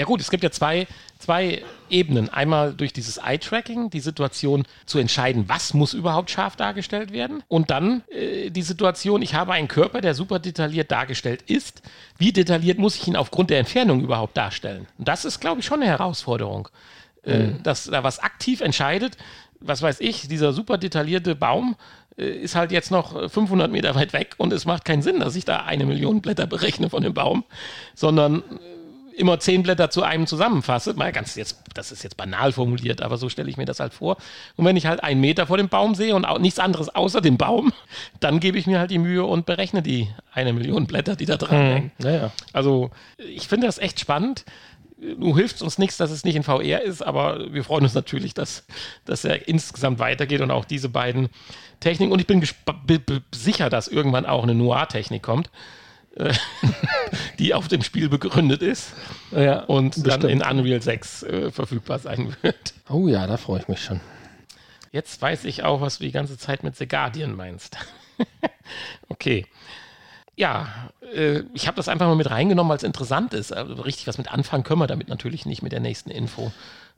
Ja 0.00 0.06
gut, 0.06 0.22
es 0.22 0.30
gibt 0.30 0.42
ja 0.42 0.50
zwei, 0.50 0.86
zwei 1.18 1.62
Ebenen. 1.90 2.30
Einmal 2.30 2.72
durch 2.72 2.94
dieses 2.94 3.18
Eye-Tracking, 3.18 3.90
die 3.90 4.00
Situation 4.00 4.64
zu 4.86 4.98
entscheiden, 4.98 5.44
was 5.46 5.74
muss 5.74 5.92
überhaupt 5.92 6.30
scharf 6.30 6.56
dargestellt 6.56 7.12
werden. 7.12 7.42
Und 7.48 7.68
dann 7.68 8.02
äh, 8.08 8.48
die 8.48 8.62
Situation, 8.62 9.20
ich 9.20 9.34
habe 9.34 9.52
einen 9.52 9.68
Körper, 9.68 10.00
der 10.00 10.14
super 10.14 10.38
detailliert 10.38 10.90
dargestellt 10.90 11.42
ist. 11.42 11.82
Wie 12.16 12.32
detailliert 12.32 12.78
muss 12.78 12.96
ich 12.96 13.08
ihn 13.08 13.14
aufgrund 13.14 13.50
der 13.50 13.58
Entfernung 13.58 14.00
überhaupt 14.00 14.38
darstellen? 14.38 14.86
Und 14.96 15.06
das 15.06 15.26
ist, 15.26 15.38
glaube 15.38 15.60
ich, 15.60 15.66
schon 15.66 15.82
eine 15.82 15.90
Herausforderung. 15.90 16.70
Äh, 17.22 17.48
mhm. 17.48 17.62
dass 17.62 17.84
da 17.84 18.02
was 18.02 18.20
aktiv 18.20 18.62
entscheidet, 18.62 19.18
was 19.60 19.82
weiß 19.82 20.00
ich, 20.00 20.28
dieser 20.28 20.54
super 20.54 20.78
detaillierte 20.78 21.34
Baum 21.34 21.76
äh, 22.16 22.30
ist 22.30 22.54
halt 22.54 22.72
jetzt 22.72 22.90
noch 22.90 23.30
500 23.30 23.70
Meter 23.70 23.94
weit 23.94 24.14
weg 24.14 24.36
und 24.38 24.50
es 24.54 24.64
macht 24.64 24.86
keinen 24.86 25.02
Sinn, 25.02 25.20
dass 25.20 25.36
ich 25.36 25.44
da 25.44 25.58
eine 25.58 25.84
Million 25.84 26.22
Blätter 26.22 26.46
berechne 26.46 26.88
von 26.88 27.02
dem 27.02 27.12
Baum, 27.12 27.44
sondern 27.94 28.38
äh, 28.38 28.42
immer 29.16 29.38
zehn 29.38 29.62
Blätter 29.62 29.90
zu 29.90 30.02
einem 30.02 30.26
zusammenfasse, 30.26 30.94
mal 30.94 31.12
ganz 31.12 31.34
jetzt, 31.34 31.58
das 31.74 31.92
ist 31.92 32.02
jetzt 32.02 32.16
banal 32.16 32.52
formuliert, 32.52 33.02
aber 33.02 33.16
so 33.16 33.28
stelle 33.28 33.48
ich 33.50 33.56
mir 33.56 33.64
das 33.64 33.80
halt 33.80 33.94
vor. 33.94 34.16
Und 34.56 34.64
wenn 34.64 34.76
ich 34.76 34.86
halt 34.86 35.02
einen 35.02 35.20
Meter 35.20 35.46
vor 35.46 35.56
dem 35.56 35.68
Baum 35.68 35.94
sehe 35.94 36.14
und 36.14 36.24
auch 36.24 36.38
nichts 36.38 36.58
anderes 36.58 36.88
außer 36.88 37.20
dem 37.20 37.36
Baum, 37.36 37.72
dann 38.20 38.40
gebe 38.40 38.58
ich 38.58 38.66
mir 38.66 38.78
halt 38.78 38.90
die 38.90 38.98
Mühe 38.98 39.24
und 39.24 39.46
berechne 39.46 39.82
die 39.82 40.08
eine 40.32 40.52
Million 40.52 40.86
Blätter, 40.86 41.16
die 41.16 41.26
da 41.26 41.36
dran 41.36 41.58
mhm. 41.58 41.72
hängen. 41.72 41.92
Ja, 41.98 42.10
ja. 42.10 42.32
Also 42.52 42.90
ich 43.18 43.48
finde 43.48 43.66
das 43.66 43.78
echt 43.78 44.00
spannend. 44.00 44.44
Nun 44.98 45.34
hilft 45.34 45.62
uns 45.62 45.78
nichts, 45.78 45.96
dass 45.96 46.10
es 46.10 46.24
nicht 46.24 46.36
in 46.36 46.42
VR 46.42 46.82
ist, 46.82 47.00
aber 47.00 47.52
wir 47.52 47.64
freuen 47.64 47.84
uns 47.84 47.94
natürlich, 47.94 48.34
dass, 48.34 48.66
dass 49.06 49.24
er 49.24 49.48
insgesamt 49.48 49.98
weitergeht 49.98 50.42
und 50.42 50.50
auch 50.50 50.66
diese 50.66 50.90
beiden 50.90 51.30
Techniken. 51.80 52.12
Und 52.12 52.20
ich 52.20 52.26
bin 52.26 52.46
sicher, 53.34 53.70
dass 53.70 53.88
irgendwann 53.88 54.26
auch 54.26 54.42
eine 54.42 54.54
Noir-Technik 54.54 55.22
kommt. 55.22 55.50
Die 57.38 57.54
auf 57.54 57.68
dem 57.68 57.82
Spiel 57.82 58.08
begründet 58.08 58.62
ist 58.62 58.92
ja, 59.30 59.60
und 59.60 60.02
bestimmt. 60.02 60.24
dann 60.24 60.30
in 60.30 60.42
Unreal 60.42 60.82
6 60.82 61.22
äh, 61.22 61.50
verfügbar 61.50 61.98
sein 61.98 62.36
wird. 62.42 62.74
Oh 62.88 63.08
ja, 63.08 63.26
da 63.26 63.36
freue 63.36 63.60
ich 63.60 63.68
mich 63.68 63.82
schon. 63.82 64.00
Jetzt 64.92 65.22
weiß 65.22 65.44
ich 65.44 65.62
auch, 65.62 65.80
was 65.80 65.98
du 65.98 66.04
die 66.04 66.10
ganze 66.10 66.36
Zeit 66.36 66.64
mit 66.64 66.76
The 66.76 66.88
Guardian 66.88 67.36
meinst. 67.36 67.76
okay. 69.08 69.46
Ja, 70.36 70.90
äh, 71.14 71.42
ich 71.54 71.66
habe 71.66 71.76
das 71.76 71.88
einfach 71.88 72.06
mal 72.06 72.16
mit 72.16 72.30
reingenommen, 72.30 72.70
weil 72.70 72.78
es 72.78 72.82
interessant 72.82 73.32
ist. 73.32 73.52
Also 73.52 73.74
richtig 73.82 74.06
was 74.06 74.18
mit 74.18 74.32
anfangen 74.32 74.64
können 74.64 74.80
wir 74.80 74.86
damit 74.86 75.08
natürlich 75.08 75.46
nicht 75.46 75.62
mit 75.62 75.72
der 75.72 75.80
nächsten 75.80 76.10
Info. 76.10 76.50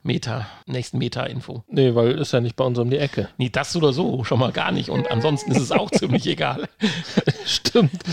Meta, 0.03 0.47
nächsten 0.65 0.97
Meta-Info. 0.97 1.63
Nee, 1.67 1.95
weil 1.95 2.11
ist 2.11 2.33
ja 2.33 2.41
nicht 2.41 2.57
bei 2.57 2.65
uns 2.65 2.77
um 2.77 2.89
die 2.89 2.97
Ecke. 2.97 3.29
Nee, 3.37 3.49
das 3.49 3.73
oder 3.75 3.93
so 3.93 4.25
schon 4.25 4.37
mal 4.37 4.51
gar 4.51 4.73
nicht. 4.73 4.89
Und 4.89 5.09
ansonsten 5.09 5.51
ist 5.51 5.61
es 5.61 5.71
auch 5.71 5.89
ziemlich 5.91 6.27
egal. 6.27 6.67
Stimmt. 7.45 8.03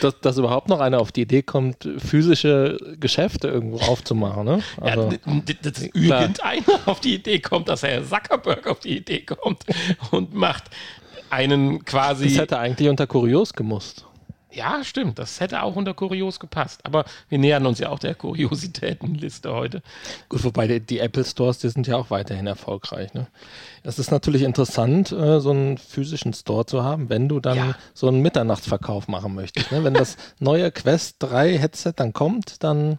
Dass, 0.00 0.18
dass 0.20 0.38
überhaupt 0.38 0.70
noch 0.70 0.80
einer 0.80 0.98
auf 0.98 1.12
die 1.12 1.22
Idee 1.22 1.42
kommt, 1.42 1.86
physische 1.98 2.78
Geschäfte 2.98 3.48
irgendwo 3.48 3.78
aufzumachen. 3.80 4.46
Ne? 4.46 4.62
Also, 4.80 5.10
ja, 5.10 5.42
dass 5.62 5.82
irgendeiner 5.82 6.80
auf 6.86 7.00
die 7.00 7.14
Idee 7.14 7.40
kommt, 7.40 7.68
dass 7.68 7.82
Herr 7.82 8.02
Zuckerberg 8.02 8.66
auf 8.66 8.80
die 8.80 8.96
Idee 8.96 9.20
kommt 9.20 9.64
und 10.12 10.34
macht 10.34 10.64
einen 11.28 11.84
quasi. 11.84 12.28
Das 12.28 12.38
hätte 12.38 12.58
eigentlich 12.58 12.88
unter 12.88 13.06
Kurios 13.06 13.52
gemusst. 13.52 14.05
Ja, 14.56 14.82
stimmt. 14.84 15.18
Das 15.18 15.38
hätte 15.40 15.62
auch 15.62 15.76
unter 15.76 15.92
Kurios 15.92 16.40
gepasst. 16.40 16.80
Aber 16.84 17.04
wir 17.28 17.38
nähern 17.38 17.66
uns 17.66 17.78
ja 17.78 17.90
auch 17.90 17.98
der 17.98 18.14
Kuriositätenliste 18.14 19.52
heute. 19.52 19.82
Gut, 20.30 20.44
wobei 20.44 20.66
die, 20.66 20.80
die, 20.80 20.98
Apple 20.98 21.24
Stores, 21.24 21.58
die 21.58 21.68
sind 21.68 21.86
ja 21.86 21.96
auch 21.96 22.08
weiterhin 22.08 22.46
erfolgreich. 22.46 23.12
Ne? 23.12 23.26
Es 23.82 23.98
ist 23.98 24.10
natürlich 24.10 24.40
interessant, 24.40 25.12
äh, 25.12 25.40
so 25.40 25.50
einen 25.50 25.76
physischen 25.76 26.32
Store 26.32 26.64
zu 26.64 26.82
haben, 26.82 27.10
wenn 27.10 27.28
du 27.28 27.38
dann 27.38 27.58
ja. 27.58 27.74
so 27.92 28.08
einen 28.08 28.22
Mitternachtsverkauf 28.22 29.08
machen 29.08 29.34
möchtest. 29.34 29.70
Ne? 29.72 29.84
Wenn 29.84 29.92
das 29.92 30.16
neue 30.38 30.72
Quest 30.72 31.16
3 31.18 31.58
Headset 31.58 31.92
dann 31.96 32.14
kommt, 32.14 32.64
dann 32.64 32.96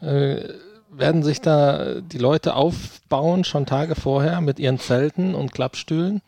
äh, 0.00 0.48
werden 0.92 1.24
sich 1.24 1.40
da 1.40 2.00
die 2.00 2.18
Leute 2.18 2.54
aufbauen, 2.54 3.42
schon 3.42 3.66
Tage 3.66 3.96
vorher 3.96 4.40
mit 4.40 4.60
ihren 4.60 4.78
Zelten 4.78 5.34
und 5.34 5.52
Klappstühlen 5.52 6.22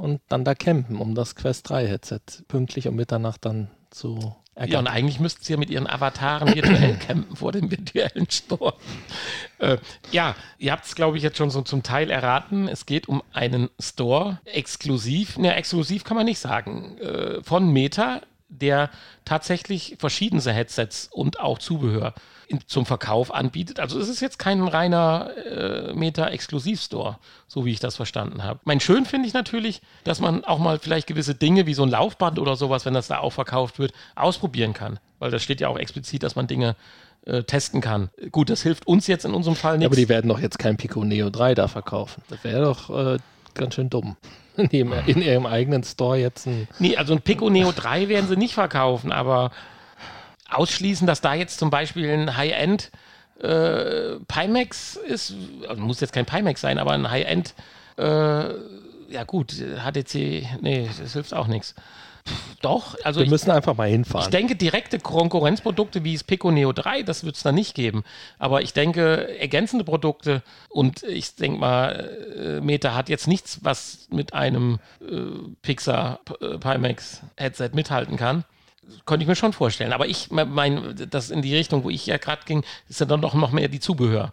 und 0.00 0.20
dann 0.28 0.44
da 0.44 0.54
campen, 0.54 0.96
um 0.96 1.14
das 1.14 1.36
Quest 1.36 1.68
3 1.68 1.86
Headset 1.86 2.20
pünktlich 2.48 2.88
um 2.88 2.96
Mitternacht 2.96 3.44
dann 3.44 3.70
zu 3.90 4.34
ergattern. 4.54 4.72
Ja, 4.72 4.78
und 4.78 4.86
eigentlich 4.86 5.20
müssten 5.20 5.44
sie 5.44 5.52
ja 5.52 5.58
mit 5.58 5.70
ihren 5.70 5.86
Avataren 5.86 6.54
virtuell 6.54 6.96
campen 7.06 7.36
vor 7.36 7.52
dem 7.52 7.70
virtuellen 7.70 8.28
Store. 8.30 8.74
Äh, 9.58 9.78
ja, 10.10 10.34
ihr 10.58 10.72
habt 10.72 10.86
es, 10.86 10.94
glaube 10.94 11.16
ich, 11.16 11.22
jetzt 11.22 11.36
schon 11.36 11.50
so 11.50 11.62
zum 11.62 11.82
Teil 11.82 12.10
erraten. 12.10 12.66
Es 12.66 12.86
geht 12.86 13.08
um 13.08 13.22
einen 13.32 13.68
Store 13.78 14.40
exklusiv, 14.44 15.38
ne, 15.38 15.54
exklusiv 15.54 16.04
kann 16.04 16.16
man 16.16 16.26
nicht 16.26 16.38
sagen, 16.38 16.98
äh, 16.98 17.42
von 17.42 17.70
Meta, 17.70 18.22
der 18.48 18.90
tatsächlich 19.24 19.96
verschiedenste 19.98 20.52
Headsets 20.52 21.08
und 21.12 21.40
auch 21.40 21.58
Zubehör 21.58 22.14
in, 22.50 22.60
zum 22.66 22.84
Verkauf 22.84 23.32
anbietet. 23.32 23.78
Also 23.78 23.98
es 24.00 24.08
ist 24.08 24.20
jetzt 24.20 24.38
kein 24.38 24.66
reiner 24.66 25.30
äh, 25.36 25.92
Meta-Exklusivstore, 25.94 27.18
so 27.46 27.64
wie 27.64 27.70
ich 27.70 27.80
das 27.80 27.96
verstanden 27.96 28.42
habe. 28.42 28.58
Mein 28.64 28.80
schön 28.80 29.04
finde 29.04 29.28
ich 29.28 29.34
natürlich, 29.34 29.80
dass 30.04 30.20
man 30.20 30.44
auch 30.44 30.58
mal 30.58 30.78
vielleicht 30.78 31.06
gewisse 31.06 31.34
Dinge 31.34 31.66
wie 31.66 31.74
so 31.74 31.84
ein 31.84 31.90
Laufband 31.90 32.38
oder 32.38 32.56
sowas, 32.56 32.84
wenn 32.84 32.94
das 32.94 33.06
da 33.06 33.18
auch 33.18 33.30
verkauft 33.30 33.78
wird, 33.78 33.92
ausprobieren 34.16 34.72
kann. 34.72 34.98
Weil 35.20 35.30
da 35.30 35.38
steht 35.38 35.60
ja 35.60 35.68
auch 35.68 35.78
explizit, 35.78 36.24
dass 36.24 36.34
man 36.34 36.48
Dinge 36.48 36.74
äh, 37.26 37.44
testen 37.44 37.80
kann. 37.80 38.10
Gut, 38.32 38.50
das 38.50 38.62
hilft 38.62 38.86
uns 38.86 39.06
jetzt 39.06 39.24
in 39.24 39.32
unserem 39.32 39.56
Fall 39.56 39.78
nicht. 39.78 39.86
Aber 39.86 39.96
die 39.96 40.08
werden 40.08 40.28
doch 40.28 40.40
jetzt 40.40 40.58
kein 40.58 40.76
Pico 40.76 41.04
Neo 41.04 41.30
3 41.30 41.54
da 41.54 41.68
verkaufen. 41.68 42.22
Das 42.28 42.42
wäre 42.42 42.64
doch 42.64 42.90
äh, 42.90 43.18
ganz 43.54 43.74
schön 43.74 43.90
dumm. 43.90 44.16
In 44.56 44.68
ihrem, 44.70 44.92
in 45.06 45.22
ihrem, 45.22 45.46
eigenen 45.46 45.84
Store 45.84 46.18
jetzt 46.18 46.46
ein. 46.46 46.68
Nee, 46.80 46.96
also 46.96 47.14
ein 47.14 47.22
Pico 47.22 47.48
Neo 47.48 47.72
3 47.72 48.08
werden 48.08 48.28
sie 48.28 48.36
nicht 48.36 48.52
verkaufen, 48.52 49.10
aber 49.10 49.52
ausschließen, 50.50 51.06
dass 51.06 51.20
da 51.20 51.34
jetzt 51.34 51.58
zum 51.58 51.70
Beispiel 51.70 52.10
ein 52.10 52.36
High-End 52.36 52.90
äh, 53.40 54.16
Pimax 54.28 54.96
ist, 54.96 55.34
also 55.68 55.80
muss 55.82 56.00
jetzt 56.00 56.12
kein 56.12 56.26
Pimax 56.26 56.60
sein, 56.60 56.78
aber 56.78 56.92
ein 56.92 57.10
High-End, 57.10 57.54
äh, 57.96 58.02
ja 58.02 59.24
gut, 59.26 59.52
HTC, 59.52 60.46
nee, 60.60 60.88
das 61.00 61.12
hilft 61.12 61.34
auch 61.34 61.46
nichts. 61.46 61.74
Doch, 62.60 62.96
also. 63.02 63.20
Wir 63.20 63.24
ich, 63.24 63.30
müssen 63.30 63.50
einfach 63.50 63.76
mal 63.76 63.88
hinfahren. 63.88 64.26
Ich 64.26 64.30
denke, 64.30 64.54
direkte 64.54 64.98
Konkurrenzprodukte 64.98 66.04
wie 66.04 66.12
das 66.12 66.22
Pico 66.22 66.50
Neo 66.50 66.72
3, 66.72 67.02
das 67.02 67.24
wird 67.24 67.36
es 67.36 67.42
da 67.42 67.50
nicht 67.50 67.74
geben. 67.74 68.04
Aber 68.38 68.62
ich 68.62 68.74
denke, 68.74 69.38
ergänzende 69.38 69.84
Produkte 69.84 70.42
und 70.68 71.02
ich 71.02 71.34
denke 71.34 71.58
mal, 71.58 72.10
äh, 72.36 72.60
Meta 72.60 72.94
hat 72.94 73.08
jetzt 73.08 73.26
nichts, 73.26 73.60
was 73.62 74.06
mit 74.10 74.34
einem 74.34 74.78
äh, 75.00 75.16
Pixar 75.62 76.20
äh, 76.40 76.58
Pimax 76.58 77.22
Headset 77.36 77.70
mithalten 77.72 78.16
kann 78.16 78.44
könnte 79.06 79.24
ich 79.24 79.28
mir 79.28 79.36
schon 79.36 79.52
vorstellen. 79.52 79.92
Aber 79.92 80.06
ich 80.06 80.30
meine, 80.30 80.94
das 80.94 81.30
in 81.30 81.42
die 81.42 81.54
Richtung, 81.54 81.84
wo 81.84 81.90
ich 81.90 82.06
ja 82.06 82.16
gerade 82.16 82.42
ging, 82.46 82.64
ist 82.88 83.00
ja 83.00 83.06
dann 83.06 83.20
doch 83.20 83.34
noch 83.34 83.52
mehr 83.52 83.68
die 83.68 83.80
Zubehör. 83.80 84.32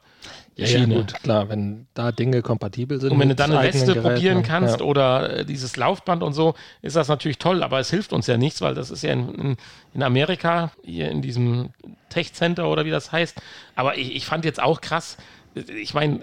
Ja, 0.56 0.66
ja, 0.66 0.86
gut, 0.86 1.14
klar, 1.22 1.50
wenn 1.50 1.86
da 1.94 2.12
Dinge 2.12 2.42
kompatibel 2.42 3.00
sind. 3.00 3.12
Und 3.12 3.20
wenn 3.20 3.30
du 3.30 3.36
dann 3.36 3.52
eine 3.52 3.68
Weste 3.68 3.94
Geräten, 3.94 4.02
probieren 4.02 4.44
kannst 4.44 4.80
ja. 4.80 4.86
oder 4.86 5.38
äh, 5.38 5.46
dieses 5.46 5.78
Laufband 5.78 6.24
und 6.24 6.34
so, 6.34 6.56
ist 6.82 6.96
das 6.96 7.10
natürlich 7.10 7.38
toll, 7.38 7.62
aber 7.62 7.80
es 7.80 7.92
hilft 7.92 8.12
uns 8.12 8.26
ja 8.26 8.38
nichts, 8.38 8.60
weil 8.62 8.74
das 8.74 8.90
ist 8.90 9.04
ja 9.04 9.14
in, 9.14 9.30
in, 9.36 9.58
in 9.94 10.02
Amerika, 10.02 10.72
hier 10.84 11.12
in 11.12 11.22
diesem 11.22 11.70
Tech 12.10 12.34
Center 12.34 12.70
oder 12.70 12.86
wie 12.86 12.90
das 12.90 13.12
heißt. 13.12 13.40
Aber 13.76 14.00
ich, 14.00 14.16
ich 14.16 14.26
fand 14.26 14.46
jetzt 14.46 14.60
auch 14.60 14.82
krass, 14.82 15.18
ich 15.54 15.94
meine, 15.94 16.22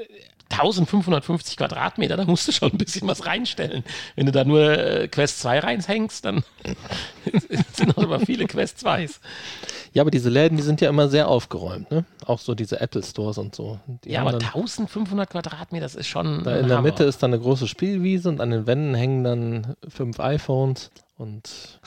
1550 0.50 1.57
Quadratmeter, 1.57 2.16
da 2.16 2.24
musst 2.24 2.46
du 2.48 2.52
schon 2.52 2.72
ein 2.72 2.78
bisschen 2.78 3.09
was 3.09 3.26
reinstellen. 3.26 3.85
Wenn 4.14 4.26
du 4.26 4.33
da 4.33 4.44
nur 4.44 4.70
äh, 4.70 5.09
Quest 5.09 5.40
2 5.40 5.59
reinhängst, 5.61 6.24
dann 6.24 6.44
sind 7.72 7.96
auch 7.96 8.02
immer 8.02 8.20
viele 8.20 8.46
Quest 8.46 8.87
2s. 8.87 9.20
Ja, 9.92 10.02
aber 10.02 10.11
diese 10.11 10.28
Läden, 10.28 10.57
die 10.57 10.62
sind 10.62 10.80
ja 10.80 10.88
immer 10.88 11.09
sehr 11.09 11.28
aufgeräumt, 11.28 11.90
ne? 11.90 12.04
Auch 12.26 12.40
so 12.40 12.54
diese 12.54 12.80
Apple 12.80 13.02
Stores 13.02 13.38
und 13.38 13.54
so. 13.54 13.78
Die 14.04 14.11
ja, 14.11 14.22
aber 14.22 14.35
1500 14.35 15.30
Quadratmeter, 15.30 15.85
das 15.85 15.94
ist 15.94 16.09
schon. 16.09 16.42
Da 16.42 16.57
in 16.57 16.68
der 16.68 16.83
Mitte 16.83 17.04
ist 17.04 17.22
dann 17.22 17.33
eine 17.33 17.40
große 17.40 17.68
Spielwiese 17.68 18.28
und 18.28 18.40
an 18.40 18.50
den 18.50 18.66
Wänden 18.66 18.94
hängen 18.94 19.22
dann 19.24 19.76
fünf 19.88 20.18
iPhones 20.18 20.90
und. 21.16 21.80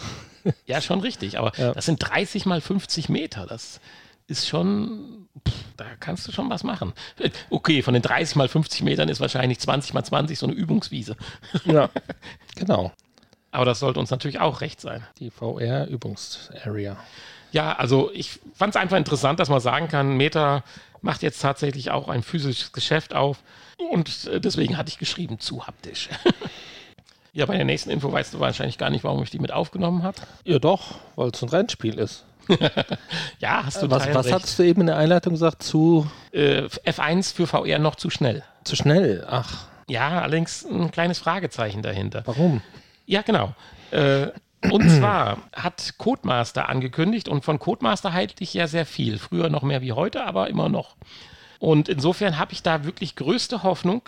ja, 0.66 0.80
schon 0.82 1.02
richtig, 1.02 1.38
aber 1.38 1.52
ja. 1.58 1.74
das 1.74 1.86
sind 1.86 2.00
30 2.00 2.46
mal 2.46 2.62
50 2.62 3.10
Meter. 3.10 3.46
Das 3.46 3.82
ist 4.28 4.48
schon, 4.48 5.28
pff, 5.48 5.54
da 5.78 5.86
kannst 6.00 6.28
du 6.28 6.32
schon 6.32 6.50
was 6.50 6.64
machen. 6.64 6.94
Okay, 7.50 7.82
von 7.82 7.94
den 7.94 8.04
30 8.04 8.36
mal 8.36 8.48
50 8.48 8.84
Metern 8.84 9.10
ist 9.10 9.20
wahrscheinlich 9.20 9.60
20 9.60 9.94
mal 9.94 10.04
20 10.04 10.38
so 10.38 10.46
eine 10.46 10.56
Übungswiese. 10.56 11.16
Ja, 11.66 11.90
genau. 12.56 12.92
Aber 13.52 13.66
das 13.66 13.80
sollte 13.80 14.00
uns 14.00 14.12
natürlich 14.12 14.40
auch 14.40 14.62
recht 14.62 14.82
sein. 14.82 15.06
Die 15.20 15.32
VR-Übungsarea. 15.32 16.98
Ja, 17.52 17.74
also 17.74 18.12
ich 18.14 18.40
fand 18.54 18.76
es 18.76 18.82
einfach 18.82 18.98
interessant, 18.98 19.40
dass 19.40 19.50
man 19.50 19.62
sagen 19.62 19.88
kann, 19.88 20.18
Meta 20.18 20.64
macht 21.02 21.24
jetzt 21.24 21.42
tatsächlich 21.42 21.92
auch 21.92 22.10
ein 22.10 22.24
physisches 22.24 22.74
Geschäft 22.74 23.16
auf. 23.16 23.40
Und 23.92 24.26
äh, 24.26 24.42
deswegen 24.42 24.78
hatte 24.78 24.90
ich 24.90 24.98
geschrieben, 24.98 25.40
zu 25.40 25.66
haptisch. 25.66 26.10
ja, 27.34 27.46
bei 27.46 27.56
der 27.56 27.66
nächsten 27.66 27.90
Info 27.90 28.12
weißt 28.12 28.34
du 28.34 28.40
wahrscheinlich 28.40 28.78
gar 28.78 28.90
nicht, 28.90 29.04
warum 29.04 29.24
ich 29.24 29.30
die 29.30 29.40
mit 29.40 29.52
aufgenommen 29.52 30.04
habe. 30.04 30.18
Ja, 30.44 30.60
doch, 30.60 30.96
weil 31.16 31.30
es 31.30 31.42
ein 31.42 31.50
Rennspiel 31.50 31.98
ist. 31.98 32.26
ja, 33.40 33.66
hast 33.66 33.82
du 33.82 33.90
Was, 33.90 34.14
was 34.14 34.32
hast 34.32 34.60
du 34.60 34.64
eben 34.64 34.82
in 34.82 34.88
der 34.88 34.98
Einleitung 34.98 35.34
gesagt? 35.34 35.64
Zu 35.64 36.10
äh, 36.32 36.64
F1 36.64 37.34
für 37.34 37.48
VR 37.48 37.80
noch 37.80 37.96
zu 37.96 38.10
schnell. 38.10 38.44
Zu 38.64 38.76
schnell, 38.76 39.26
ach. 39.30 39.68
Ja, 39.90 40.22
allerdings 40.22 40.66
ein 40.66 40.92
kleines 40.92 41.20
Fragezeichen 41.20 41.82
dahinter. 41.82 42.24
Warum? 42.26 42.62
Ja, 43.06 43.22
genau. 43.22 43.54
Äh, 43.92 44.28
und 44.72 44.90
zwar 44.90 45.38
hat 45.54 45.94
Codemaster 45.98 46.68
angekündigt 46.68 47.30
und 47.30 47.46
von 47.46 47.60
Codemaster 47.60 48.12
halte 48.12 48.44
ich 48.44 48.54
ja 48.54 48.68
sehr 48.68 48.86
viel. 48.86 49.18
Früher 49.18 49.50
noch 49.50 49.62
mehr 49.64 49.82
wie 49.82 49.94
heute, 49.94 50.26
aber 50.26 50.50
immer 50.50 50.68
noch. 50.68 50.96
Und 51.60 51.90
insofern 51.90 52.38
habe 52.38 52.54
ich 52.54 52.64
da 52.64 52.84
wirklich 52.84 53.16
größte 53.16 53.64
Hoffnung, 53.64 54.02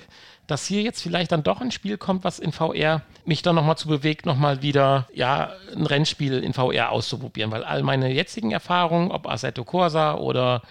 dass 0.50 0.66
hier 0.66 0.82
jetzt 0.82 1.02
vielleicht 1.02 1.32
dann 1.32 1.44
doch 1.44 1.62
ein 1.62 1.72
Spiel 1.72 1.98
kommt, 1.98 2.24
was 2.24 2.40
in 2.40 2.52
VR 2.52 3.04
mich 3.24 3.44
dann 3.44 3.56
nochmal 3.56 3.78
zu 3.78 3.88
bewegt, 3.88 4.26
nochmal 4.26 4.64
wieder, 4.64 5.08
ja, 5.14 5.54
ein 5.76 5.86
Rennspiel 5.86 6.40
in 6.40 6.54
VR 6.54 6.90
auszuprobieren, 6.90 7.52
weil 7.52 7.64
all 7.64 7.84
meine 7.84 8.12
jetzigen 8.12 8.52
Erfahrungen, 8.52 9.12
ob 9.12 9.28
Assetto 9.28 9.64
Corsa 9.64 10.16
oder 10.16 10.64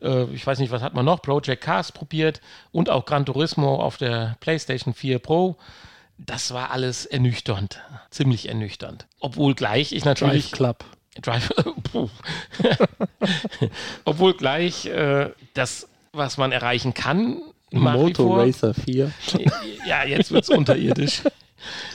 äh, 0.00 0.24
ich 0.32 0.46
weiß 0.46 0.58
nicht, 0.60 0.72
was 0.72 0.80
hat 0.80 0.94
man 0.94 1.04
noch, 1.04 1.20
Project 1.20 1.62
Cars 1.62 1.92
probiert 1.92 2.40
und 2.72 2.88
auch 2.88 3.04
Gran 3.04 3.26
Turismo 3.26 3.76
auf 3.76 3.98
der 3.98 4.36
PlayStation 4.40 4.94
4 4.94 5.18
Pro, 5.18 5.56
das 6.16 6.54
war 6.54 6.70
alles 6.70 7.04
ernüchternd, 7.04 7.80
ziemlich 8.10 8.48
ernüchternd. 8.48 9.06
Obwohl 9.20 9.54
gleich 9.54 9.92
ich 9.92 10.06
natürlich. 10.06 10.50
Drive 10.50 10.56
Club. 10.56 10.84
Drive, 11.20 11.52
Obwohl 14.04 14.34
gleich 14.34 14.86
äh, 14.86 15.30
das, 15.52 15.88
was 16.12 16.38
man 16.38 16.50
erreichen 16.52 16.94
kann, 16.94 17.42
Moto 17.70 18.34
Racer 18.34 18.74
4. 18.74 19.10
Ja, 19.86 20.04
jetzt 20.04 20.30
wird 20.30 20.44
es 20.44 20.50
unterirdisch. 20.50 21.22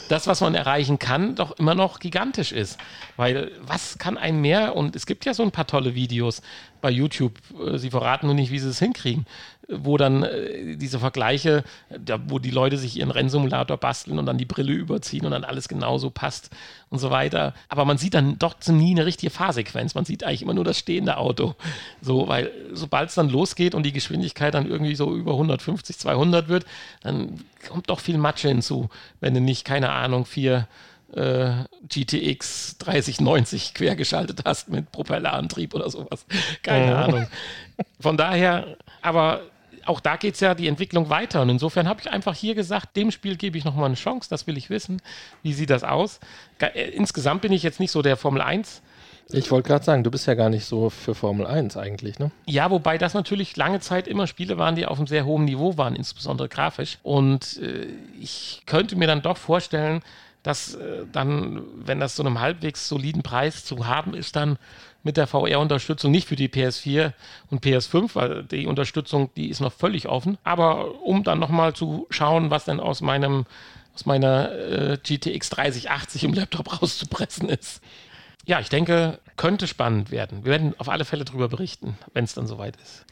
Das, 0.09 0.27
was 0.27 0.41
man 0.41 0.55
erreichen 0.55 0.99
kann, 0.99 1.35
doch 1.35 1.57
immer 1.57 1.73
noch 1.73 1.99
gigantisch 1.99 2.51
ist. 2.51 2.77
Weil 3.15 3.51
was 3.61 3.97
kann 3.97 4.17
ein 4.17 4.41
mehr? 4.41 4.75
Und 4.75 4.95
es 4.95 5.05
gibt 5.05 5.25
ja 5.25 5.33
so 5.33 5.41
ein 5.41 5.51
paar 5.51 5.67
tolle 5.67 5.95
Videos 5.95 6.41
bei 6.81 6.91
YouTube. 6.91 7.39
Äh, 7.65 7.77
sie 7.77 7.89
verraten 7.89 8.25
nur 8.27 8.35
nicht, 8.35 8.51
wie 8.51 8.59
sie 8.59 8.69
es 8.69 8.79
hinkriegen 8.79 9.25
wo 9.69 9.97
dann 9.97 10.23
äh, 10.23 10.75
diese 10.75 10.99
Vergleiche, 10.99 11.63
da, 11.97 12.19
wo 12.27 12.39
die 12.39 12.51
Leute 12.51 12.77
sich 12.77 12.97
ihren 12.97 13.11
Rennsimulator 13.11 13.77
basteln 13.77 14.19
und 14.19 14.25
dann 14.25 14.37
die 14.37 14.45
Brille 14.45 14.73
überziehen 14.73 15.25
und 15.25 15.31
dann 15.31 15.43
alles 15.43 15.67
genauso 15.67 16.09
passt 16.09 16.49
und 16.89 16.99
so 16.99 17.11
weiter. 17.11 17.53
Aber 17.69 17.85
man 17.85 17.97
sieht 17.97 18.13
dann 18.13 18.37
doch 18.39 18.55
nie 18.67 18.91
eine 18.91 19.05
richtige 19.05 19.29
Fahrsequenz. 19.29 19.95
Man 19.95 20.05
sieht 20.05 20.23
eigentlich 20.23 20.41
immer 20.41 20.53
nur 20.53 20.65
das 20.65 20.77
stehende 20.77 21.17
Auto. 21.17 21.55
So, 22.01 22.27
weil 22.27 22.51
sobald 22.73 23.09
es 23.09 23.15
dann 23.15 23.29
losgeht 23.29 23.75
und 23.75 23.83
die 23.83 23.93
Geschwindigkeit 23.93 24.53
dann 24.53 24.69
irgendwie 24.69 24.95
so 24.95 25.15
über 25.15 25.33
150, 25.33 25.97
200 25.97 26.49
wird, 26.49 26.65
dann 27.01 27.43
kommt 27.67 27.89
doch 27.89 27.99
viel 27.99 28.17
Matsche 28.17 28.49
hinzu, 28.49 28.89
wenn 29.19 29.33
du 29.33 29.41
nicht, 29.41 29.65
keine 29.65 29.91
Ahnung, 29.91 30.25
vier 30.25 30.67
äh, 31.15 31.63
GTX 31.87 32.77
3090 32.79 33.73
quergeschaltet 33.73 34.41
hast 34.45 34.69
mit 34.69 34.91
Propellerantrieb 34.91 35.73
oder 35.73 35.89
sowas. 35.89 36.25
Keine 36.63 36.95
Ahnung. 36.95 37.27
Von 37.99 38.17
daher, 38.17 38.77
aber 39.01 39.41
auch 39.85 39.99
da 39.99 40.15
geht 40.15 40.35
es 40.35 40.39
ja 40.39 40.55
die 40.55 40.67
Entwicklung 40.67 41.09
weiter. 41.09 41.41
Und 41.41 41.49
insofern 41.49 41.87
habe 41.87 42.01
ich 42.01 42.09
einfach 42.09 42.35
hier 42.35 42.55
gesagt, 42.55 42.95
dem 42.95 43.11
Spiel 43.11 43.35
gebe 43.35 43.57
ich 43.57 43.65
nochmal 43.65 43.85
eine 43.85 43.95
Chance, 43.95 44.29
das 44.29 44.47
will 44.47 44.57
ich 44.57 44.69
wissen. 44.69 45.01
Wie 45.41 45.53
sieht 45.53 45.69
das 45.69 45.83
aus? 45.83 46.19
Äh, 46.59 46.89
insgesamt 46.91 47.41
bin 47.41 47.51
ich 47.51 47.63
jetzt 47.63 47.79
nicht 47.79 47.91
so 47.91 48.01
der 48.01 48.17
Formel 48.17 48.41
1. 48.41 48.81
Ich 49.31 49.51
wollte 49.51 49.67
gerade 49.67 49.85
sagen, 49.85 50.03
du 50.03 50.11
bist 50.11 50.27
ja 50.27 50.33
gar 50.33 50.49
nicht 50.49 50.65
so 50.65 50.89
für 50.89 51.15
Formel 51.15 51.47
1 51.47 51.77
eigentlich, 51.77 52.19
ne? 52.19 52.31
Ja, 52.45 52.69
wobei 52.69 52.97
das 52.97 53.13
natürlich 53.13 53.55
lange 53.55 53.79
Zeit 53.79 54.07
immer 54.07 54.27
Spiele 54.27 54.57
waren, 54.57 54.75
die 54.75 54.85
auf 54.85 54.97
einem 54.97 55.07
sehr 55.07 55.25
hohen 55.25 55.45
Niveau 55.45 55.77
waren, 55.77 55.95
insbesondere 55.95 56.49
grafisch. 56.49 56.99
Und 57.03 57.57
äh, 57.61 57.87
ich 58.19 58.63
könnte 58.65 58.95
mir 58.95 59.07
dann 59.07 59.21
doch 59.21 59.37
vorstellen, 59.37 60.01
dass 60.43 60.75
äh, 60.75 61.05
dann, 61.11 61.63
wenn 61.75 61.99
das 61.99 62.15
so 62.15 62.23
einem 62.23 62.41
halbwegs 62.41 62.87
soliden 62.89 63.23
Preis 63.23 63.63
zu 63.63 63.87
haben 63.87 64.13
ist, 64.13 64.35
dann 64.35 64.57
mit 65.03 65.17
der 65.17 65.27
VR-Unterstützung, 65.27 66.11
nicht 66.11 66.27
für 66.27 66.35
die 66.35 66.47
PS4 66.47 67.11
und 67.49 67.63
PS5, 67.63 68.11
weil 68.15 68.43
die 68.43 68.65
Unterstützung, 68.67 69.29
die 69.35 69.49
ist 69.49 69.59
noch 69.59 69.73
völlig 69.73 70.07
offen, 70.07 70.37
aber 70.43 71.01
um 71.03 71.23
dann 71.23 71.39
nochmal 71.39 71.73
zu 71.73 72.07
schauen, 72.09 72.49
was 72.49 72.65
denn 72.65 72.79
aus 72.79 73.01
meinem 73.01 73.45
aus 73.93 74.07
meiner 74.07 74.51
äh, 74.51 74.97
GTX 74.97 75.51
3080 75.51 76.23
im 76.23 76.33
Laptop 76.33 76.81
rauszupressen 76.81 77.47
ist. 77.49 77.81
Ja, 78.45 78.59
ich 78.59 78.69
denke, 78.69 79.19
könnte 79.37 79.67
spannend 79.67 80.11
werden. 80.11 80.43
Wir 80.43 80.51
werden 80.51 80.73
auf 80.79 80.89
alle 80.89 81.05
Fälle 81.05 81.25
darüber 81.25 81.47
berichten, 81.47 81.97
wenn 82.13 82.25
es 82.25 82.33
dann 82.33 82.47
soweit 82.47 82.75
ist. 82.77 83.05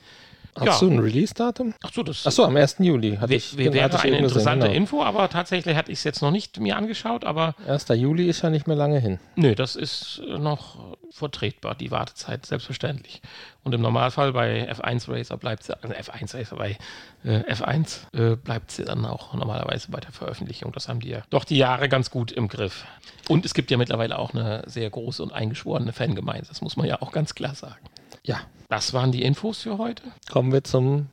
Hast 0.56 0.66
ja. 0.66 0.80
du 0.80 0.94
ein 0.94 1.00
Release-Datum? 1.00 1.74
Achso, 1.82 2.04
das 2.04 2.28
Achso, 2.28 2.44
am 2.44 2.56
1. 2.56 2.78
Juli. 2.80 3.18
Hatte 3.18 3.34
ich, 3.34 3.58
wäre 3.58 3.82
hatte 3.82 4.00
eine 4.02 4.18
interessante 4.18 4.68
gesehen, 4.68 4.74
genau. 4.74 4.78
Info, 4.78 5.04
aber 5.04 5.30
tatsächlich 5.30 5.78
hatte 5.78 5.92
ich 5.92 6.00
es 6.00 6.04
jetzt 6.04 6.22
noch 6.22 6.32
nicht 6.32 6.60
mir 6.60 6.76
angeschaut. 6.76 7.24
Aber 7.24 7.56
1. 7.68 7.88
Juli 7.90 8.28
ist 8.28 8.42
ja 8.42 8.50
nicht 8.50 8.68
mehr 8.68 8.76
lange 8.76 9.00
hin. 9.00 9.20
Nö, 9.36 9.56
das 9.56 9.76
ist 9.76 10.22
noch 10.28 10.98
vertretbar, 11.12 11.76
die 11.76 11.92
Wartezeit, 11.92 12.46
selbstverständlich. 12.46 13.22
Und 13.64 13.74
im 13.74 13.82
Normalfall 13.82 14.34
bei 14.34 14.70
F1 14.72 15.10
Racer 15.10 15.38
bleibt 15.38 15.64
sie, 15.64 15.82
also 15.82 15.94
F1 15.94 16.36
Racer 16.36 16.56
bei 16.56 16.78
äh, 17.24 17.40
F1 17.54 18.14
äh, 18.14 18.36
bleibt 18.36 18.72
sie 18.72 18.86
dann 18.86 19.06
auch 19.06 19.34
normalerweise 19.34 19.92
bei 19.92 20.00
der 20.00 20.12
Veröffentlichung. 20.12 20.72
Das 20.72 20.90
haben 20.90 21.00
die 21.00 21.10
ja 21.10 21.22
doch 21.30 21.44
die 21.46 21.58
Jahre 21.58 21.88
ganz 21.90 22.10
gut 22.10 22.32
im 22.32 22.48
Griff. 22.48 22.86
Und 23.28 23.46
es 23.46 23.54
gibt 23.54 23.72
ja 23.72 23.78
mittlerweile 23.78 24.18
auch 24.18 24.34
eine 24.34 24.64
sehr 24.66 24.90
große 24.90 25.22
und 25.22 25.32
eingeschworene 25.32 25.94
Fangemeinde, 25.94 26.48
das 26.48 26.62
muss 26.62 26.76
man 26.76 26.88
ja 26.88 27.02
auch 27.02 27.12
ganz 27.12 27.36
klar 27.36 27.56
sagen. 27.56 27.86
Ja, 28.24 28.42
das 28.72 28.94
waren 28.94 29.12
die 29.12 29.22
Infos 29.22 29.60
für 29.64 29.78
heute. 29.78 30.02
Kommen 30.32 30.54
wir 30.54 30.64
zum 30.64 31.10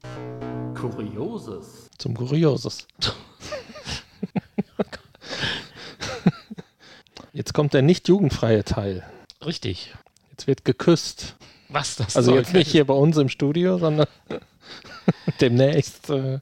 Kurioses. 0.76 1.90
Zum 1.98 2.14
Kurioses. 2.14 2.86
Jetzt 7.32 7.54
kommt 7.54 7.74
der 7.74 7.82
nicht 7.82 8.06
jugendfreie 8.06 8.62
Teil. 8.62 9.04
Richtig. 9.44 9.92
Jetzt 10.30 10.46
wird 10.46 10.64
geküsst. 10.64 11.34
Was 11.68 11.96
das 11.96 12.16
Also 12.16 12.36
jetzt 12.36 12.54
nicht 12.54 12.70
hier 12.70 12.86
bei 12.86 12.94
uns 12.94 13.16
im 13.16 13.28
Studio, 13.28 13.76
sondern 13.78 14.06
demnächst, 15.40 16.10
äh, 16.10 16.38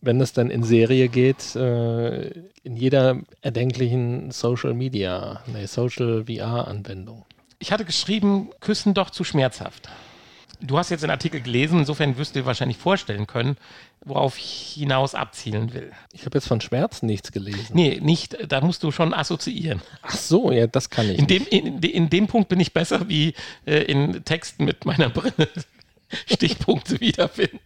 wenn 0.00 0.20
es 0.20 0.32
dann 0.32 0.50
in 0.50 0.64
Serie 0.64 1.08
geht, 1.08 1.54
äh, 1.54 2.30
in 2.64 2.76
jeder 2.76 3.20
erdenklichen 3.42 4.32
Social 4.32 4.74
Media, 4.74 5.44
nee, 5.46 5.66
Social 5.66 6.24
VR-Anwendung. 6.26 7.24
Ich 7.60 7.70
hatte 7.70 7.84
geschrieben, 7.84 8.50
küssen 8.60 8.92
doch 8.92 9.10
zu 9.10 9.22
schmerzhaft. 9.22 9.88
Du 10.62 10.78
hast 10.78 10.90
jetzt 10.90 11.02
den 11.02 11.10
Artikel 11.10 11.40
gelesen, 11.40 11.80
insofern 11.80 12.16
wirst 12.16 12.34
du 12.34 12.40
dir 12.40 12.46
wahrscheinlich 12.46 12.78
vorstellen 12.78 13.26
können, 13.26 13.56
worauf 14.04 14.38
ich 14.38 14.74
hinaus 14.78 15.14
abzielen 15.14 15.74
will. 15.74 15.92
Ich 16.12 16.24
habe 16.24 16.38
jetzt 16.38 16.46
von 16.46 16.60
Schmerzen 16.60 17.06
nichts 17.06 17.32
gelesen. 17.32 17.74
Nee, 17.74 17.98
nicht, 18.00 18.36
da 18.48 18.60
musst 18.60 18.82
du 18.82 18.90
schon 18.92 19.12
assoziieren. 19.12 19.82
Ach 20.02 20.16
so, 20.16 20.52
ja, 20.52 20.66
das 20.66 20.90
kann 20.90 21.10
ich. 21.10 21.18
In, 21.18 21.26
dem, 21.26 21.46
in, 21.48 21.82
in 21.82 22.10
dem 22.10 22.26
Punkt 22.26 22.48
bin 22.48 22.60
ich 22.60 22.72
besser 22.72 23.08
wie 23.08 23.34
äh, 23.66 23.82
in 23.82 24.24
Texten 24.24 24.64
mit 24.64 24.84
meiner 24.84 25.08
Brille 25.08 25.48
Stichpunkte 26.26 27.00
wiederfinden. 27.00 27.58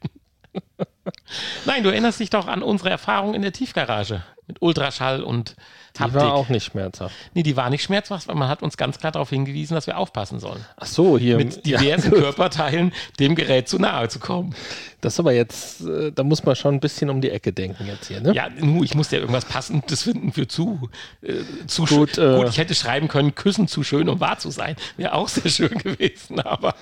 Nein, 1.65 1.83
du 1.83 1.91
erinnerst 1.91 2.21
dich 2.21 2.31
doch 2.31 2.47
an 2.47 2.63
unsere 2.63 2.91
Erfahrung 2.91 3.35
in 3.35 3.43
der 3.43 3.53
Tiefgarage 3.53 4.23
mit 4.47 4.63
Ultraschall 4.63 5.23
und 5.23 5.57
die 5.97 6.03
Haptik. 6.03 6.21
war 6.21 6.35
auch 6.35 6.49
nicht 6.49 6.65
schmerzhaft. 6.65 7.15
Nee, 7.35 7.43
die 7.43 7.57
war 7.57 7.71
nicht 7.71 7.83
schmerzhaft, 7.83 8.29
weil 8.29 8.35
man 8.35 8.49
hat 8.49 8.63
uns 8.63 8.77
ganz 8.77 8.99
klar 8.99 9.13
darauf 9.13 9.31
hingewiesen, 9.31 9.75
dass 9.75 9.87
wir 9.87 9.97
aufpassen 9.97 10.39
sollen. 10.39 10.65
Ach 10.77 10.87
so, 10.87 11.19
hier. 11.19 11.37
Mit 11.37 11.65
diversen 11.65 12.13
ja. 12.13 12.21
Körperteilen 12.21 12.93
dem 13.19 13.35
Gerät 13.35 13.69
zu 13.69 13.79
nahe 13.79 14.09
zu 14.09 14.19
kommen. 14.19 14.55
Das 15.01 15.15
ist 15.15 15.21
aber 15.21 15.33
jetzt, 15.33 15.81
äh, 15.83 16.13
da 16.13 16.23
muss 16.23 16.45
man 16.45 16.55
schon 16.55 16.75
ein 16.75 16.81
bisschen 16.81 17.11
um 17.11 17.21
die 17.21 17.31
Ecke 17.31 17.53
denken 17.53 17.87
jetzt 17.87 18.09
hier, 18.09 18.21
ne? 18.21 18.35
Ja, 18.35 18.49
ich 18.83 18.95
muss 18.95 19.11
ja 19.11 19.19
irgendwas 19.19 19.47
Passendes 19.47 20.03
finden 20.03 20.33
für 20.33 20.47
zu. 20.47 20.91
Äh, 21.23 21.67
zu 21.67 21.85
gut, 21.85 22.19
äh, 22.19 22.37
gut, 22.37 22.49
ich 22.49 22.59
hätte 22.59 22.75
schreiben 22.75 23.09
können, 23.09 23.35
küssen 23.35 23.67
zu 23.67 23.83
schön, 23.83 24.09
um 24.09 24.21
wahr 24.21 24.39
zu 24.39 24.51
sein. 24.51 24.77
Wäre 24.97 25.15
auch 25.15 25.29
sehr 25.29 25.51
schön 25.51 25.77
gewesen, 25.79 26.41
aber. 26.41 26.75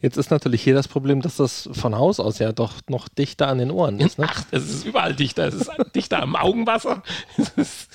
Jetzt 0.00 0.16
ist 0.16 0.30
natürlich 0.30 0.62
hier 0.62 0.74
das 0.74 0.86
Problem, 0.86 1.22
dass 1.22 1.36
das 1.38 1.68
von 1.72 1.96
Haus 1.96 2.20
aus 2.20 2.38
ja 2.38 2.52
doch 2.52 2.74
noch 2.88 3.08
dichter 3.08 3.48
an 3.48 3.58
den 3.58 3.72
Ohren 3.72 3.98
ist. 3.98 4.18
Ne? 4.18 4.26
Ach, 4.30 4.44
es 4.52 4.68
ist 4.70 4.84
überall 4.86 5.12
dichter. 5.14 5.48
Es 5.48 5.54
ist 5.54 5.70
dichter 5.94 6.22
am 6.22 6.36
Augenwasser. 6.36 7.02
Es 7.36 7.48
ist, 7.56 7.90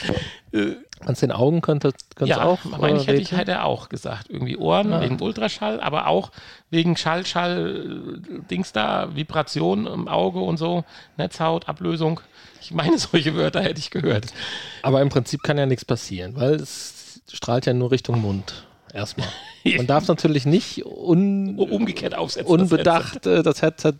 äh, 0.51 0.75
An 0.99 1.15
den 1.15 1.31
Augen 1.31 1.61
könnte 1.61 1.93
es 2.19 2.27
ja, 2.27 2.43
auch. 2.43 2.59
meine 2.65 2.97
ich, 2.99 3.07
hätte 3.07 3.21
ich 3.21 3.31
hätte 3.31 3.63
auch 3.63 3.87
gesagt. 3.87 4.29
Irgendwie 4.29 4.57
Ohren 4.57 4.91
Ah. 4.91 5.01
wegen 5.01 5.21
Ultraschall, 5.21 5.79
aber 5.79 6.07
auch 6.07 6.31
wegen 6.69 6.97
Schall, 6.97 7.25
Schall, 7.25 8.17
äh, 8.17 8.39
Dings 8.51 8.73
da, 8.73 9.15
Vibration 9.15 9.87
im 9.87 10.07
Auge 10.09 10.39
und 10.39 10.57
so, 10.57 10.83
Netzhaut, 11.17 11.69
Ablösung. 11.69 12.19
Ich 12.61 12.71
meine, 12.71 12.97
solche 12.97 13.33
Wörter 13.35 13.61
hätte 13.61 13.79
ich 13.79 13.91
gehört. 13.91 14.25
Aber 14.81 15.01
im 15.01 15.07
Prinzip 15.09 15.41
kann 15.43 15.57
ja 15.57 15.65
nichts 15.65 15.85
passieren, 15.85 16.35
weil 16.35 16.55
es 16.55 17.21
strahlt 17.31 17.65
ja 17.65 17.73
nur 17.73 17.91
Richtung 17.91 18.19
Mund. 18.21 18.65
Erstmal. 18.93 19.27
Man 19.77 19.87
darf 19.87 20.07
natürlich 20.07 20.45
nicht 20.45 20.85
un 20.85 21.57
Umgekehrt 21.57 22.15
aufsetzen. 22.15 22.45
das 22.45 22.61
Headset. 22.61 22.73
unbedacht 22.75 23.25
äh, 23.25 23.43
das 23.43 23.61
Headset 23.61 23.93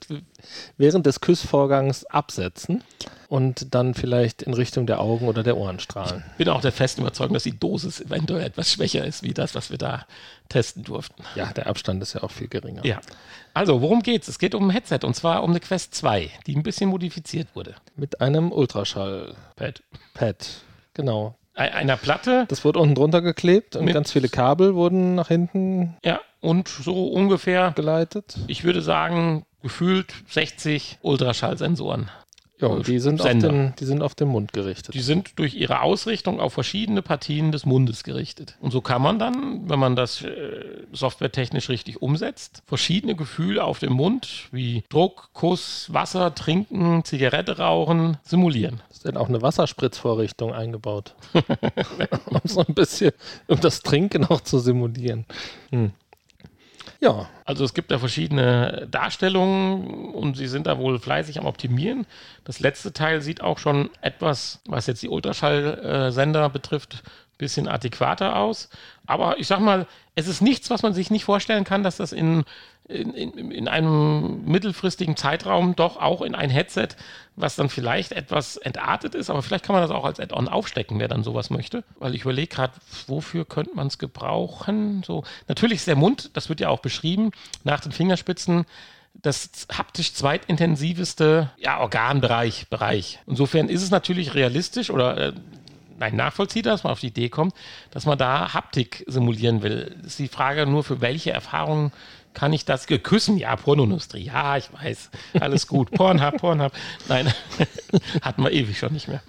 während 0.77 1.05
des 1.05 1.19
Küssvorgangs 1.19 2.05
absetzen 2.05 2.83
und 3.27 3.73
dann 3.73 3.95
vielleicht 3.95 4.43
in 4.43 4.53
Richtung 4.53 4.85
der 4.85 5.01
Augen 5.01 5.27
oder 5.27 5.41
der 5.41 5.57
Ohren 5.57 5.79
strahlen. 5.79 6.23
bin 6.37 6.47
auch 6.49 6.61
der 6.61 6.71
festen 6.71 7.01
Überzeugung, 7.01 7.33
dass 7.33 7.43
die 7.43 7.57
Dosis 7.57 8.01
eventuell 8.01 8.45
etwas 8.45 8.71
schwächer 8.71 9.03
ist, 9.03 9.23
wie 9.23 9.33
das, 9.33 9.55
was 9.55 9.71
wir 9.71 9.79
da 9.79 10.05
testen 10.49 10.83
durften. 10.83 11.23
Ja, 11.35 11.51
der 11.51 11.65
Abstand 11.65 12.03
ist 12.03 12.13
ja 12.13 12.21
auch 12.21 12.31
viel 12.31 12.47
geringer. 12.47 12.85
Ja. 12.85 13.01
Also, 13.55 13.81
worum 13.81 14.03
geht's? 14.03 14.27
Es 14.27 14.37
geht 14.37 14.53
um 14.53 14.67
ein 14.67 14.69
Headset 14.69 14.99
und 15.03 15.15
zwar 15.15 15.43
um 15.43 15.49
eine 15.49 15.59
Quest 15.59 15.95
2, 15.95 16.29
die 16.45 16.55
ein 16.55 16.63
bisschen 16.63 16.89
modifiziert 16.89 17.47
wurde. 17.55 17.73
Mit 17.95 18.21
einem 18.21 18.51
Ultraschall-Pad. 18.51 19.81
Pad. 20.13 20.47
Genau. 20.93 21.35
Ei- 21.55 21.73
Einer 21.73 21.97
Platte, 21.97 22.45
Das 22.49 22.65
wurde 22.65 22.79
unten 22.79 22.95
drunter 22.95 23.21
geklebt 23.21 23.75
und 23.75 23.85
ganz 23.87 24.11
viele 24.11 24.29
Kabel 24.29 24.75
wurden 24.75 25.15
nach 25.15 25.27
hinten 25.27 25.95
ja, 26.03 26.19
und 26.41 26.67
so 26.67 27.07
ungefähr, 27.07 27.71
geleitet. 27.75 28.37
ich 28.47 28.63
würde 28.63 28.81
sagen, 28.81 29.45
gefühlt 29.61 30.13
60 30.29 30.97
Ultraschallsensoren. 31.01 32.09
Ja, 32.63 32.69
und 32.69 32.87
die 32.87 32.99
sind, 32.99 33.19
auf 33.19 33.29
den, 33.29 33.73
die 33.77 33.83
sind 33.83 34.01
auf 34.01 34.15
den 34.15 34.29
Mund 34.29 34.53
gerichtet. 34.53 34.95
Die 34.95 35.01
sind 35.01 35.37
durch 35.37 35.53
ihre 35.53 35.81
Ausrichtung 35.81 36.39
auf 36.39 36.53
verschiedene 36.53 37.01
Partien 37.01 37.51
des 37.51 37.65
Mundes 37.65 38.05
gerichtet. 38.05 38.55
Und 38.61 38.71
so 38.71 38.79
kann 38.79 39.01
man 39.01 39.19
dann, 39.19 39.69
wenn 39.69 39.79
man 39.79 39.97
das 39.97 40.21
äh, 40.21 40.63
softwaretechnisch 40.93 41.67
richtig 41.67 42.01
umsetzt, 42.01 42.63
verschiedene 42.65 43.15
Gefühle 43.15 43.65
auf 43.65 43.79
dem 43.79 43.91
Mund 43.91 44.47
wie 44.53 44.85
Druck, 44.87 45.31
Kuss, 45.33 45.91
Wasser, 45.91 46.33
Trinken, 46.33 47.03
Zigarette 47.03 47.57
rauchen 47.57 48.15
simulieren. 48.23 48.81
ist 48.89 49.05
dann 49.05 49.17
auch 49.17 49.27
eine 49.27 49.41
Wasserspritzvorrichtung 49.41 50.53
eingebaut. 50.53 51.15
um 51.33 52.39
so 52.45 52.63
ein 52.65 52.73
bisschen, 52.73 53.11
um 53.47 53.59
das 53.59 53.81
Trinken 53.81 54.23
auch 54.23 54.39
zu 54.39 54.59
simulieren. 54.59 55.25
Hm. 55.71 55.91
Ja, 57.03 57.27
Also 57.43 57.65
es 57.65 57.73
gibt 57.73 57.91
da 57.91 57.99
verschiedene 57.99 58.87
Darstellungen 58.89 60.13
und 60.13 60.37
sie 60.37 60.47
sind 60.47 60.67
da 60.67 60.77
wohl 60.77 60.99
fleißig 60.99 61.37
am 61.37 61.45
Optimieren. 61.45 62.05
Das 62.45 62.61
letzte 62.61 62.93
Teil 62.93 63.21
sieht 63.21 63.41
auch 63.41 63.59
schon 63.59 63.89
etwas, 63.99 64.61
was 64.65 64.87
jetzt 64.87 65.03
die 65.03 65.09
Ultraschallsender 65.09 66.47
betrifft, 66.47 67.03
bisschen 67.37 67.67
adäquater 67.67 68.37
aus. 68.37 68.69
Aber 69.05 69.37
ich 69.37 69.47
sag 69.47 69.59
mal, 69.59 69.85
es 70.15 70.29
ist 70.29 70.39
nichts, 70.41 70.69
was 70.69 70.81
man 70.81 70.93
sich 70.93 71.11
nicht 71.11 71.25
vorstellen 71.25 71.65
kann, 71.65 71.83
dass 71.83 71.97
das 71.97 72.13
in, 72.13 72.45
in, 72.93 73.13
in, 73.13 73.51
in 73.51 73.67
einem 73.67 74.45
mittelfristigen 74.45 75.17
Zeitraum 75.17 75.75
doch 75.75 75.97
auch 75.97 76.21
in 76.21 76.35
ein 76.35 76.49
Headset, 76.49 76.89
was 77.35 77.55
dann 77.55 77.69
vielleicht 77.69 78.11
etwas 78.11 78.57
entartet 78.57 79.15
ist, 79.15 79.29
aber 79.29 79.41
vielleicht 79.41 79.65
kann 79.65 79.73
man 79.73 79.81
das 79.81 79.91
auch 79.91 80.05
als 80.05 80.19
Add-on 80.19 80.47
aufstecken, 80.47 80.99
wer 80.99 81.07
dann 81.07 81.23
sowas 81.23 81.49
möchte. 81.49 81.83
Weil 81.99 82.13
ich 82.15 82.21
überlege 82.21 82.47
gerade, 82.47 82.73
wofür 83.07 83.45
könnte 83.45 83.75
man 83.75 83.87
es 83.87 83.97
gebrauchen? 83.97 85.03
So, 85.05 85.23
natürlich 85.47 85.77
ist 85.77 85.87
der 85.87 85.95
Mund, 85.95 86.31
das 86.33 86.49
wird 86.49 86.59
ja 86.59 86.69
auch 86.69 86.79
beschrieben, 86.79 87.31
nach 87.63 87.79
den 87.79 87.91
Fingerspitzen 87.91 88.65
das 89.21 89.49
haptisch 89.71 90.13
zweitintensiveste 90.13 91.51
ja, 91.57 91.79
Organbereich. 91.79 92.67
Bereich. 92.69 93.19
Insofern 93.27 93.69
ist 93.69 93.83
es 93.83 93.91
natürlich 93.91 94.33
realistisch 94.33 94.89
oder 94.89 95.17
äh, 95.17 95.33
nein, 95.99 96.15
nachvollziehbar, 96.15 96.73
dass 96.73 96.83
man 96.83 96.93
auf 96.93 96.99
die 96.99 97.07
Idee 97.07 97.29
kommt, 97.29 97.53
dass 97.91 98.05
man 98.05 98.17
da 98.17 98.53
Haptik 98.53 99.03
simulieren 99.07 99.61
will. 99.61 99.95
Das 99.97 100.13
ist 100.13 100.19
die 100.19 100.27
Frage 100.27 100.65
nur, 100.65 100.83
für 100.83 101.01
welche 101.01 101.31
Erfahrungen 101.31 101.91
kann 102.33 102.53
ich 102.53 102.65
das 102.65 102.87
geküssen? 102.87 103.37
Ja, 103.37 103.55
Pornoindustrie. 103.55 104.23
Ja, 104.23 104.57
ich 104.57 104.71
weiß. 104.73 105.09
Alles 105.39 105.67
gut. 105.67 105.91
Pornhub, 105.95 106.37
Pornhub. 106.37 106.71
Nein, 107.07 107.31
hatten 108.21 108.43
wir 108.43 108.51
ewig 108.51 108.77
schon 108.77 108.93
nicht 108.93 109.07
mehr. 109.07 109.21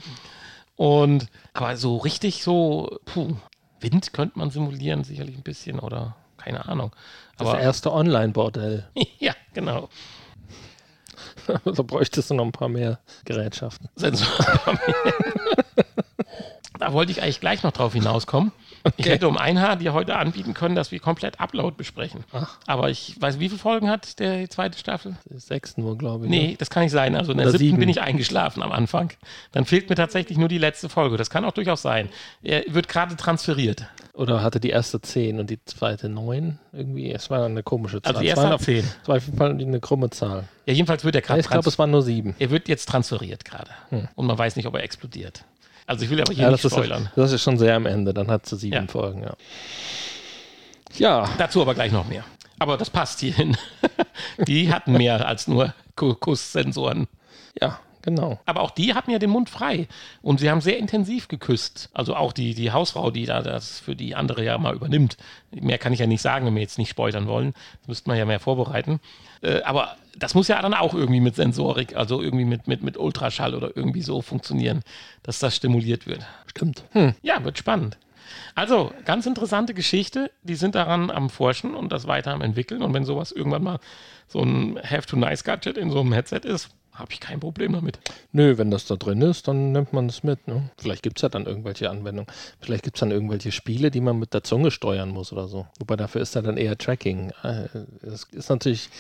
Und, 0.77 1.29
aber 1.53 1.77
so 1.77 1.99
richtig 1.99 2.43
so, 2.43 2.99
puh, 3.05 3.37
Wind 3.81 4.13
könnte 4.13 4.39
man 4.39 4.51
simulieren, 4.51 5.05
sicherlich 5.05 5.37
ein 5.37 5.43
bisschen 5.43 5.79
oder 5.79 6.17
keine 6.37 6.69
Ahnung. 6.69 6.93
das 7.39 7.49
Aber 7.49 7.61
erste 7.61 7.93
Online-Bordell. 7.93 8.89
ja, 9.19 9.35
genau. 9.53 9.89
da 11.47 11.83
bräuchtest 11.83 12.31
du 12.31 12.35
noch 12.35 12.45
ein 12.45 12.53
paar 12.53 12.69
mehr 12.69 12.99
Gerätschaften. 13.25 13.89
Da 16.79 16.93
wollte 16.93 17.13
ich 17.13 17.23
eigentlich 17.23 17.41
gleich 17.41 17.63
noch 17.63 17.73
drauf 17.73 17.93
hinauskommen. 17.93 18.53
Ich 18.97 19.07
hätte 19.07 19.29
um 19.29 19.39
ein 19.39 19.61
Haar 19.61 19.77
dir 19.77 19.93
heute 19.95 20.17
anbieten 20.17 20.53
können, 20.55 20.75
dass 20.75 20.93
wir 20.93 21.01
komplett 21.01 21.41
Upload 21.41 21.77
besprechen. 21.77 22.25
Ach. 22.33 22.59
Aber 22.67 22.91
ich 22.91 23.17
weiß, 23.19 23.39
wie 23.41 23.49
viele 23.49 23.59
Folgen 23.59 23.89
hat 23.89 24.19
der 24.19 24.49
zweite 24.51 24.79
Staffel? 24.79 25.17
Sechs 25.31 25.77
nur, 25.77 25.97
glaube 25.97 26.27
ich. 26.27 26.31
Nee, 26.31 26.49
ne? 26.49 26.57
das 26.59 26.71
kann 26.71 26.83
nicht 26.83 26.93
sein. 26.93 27.17
Also 27.17 27.33
in 27.33 27.39
der 27.39 27.49
Oder 27.49 27.53
siebten 27.59 27.67
sieben. 27.67 27.81
bin 27.81 27.89
ich 27.89 28.03
eingeschlafen 28.03 28.63
am 28.63 28.73
Anfang. 28.73 29.13
Dann 29.53 29.65
fehlt 29.65 29.89
mir 29.89 29.97
tatsächlich 29.97 30.37
nur 30.39 30.49
die 30.49 30.59
letzte 30.59 30.89
Folge. 30.89 31.17
Das 31.17 31.31
kann 31.31 31.45
auch 31.45 31.53
durchaus 31.53 31.83
sein. 31.83 32.09
Er 32.43 32.63
wird 32.69 32.89
gerade 32.89 33.17
transferiert. 33.17 33.87
Oder 34.13 34.43
hatte 34.43 34.61
die 34.61 34.71
erste 34.71 35.01
zehn 35.01 35.41
und 35.41 35.51
die 35.51 35.59
zweite 35.65 36.09
neun? 36.09 36.59
Irgendwie, 36.73 37.11
es 37.11 37.31
war 37.31 37.47
eine 37.47 37.63
komische 37.65 38.01
Zahl. 38.01 38.13
Also 38.13 38.21
die 38.21 38.29
Es 38.29 38.37
erste 38.37 38.45
war 38.45 38.53
hat 38.53 38.61
zehn. 38.63 38.85
Es 39.03 39.09
war 39.09 39.17
auf 39.17 39.25
jeden 39.27 39.39
Fall 39.39 39.51
eine 39.51 39.81
krumme 39.81 40.11
Zahl. 40.11 40.45
Ja, 40.67 40.73
jedenfalls 40.73 41.05
wird 41.05 41.17
er 41.17 41.23
Ja, 41.23 41.27
gerade 41.27 41.41
ich 41.41 41.49
glaube, 41.49 41.69
es 41.69 41.79
waren 41.79 41.91
nur 41.91 42.03
sieben. 42.03 42.37
Er 42.39 42.51
wird 42.51 42.69
jetzt 42.69 42.89
transferiert 42.89 43.45
gerade. 43.45 43.71
Und 44.15 44.27
man 44.27 44.39
weiß 44.39 44.55
nicht, 44.57 44.67
ob 44.67 44.75
er 44.75 44.85
explodiert. 44.85 45.45
Also 45.87 46.05
ich 46.05 46.11
will 46.11 46.21
aber 46.21 46.33
hier 46.33 46.45
Ja, 46.45 46.51
nicht 46.51 46.65
das 46.65 46.73
ist, 46.73 46.77
spoilern. 46.79 47.11
das 47.17 47.33
ist 47.33 47.43
schon 47.43 47.59
sehr 47.59 47.77
am 47.77 47.87
Ende. 47.87 48.15
Dann 48.15 48.29
hat 48.31 48.47
sie 48.47 48.57
sieben 48.57 48.75
Ja. 48.75 48.87
Folgen, 48.87 49.23
ja. 49.23 49.35
Ja, 50.97 51.29
Dazu 51.39 51.61
aber 51.63 51.75
gleich 51.75 51.93
noch 51.93 52.07
mehr. 52.09 52.25
Aber 52.59 52.77
das 52.77 52.89
passt 52.91 53.21
hierhin. 53.21 53.57
Die 54.47 54.73
hatten 54.73 54.93
mehr 54.93 55.27
als 55.27 55.49
nur 55.49 55.75
Ku- 55.97 56.15
Kusssensoren. 56.15 57.09
ja, 57.61 57.81
genau. 58.03 58.39
Aber 58.47 58.61
auch 58.63 58.71
die 58.71 58.95
hatten 58.95 59.11
ja 59.11 59.19
den 59.19 59.31
Mund 59.31 59.51
frei. 59.51 59.89
Und 60.23 60.39
sie 60.41 60.51
haben 60.51 60.61
sehr 60.61 60.79
intensiv 60.79 61.27
geküsst. 61.29 61.91
Also 61.95 62.15
auch 62.15 62.33
die, 62.33 62.55
die 62.55 62.71
Hausfrau, 62.71 63.11
die 63.11 63.27
da 63.27 63.43
das 63.43 63.81
für 63.81 63.97
die 63.97 64.15
andere 64.15 64.45
ja 64.45 64.57
mal 64.59 64.75
übernimmt. 64.75 65.17
Mehr 65.51 65.79
kann 65.79 65.93
ich 65.93 65.99
ja 66.01 66.07
nicht 66.07 66.23
sagen, 66.23 66.47
wenn 66.47 66.55
wir 66.55 66.63
jetzt 66.63 66.79
nicht 66.79 66.91
spoilern 66.91 67.27
wollen. 67.27 67.55
Das 67.81 67.89
müsste 67.89 68.09
man 68.11 68.17
ja 68.19 68.25
mehr 68.25 68.41
vorbereiten. 68.41 69.01
Äh, 69.43 69.63
aber 69.63 69.97
das 70.19 70.35
muss 70.35 70.49
ja 70.49 70.61
dann 70.61 70.75
auch 70.75 70.95
irgendwie 70.95 71.21
mit 71.21 71.35
Sensorik, 71.37 71.97
also 71.97 72.23
irgendwie 72.23 72.45
mit, 72.45 72.69
mit, 72.69 72.83
mit 72.83 72.97
Ultraschall 72.97 73.55
oder 73.55 73.77
irgendwie 73.77 74.03
so 74.03 74.23
funktionieren, 74.23 74.83
dass 75.23 75.39
das 75.39 75.57
stimuliert 75.57 76.07
wird. 76.07 76.25
Stimmt. 76.47 76.85
Hm. 76.93 77.15
Ja, 77.23 77.43
wird 77.45 77.59
spannend. 77.59 77.99
Also, 78.55 78.93
ganz 79.05 79.27
interessante 79.27 79.75
Geschichte. 79.75 80.31
Die 80.43 80.55
sind 80.55 80.75
daran 80.75 81.11
am 81.11 81.29
Forschen 81.29 81.75
und 81.75 81.93
das 81.93 82.07
weiter 82.07 82.33
am 82.33 82.41
entwickeln. 82.41 82.83
Und 82.83 82.95
wenn 82.95 83.05
sowas 83.05 83.33
irgendwann 83.33 83.63
mal 83.63 83.79
so 84.29 84.41
ein 84.41 84.79
Have-to-Nice-Gadget 84.83 85.77
in 85.77 85.91
so 85.91 86.01
einem 86.01 86.13
Headset 86.13 86.41
ist, 86.45 86.71
habe 86.95 87.13
ich 87.13 87.19
kein 87.21 87.41
Problem 87.41 87.73
damit. 87.73 87.99
Nö, 88.31 88.57
wenn 88.57 88.71
das 88.71 88.87
da 88.87 88.95
drin 88.95 89.21
ist, 89.21 89.49
dann 89.49 89.73
nimmt 89.73 89.93
man 89.93 90.09
es 90.09 90.23
mit. 90.23 90.47
Ne? 90.47 90.71
Vielleicht 90.79 91.03
gibt 91.03 91.19
es 91.19 91.23
ja 91.23 91.29
dann 91.29 91.45
irgendwelche 91.45 91.91
Anwendungen. 91.91 92.33
Vielleicht 92.61 92.85
gibt 92.85 92.97
es 92.97 93.01
dann 93.01 93.11
irgendwelche 93.11 93.51
Spiele, 93.51 93.91
die 93.91 94.01
man 94.01 94.19
mit 94.19 94.33
der 94.33 94.45
Zunge 94.45 94.71
steuern 94.71 95.11
muss 95.11 95.33
oder 95.33 95.49
so. 95.49 95.67
Wobei 95.81 95.97
dafür 95.97 96.21
ist 96.21 96.37
ja 96.37 96.43
dann 96.43 96.57
eher 96.57 96.79
Tracking. 96.79 97.33
Äh, 97.43 97.69
Das 98.03 98.25
ist 98.31 98.49
natürlich, 98.49 98.91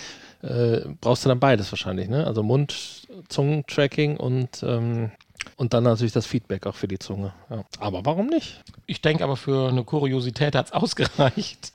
äh, 0.45 0.89
brauchst 1.01 1.25
du 1.25 1.29
dann 1.29 1.41
beides 1.41 1.73
wahrscheinlich. 1.73 2.09
Ne? 2.09 2.27
Also 2.27 2.43
Mund, 2.43 3.07
Zungentracking 3.29 4.17
und, 4.17 4.63
ähm, 4.63 5.11
und 5.57 5.75
dann 5.75 5.85
natürlich 5.85 6.13
das 6.13 6.27
Feedback 6.27 6.67
auch 6.67 6.75
für 6.75 6.89
die 6.89 6.99
Zunge. 6.99 7.33
Ja. 7.51 7.65
Aber 7.79 8.05
warum 8.05 8.27
nicht? 8.27 8.63
Ich 8.87 9.01
denke 9.01 9.25
aber, 9.25 9.37
für 9.37 9.69
eine 9.69 9.85
Kuriosität 9.85 10.55
hat 10.55 10.67
es 10.67 10.73
ausgereicht. 10.73 11.73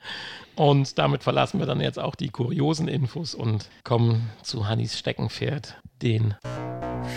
Und 0.55 0.97
damit 0.97 1.23
verlassen 1.23 1.59
wir 1.59 1.65
dann 1.65 1.79
jetzt 1.79 1.99
auch 1.99 2.15
die 2.15 2.29
kuriosen 2.29 2.87
Infos 2.87 3.33
und 3.33 3.69
kommen 3.83 4.29
zu 4.43 4.67
Hannis 4.67 4.97
Steckenpferd, 4.99 5.75
den. 6.01 6.35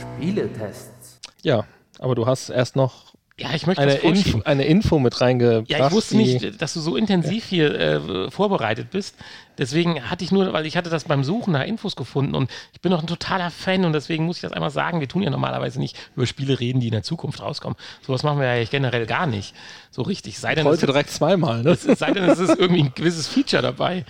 Spieletests. 0.00 1.20
Ja, 1.42 1.64
aber 1.98 2.14
du 2.14 2.26
hast 2.26 2.50
erst 2.50 2.76
noch 2.76 3.12
Ja, 3.38 3.54
ich 3.54 3.66
möchte 3.66 3.82
eine. 3.82 3.94
Info, 3.94 4.42
eine 4.44 4.64
Info 4.66 4.98
mit 4.98 5.20
reingebracht. 5.20 5.70
Ja, 5.70 5.86
ich 5.86 5.92
wusste 5.92 6.16
nicht, 6.16 6.60
dass 6.60 6.74
du 6.74 6.80
so 6.80 6.96
intensiv 6.96 7.46
hier 7.46 7.74
äh, 7.74 8.30
vorbereitet 8.30 8.90
bist. 8.90 9.16
Deswegen 9.58 10.10
hatte 10.10 10.22
ich 10.24 10.32
nur, 10.32 10.52
weil 10.52 10.66
ich 10.66 10.76
hatte 10.76 10.90
das 10.90 11.04
beim 11.04 11.24
Suchen 11.24 11.52
nach 11.52 11.64
Infos 11.64 11.96
gefunden 11.96 12.34
und 12.34 12.50
ich 12.72 12.80
bin 12.80 12.92
auch 12.92 13.00
ein 13.00 13.06
totaler 13.06 13.50
Fan 13.50 13.84
und 13.84 13.94
deswegen 13.94 14.26
muss 14.26 14.36
ich 14.36 14.42
das 14.42 14.52
einmal 14.52 14.70
sagen. 14.70 15.00
Wir 15.00 15.08
tun 15.08 15.22
ja 15.22 15.30
normalerweise 15.30 15.78
nicht 15.78 15.96
über 16.14 16.26
Spiele 16.26 16.60
reden, 16.60 16.80
die 16.80 16.88
in 16.88 16.92
der 16.92 17.02
Zukunft 17.02 17.40
rauskommen. 17.40 17.76
Sowas 18.06 18.22
machen 18.22 18.38
wir 18.38 18.54
ja 18.54 18.64
generell 18.64 19.06
gar 19.06 19.26
nicht. 19.26 19.54
So 19.90 20.02
richtig. 20.02 20.38
Sei 20.38 20.54
denn, 20.54 20.66
es 20.66 20.72
Heute 20.72 20.86
ist, 20.86 20.88
direkt 20.88 21.10
zweimal. 21.10 21.62
Ne? 21.62 21.70
es 21.70 21.82
sei 21.82 22.12
denn, 22.12 22.24
es 22.24 22.38
ist 22.38 22.58
irgendwie 22.58 22.82
ein 22.82 22.92
gewisses 22.94 23.28
Feature 23.28 23.62
dabei. 23.62 24.04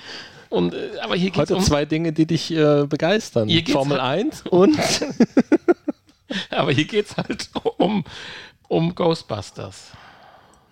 Und, 0.48 0.74
äh, 0.74 0.90
aber 1.00 1.14
hier 1.14 1.30
geht 1.30 1.44
es 1.44 1.50
Heute 1.50 1.56
um, 1.56 1.62
zwei 1.62 1.84
Dinge, 1.86 2.12
die 2.12 2.26
dich 2.26 2.50
äh, 2.52 2.86
begeistern. 2.86 3.48
Geht's 3.48 3.72
Formel 3.72 4.02
halt- 4.02 4.26
1 4.26 4.42
und 4.48 4.76
aber 6.50 6.72
hier 6.72 6.84
geht's 6.84 7.16
halt 7.16 7.48
um, 7.78 8.04
um 8.72 8.94
Ghostbusters. 8.94 9.92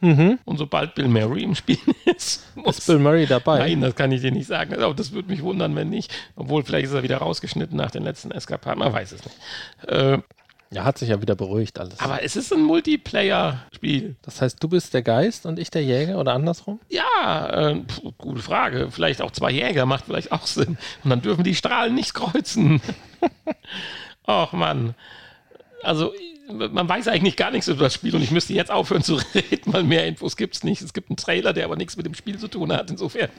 Mhm. 0.00 0.38
Und 0.46 0.56
sobald 0.56 0.94
Bill 0.94 1.08
Murray 1.08 1.42
im 1.42 1.54
Spiel 1.54 1.78
ist, 2.06 2.56
muss 2.56 2.78
ist 2.78 2.86
Bill 2.86 2.98
Murray 2.98 3.26
dabei. 3.26 3.58
Nein, 3.58 3.82
das 3.82 3.94
kann 3.94 4.10
ich 4.10 4.22
dir 4.22 4.32
nicht 4.32 4.46
sagen. 4.46 4.74
Aber 4.74 4.94
das 4.94 5.12
würde 5.12 5.28
mich 5.28 5.42
wundern, 5.42 5.76
wenn 5.76 5.90
nicht. 5.90 6.10
Obwohl, 6.36 6.64
vielleicht 6.64 6.86
ist 6.86 6.94
er 6.94 7.02
wieder 7.02 7.18
rausgeschnitten 7.18 7.76
nach 7.76 7.90
den 7.90 8.02
letzten 8.02 8.30
Eskapaden. 8.30 8.78
Man 8.78 8.92
weiß 8.92 9.12
es 9.12 9.22
nicht. 9.22 9.36
Äh, 9.86 10.18
ja, 10.70 10.84
hat 10.84 10.96
sich 10.96 11.10
ja 11.10 11.20
wieder 11.20 11.34
beruhigt 11.34 11.78
alles. 11.78 12.00
Aber 12.00 12.22
es 12.22 12.36
ist 12.36 12.50
ein 12.54 12.62
Multiplayer-Spiel. 12.62 14.16
Das 14.22 14.40
heißt, 14.40 14.62
du 14.62 14.68
bist 14.68 14.94
der 14.94 15.02
Geist 15.02 15.44
und 15.44 15.58
ich 15.58 15.70
der 15.70 15.82
Jäger 15.82 16.18
oder 16.18 16.32
andersrum? 16.32 16.80
Ja, 16.88 17.70
äh, 17.70 17.82
pf, 17.84 18.00
gute 18.16 18.40
Frage. 18.40 18.88
Vielleicht 18.90 19.20
auch 19.20 19.32
zwei 19.32 19.50
Jäger 19.50 19.84
macht 19.84 20.06
vielleicht 20.06 20.32
auch 20.32 20.46
Sinn. 20.46 20.78
Und 21.04 21.10
dann 21.10 21.20
dürfen 21.20 21.44
die 21.44 21.54
Strahlen 21.54 21.94
nicht 21.94 22.14
kreuzen. 22.14 22.80
Och 24.26 24.52
Mann. 24.52 24.94
Also 25.82 26.12
man 26.50 26.88
weiß 26.88 27.08
eigentlich 27.08 27.36
gar 27.36 27.50
nichts 27.50 27.68
über 27.68 27.84
das 27.84 27.94
Spiel 27.94 28.14
und 28.14 28.22
ich 28.22 28.30
müsste 28.30 28.52
jetzt 28.52 28.70
aufhören 28.70 29.02
zu 29.02 29.14
reden, 29.34 29.72
weil 29.72 29.82
mehr 29.82 30.06
Infos 30.06 30.36
gibt 30.36 30.56
es 30.56 30.64
nicht. 30.64 30.82
Es 30.82 30.92
gibt 30.92 31.10
einen 31.10 31.16
Trailer, 31.16 31.52
der 31.52 31.64
aber 31.64 31.76
nichts 31.76 31.96
mit 31.96 32.06
dem 32.06 32.14
Spiel 32.14 32.38
zu 32.38 32.48
tun 32.48 32.72
hat, 32.72 32.90
insofern. 32.90 33.30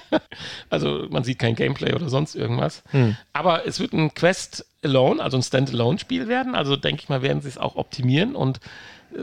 also 0.70 1.06
man 1.10 1.24
sieht 1.24 1.38
kein 1.38 1.54
Gameplay 1.54 1.94
oder 1.94 2.08
sonst 2.08 2.34
irgendwas. 2.34 2.82
Hm. 2.90 3.16
Aber 3.32 3.66
es 3.66 3.80
wird 3.80 3.92
ein 3.92 4.14
Quest 4.14 4.66
Alone, 4.84 5.22
also 5.22 5.36
ein 5.36 5.42
Standalone-Spiel 5.42 6.28
werden. 6.28 6.54
Also 6.54 6.76
denke 6.76 7.02
ich 7.02 7.08
mal, 7.08 7.22
werden 7.22 7.42
sie 7.42 7.48
es 7.48 7.58
auch 7.58 7.76
optimieren 7.76 8.36
und 8.36 8.60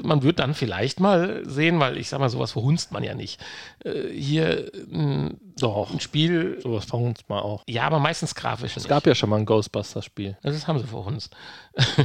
man 0.03 0.23
wird 0.23 0.39
dann 0.39 0.53
vielleicht 0.53 0.99
mal 0.99 1.43
sehen, 1.45 1.79
weil 1.79 1.97
ich 1.97 2.09
sag 2.09 2.19
mal, 2.19 2.29
sowas 2.29 2.53
verhunzt 2.53 2.91
man 2.91 3.03
ja 3.03 3.13
nicht. 3.13 3.39
Äh, 3.83 4.09
hier 4.09 4.71
ein, 4.91 5.39
Doch, 5.57 5.91
ein 5.91 5.99
Spiel. 5.99 6.59
Sowas 6.61 6.85
verhunzt 6.85 7.29
man 7.29 7.39
auch. 7.39 7.63
Ja, 7.67 7.83
aber 7.83 7.99
meistens 7.99 8.35
grafisch. 8.35 8.75
Es 8.75 8.83
nicht. 8.83 8.89
gab 8.89 9.05
ja 9.05 9.15
schon 9.15 9.29
mal 9.29 9.37
ein 9.37 9.45
Ghostbusters-Spiel. 9.45 10.37
Das 10.41 10.67
haben 10.67 10.79
sie 10.79 10.87
verhunzt. 10.87 11.35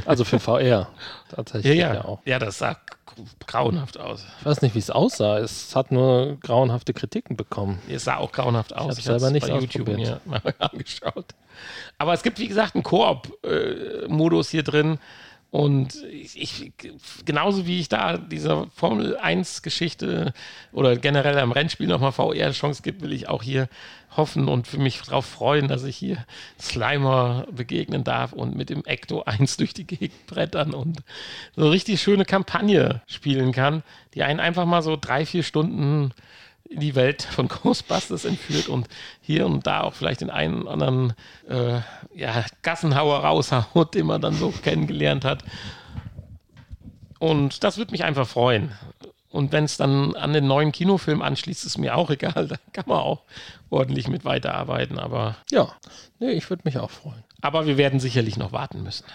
Also 0.05 0.23
für 0.23 0.39
VR. 0.39 0.89
Tatsächlich 1.29 1.77
ja, 1.77 1.93
ja. 1.93 2.05
auch. 2.05 2.19
Ja, 2.25 2.39
das 2.39 2.57
sah 2.59 2.77
grauenhaft 3.45 3.99
aus. 3.99 4.25
Ich 4.39 4.45
weiß 4.45 4.61
nicht, 4.61 4.75
wie 4.75 4.79
es 4.79 4.89
aussah. 4.89 5.39
Es 5.39 5.75
hat 5.75 5.91
nur 5.91 6.37
grauenhafte 6.39 6.93
Kritiken 6.93 7.35
bekommen. 7.35 7.79
Es 7.89 8.05
sah 8.05 8.17
auch 8.17 8.31
grauenhaft 8.31 8.75
aus. 8.75 8.97
Ich 8.97 9.07
habe 9.07 9.19
selber 9.19 9.31
nicht 9.33 9.47
bei 9.47 9.59
YouTube 9.59 9.87
mir 9.87 10.21
mal 10.25 10.41
angeschaut. 10.59 11.35
Aber 11.97 12.13
es 12.13 12.23
gibt, 12.23 12.39
wie 12.39 12.47
gesagt, 12.47 12.75
einen 12.75 12.83
Koop-Modus 12.83 14.49
hier 14.49 14.63
drin 14.63 14.99
und 15.51 16.01
ich, 16.05 16.71
genauso 17.25 17.67
wie 17.67 17.81
ich 17.81 17.89
da 17.89 18.17
dieser 18.17 18.67
Formel 18.73 19.17
1 19.17 19.61
Geschichte 19.63 20.33
oder 20.71 20.95
generell 20.95 21.37
am 21.39 21.51
Rennspiel 21.51 21.87
nochmal 21.87 22.13
VR-Chance 22.13 22.81
gibt, 22.81 23.01
will 23.01 23.11
ich 23.11 23.27
auch 23.27 23.43
hier 23.43 23.67
hoffen 24.15 24.47
und 24.47 24.65
für 24.65 24.77
mich 24.77 25.01
darauf 25.01 25.25
freuen, 25.25 25.67
dass 25.67 25.83
ich 25.83 25.97
hier 25.97 26.25
Slimer 26.57 27.47
begegnen 27.51 28.05
darf 28.05 28.31
und 28.31 28.55
mit 28.55 28.69
dem 28.69 28.85
Ecto 28.85 29.23
1 29.23 29.57
durch 29.57 29.73
die 29.73 29.85
Gegend 29.85 30.25
brettern 30.25 30.73
und 30.73 30.99
so 31.57 31.69
richtig 31.69 32.01
schöne 32.01 32.23
Kampagne 32.23 33.01
spielen 33.07 33.51
kann, 33.51 33.83
die 34.13 34.23
einen 34.23 34.39
einfach 34.39 34.65
mal 34.65 34.81
so 34.81 34.97
drei, 34.99 35.25
vier 35.25 35.43
Stunden 35.43 36.13
die 36.71 36.95
Welt 36.95 37.23
von 37.23 37.47
Ghostbusters 37.47 38.25
entführt 38.25 38.69
und 38.69 38.87
hier 39.21 39.45
und 39.45 39.67
da 39.67 39.81
auch 39.81 39.93
vielleicht 39.93 40.21
den 40.21 40.29
einen 40.29 40.63
oder 40.63 40.71
anderen 40.71 41.13
äh, 41.47 41.79
ja, 42.15 42.45
Gassenhauer 42.61 43.19
raushaut, 43.19 43.93
den 43.93 44.05
man 44.05 44.21
dann 44.21 44.33
so 44.33 44.51
kennengelernt 44.51 45.25
hat. 45.25 45.43
Und 47.19 47.63
das 47.63 47.77
würde 47.77 47.91
mich 47.91 48.03
einfach 48.03 48.27
freuen. 48.27 48.71
Und 49.29 49.51
wenn 49.51 49.63
es 49.63 49.77
dann 49.77 50.15
an 50.15 50.33
den 50.33 50.47
neuen 50.47 50.71
Kinofilm 50.71 51.21
anschließt, 51.21 51.65
ist 51.65 51.77
mir 51.77 51.95
auch 51.95 52.09
egal. 52.09 52.47
Da 52.49 52.57
kann 52.73 52.85
man 52.87 52.97
auch 52.97 53.21
ordentlich 53.69 54.07
mit 54.07 54.25
weiterarbeiten. 54.25 54.99
Aber 54.99 55.37
ja, 55.49 55.73
nee, 56.19 56.31
ich 56.31 56.49
würde 56.49 56.63
mich 56.65 56.77
auch 56.77 56.89
freuen. 56.89 57.23
Aber 57.41 57.65
wir 57.65 57.77
werden 57.77 57.99
sicherlich 57.99 58.37
noch 58.37 58.51
warten 58.51 58.83
müssen. 58.83 59.05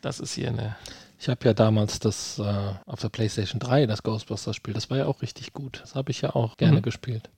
Das 0.00 0.20
ist 0.20 0.34
hier 0.34 0.48
eine 0.48 0.76
ich 1.18 1.28
habe 1.28 1.44
ja 1.44 1.54
damals 1.54 1.98
das 1.98 2.38
äh, 2.38 2.42
auf 2.86 3.00
der 3.00 3.08
PlayStation 3.08 3.58
3, 3.58 3.86
das 3.86 4.02
Ghostbusters-Spiel, 4.02 4.74
das 4.74 4.90
war 4.90 4.98
ja 4.98 5.06
auch 5.06 5.22
richtig 5.22 5.52
gut. 5.52 5.80
Das 5.82 5.94
habe 5.94 6.10
ich 6.10 6.20
ja 6.20 6.34
auch 6.34 6.56
gerne 6.56 6.78
mhm. 6.78 6.82
gespielt. 6.82 7.30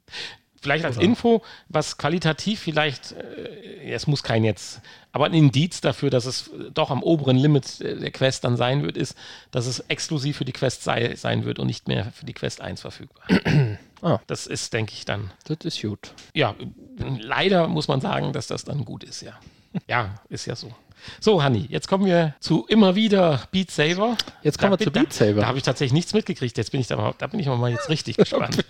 Vielleicht 0.60 0.84
als 0.84 0.96
Oder? 0.96 1.04
Info, 1.04 1.42
was 1.68 1.98
qualitativ 1.98 2.58
vielleicht, 2.60 3.12
äh, 3.12 3.92
es 3.92 4.08
muss 4.08 4.24
kein 4.24 4.42
jetzt, 4.42 4.80
aber 5.12 5.26
ein 5.26 5.34
Indiz 5.34 5.80
dafür, 5.80 6.10
dass 6.10 6.26
es 6.26 6.50
doch 6.74 6.90
am 6.90 7.02
oberen 7.02 7.36
Limit 7.36 7.80
der 7.80 8.10
Quest 8.10 8.42
dann 8.44 8.56
sein 8.56 8.82
wird, 8.82 8.96
ist, 8.96 9.16
dass 9.52 9.66
es 9.66 9.80
exklusiv 9.80 10.36
für 10.36 10.44
die 10.44 10.52
Quest 10.52 10.82
sei, 10.82 11.14
sein 11.14 11.44
wird 11.44 11.60
und 11.60 11.68
nicht 11.68 11.86
mehr 11.86 12.06
für 12.12 12.26
die 12.26 12.34
Quest 12.34 12.60
1 12.60 12.80
verfügbar. 12.80 13.24
ah. 14.02 14.18
Das 14.26 14.48
ist, 14.48 14.72
denke 14.72 14.94
ich, 14.94 15.04
dann. 15.04 15.30
Das 15.44 15.58
ist 15.62 15.80
gut. 15.80 16.12
Ja, 16.34 16.56
leider 17.20 17.68
muss 17.68 17.86
man 17.86 18.00
sagen, 18.00 18.32
dass 18.32 18.48
das 18.48 18.64
dann 18.64 18.84
gut 18.84 19.04
ist, 19.04 19.22
ja. 19.22 19.38
Ja, 19.86 20.14
ist 20.28 20.46
ja 20.46 20.56
so. 20.56 20.72
So, 21.20 21.42
Hanni, 21.42 21.66
jetzt 21.68 21.88
kommen 21.88 22.06
wir 22.06 22.34
zu 22.40 22.66
immer 22.68 22.94
wieder 22.94 23.42
Beat 23.50 23.70
Saber. 23.70 24.16
Jetzt 24.42 24.58
kommen 24.58 24.72
da, 24.72 24.78
wir 24.78 24.86
zu 24.86 24.92
Beat 24.92 25.12
Saber. 25.12 25.34
Da, 25.34 25.40
da 25.40 25.46
habe 25.48 25.58
ich 25.58 25.64
tatsächlich 25.64 25.92
nichts 25.92 26.14
mitgekriegt. 26.14 26.56
Jetzt 26.56 26.72
bin 26.72 26.80
ich 26.80 26.86
da, 26.86 27.14
da 27.16 27.26
bin 27.26 27.40
ich 27.40 27.46
mal 27.46 27.70
jetzt 27.70 27.88
richtig 27.88 28.16
gespannt. 28.18 28.64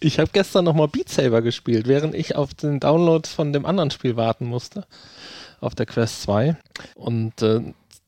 Ich 0.00 0.18
habe 0.18 0.30
gestern 0.32 0.64
nochmal 0.64 0.88
Beat 0.88 1.08
Saber 1.08 1.42
gespielt, 1.42 1.88
während 1.88 2.14
ich 2.14 2.36
auf 2.36 2.54
den 2.54 2.80
Download 2.80 3.28
von 3.28 3.52
dem 3.52 3.66
anderen 3.66 3.90
Spiel 3.90 4.16
warten 4.16 4.46
musste. 4.46 4.86
Auf 5.60 5.74
der 5.74 5.86
Quest 5.86 6.22
2. 6.22 6.56
Und 6.94 7.42
äh, 7.42 7.60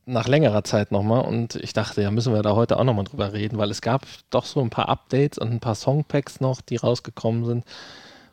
nach 0.05 0.29
längerer 0.29 0.63
Zeit 0.63 0.93
nochmal 0.93 1.25
und 1.25 1.57
ich 1.57 1.73
dachte, 1.73 2.01
ja, 2.01 2.11
müssen 2.11 2.33
wir 2.33 2.43
da 2.43 2.55
heute 2.55 2.79
auch 2.79 2.85
nochmal 2.85 3.05
drüber 3.05 3.33
reden, 3.33 3.59
weil 3.59 3.71
es 3.73 3.81
gab 3.81 4.07
doch 4.31 4.45
so 4.45 4.61
ein 4.61 4.71
paar 4.71 4.89
Updates 4.89 5.39
und 5.39 5.51
ein 5.51 5.61
paar 5.61 5.75
Songpacks 5.75 6.41
noch, 6.41 6.61
die 6.61 6.77
rausgekommen 6.77 7.45
sind 7.45 7.65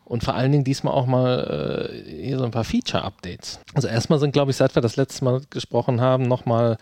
und 0.05 0.23
vor 0.23 0.35
allen 0.35 0.51
Dingen 0.51 0.63
diesmal 0.63 0.93
auch 0.93 1.05
mal 1.05 1.89
äh, 1.89 2.21
hier 2.23 2.37
so 2.37 2.45
ein 2.45 2.51
paar 2.51 2.63
Feature-Updates. 2.63 3.59
Also 3.73 3.87
erstmal 3.87 4.19
sind, 4.19 4.31
glaube 4.31 4.51
ich, 4.51 4.57
seit 4.57 4.75
wir 4.75 4.81
das 4.81 4.95
letzte 4.95 5.23
Mal 5.25 5.41
gesprochen 5.49 6.01
haben, 6.01 6.27
nochmal 6.27 6.77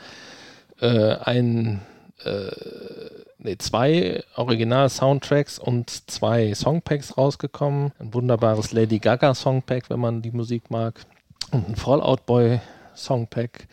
äh, 0.80 1.16
ein, 1.18 1.82
äh, 2.24 2.52
nee, 3.38 3.58
zwei 3.58 4.24
Original-Soundtracks 4.36 5.60
und 5.60 6.10
zwei 6.10 6.54
Songpacks 6.54 7.18
rausgekommen. 7.18 7.92
Ein 8.00 8.14
wunderbares 8.14 8.72
Lady 8.72 9.00
Gaga-Songpack, 9.00 9.90
wenn 9.90 10.00
man 10.00 10.22
die 10.22 10.32
Musik 10.32 10.72
mag. 10.72 11.02
Und 11.52 11.70
ein 11.70 11.76
Fallout 11.76 12.26
Boy 12.26 12.60
Songpack, 12.96 13.68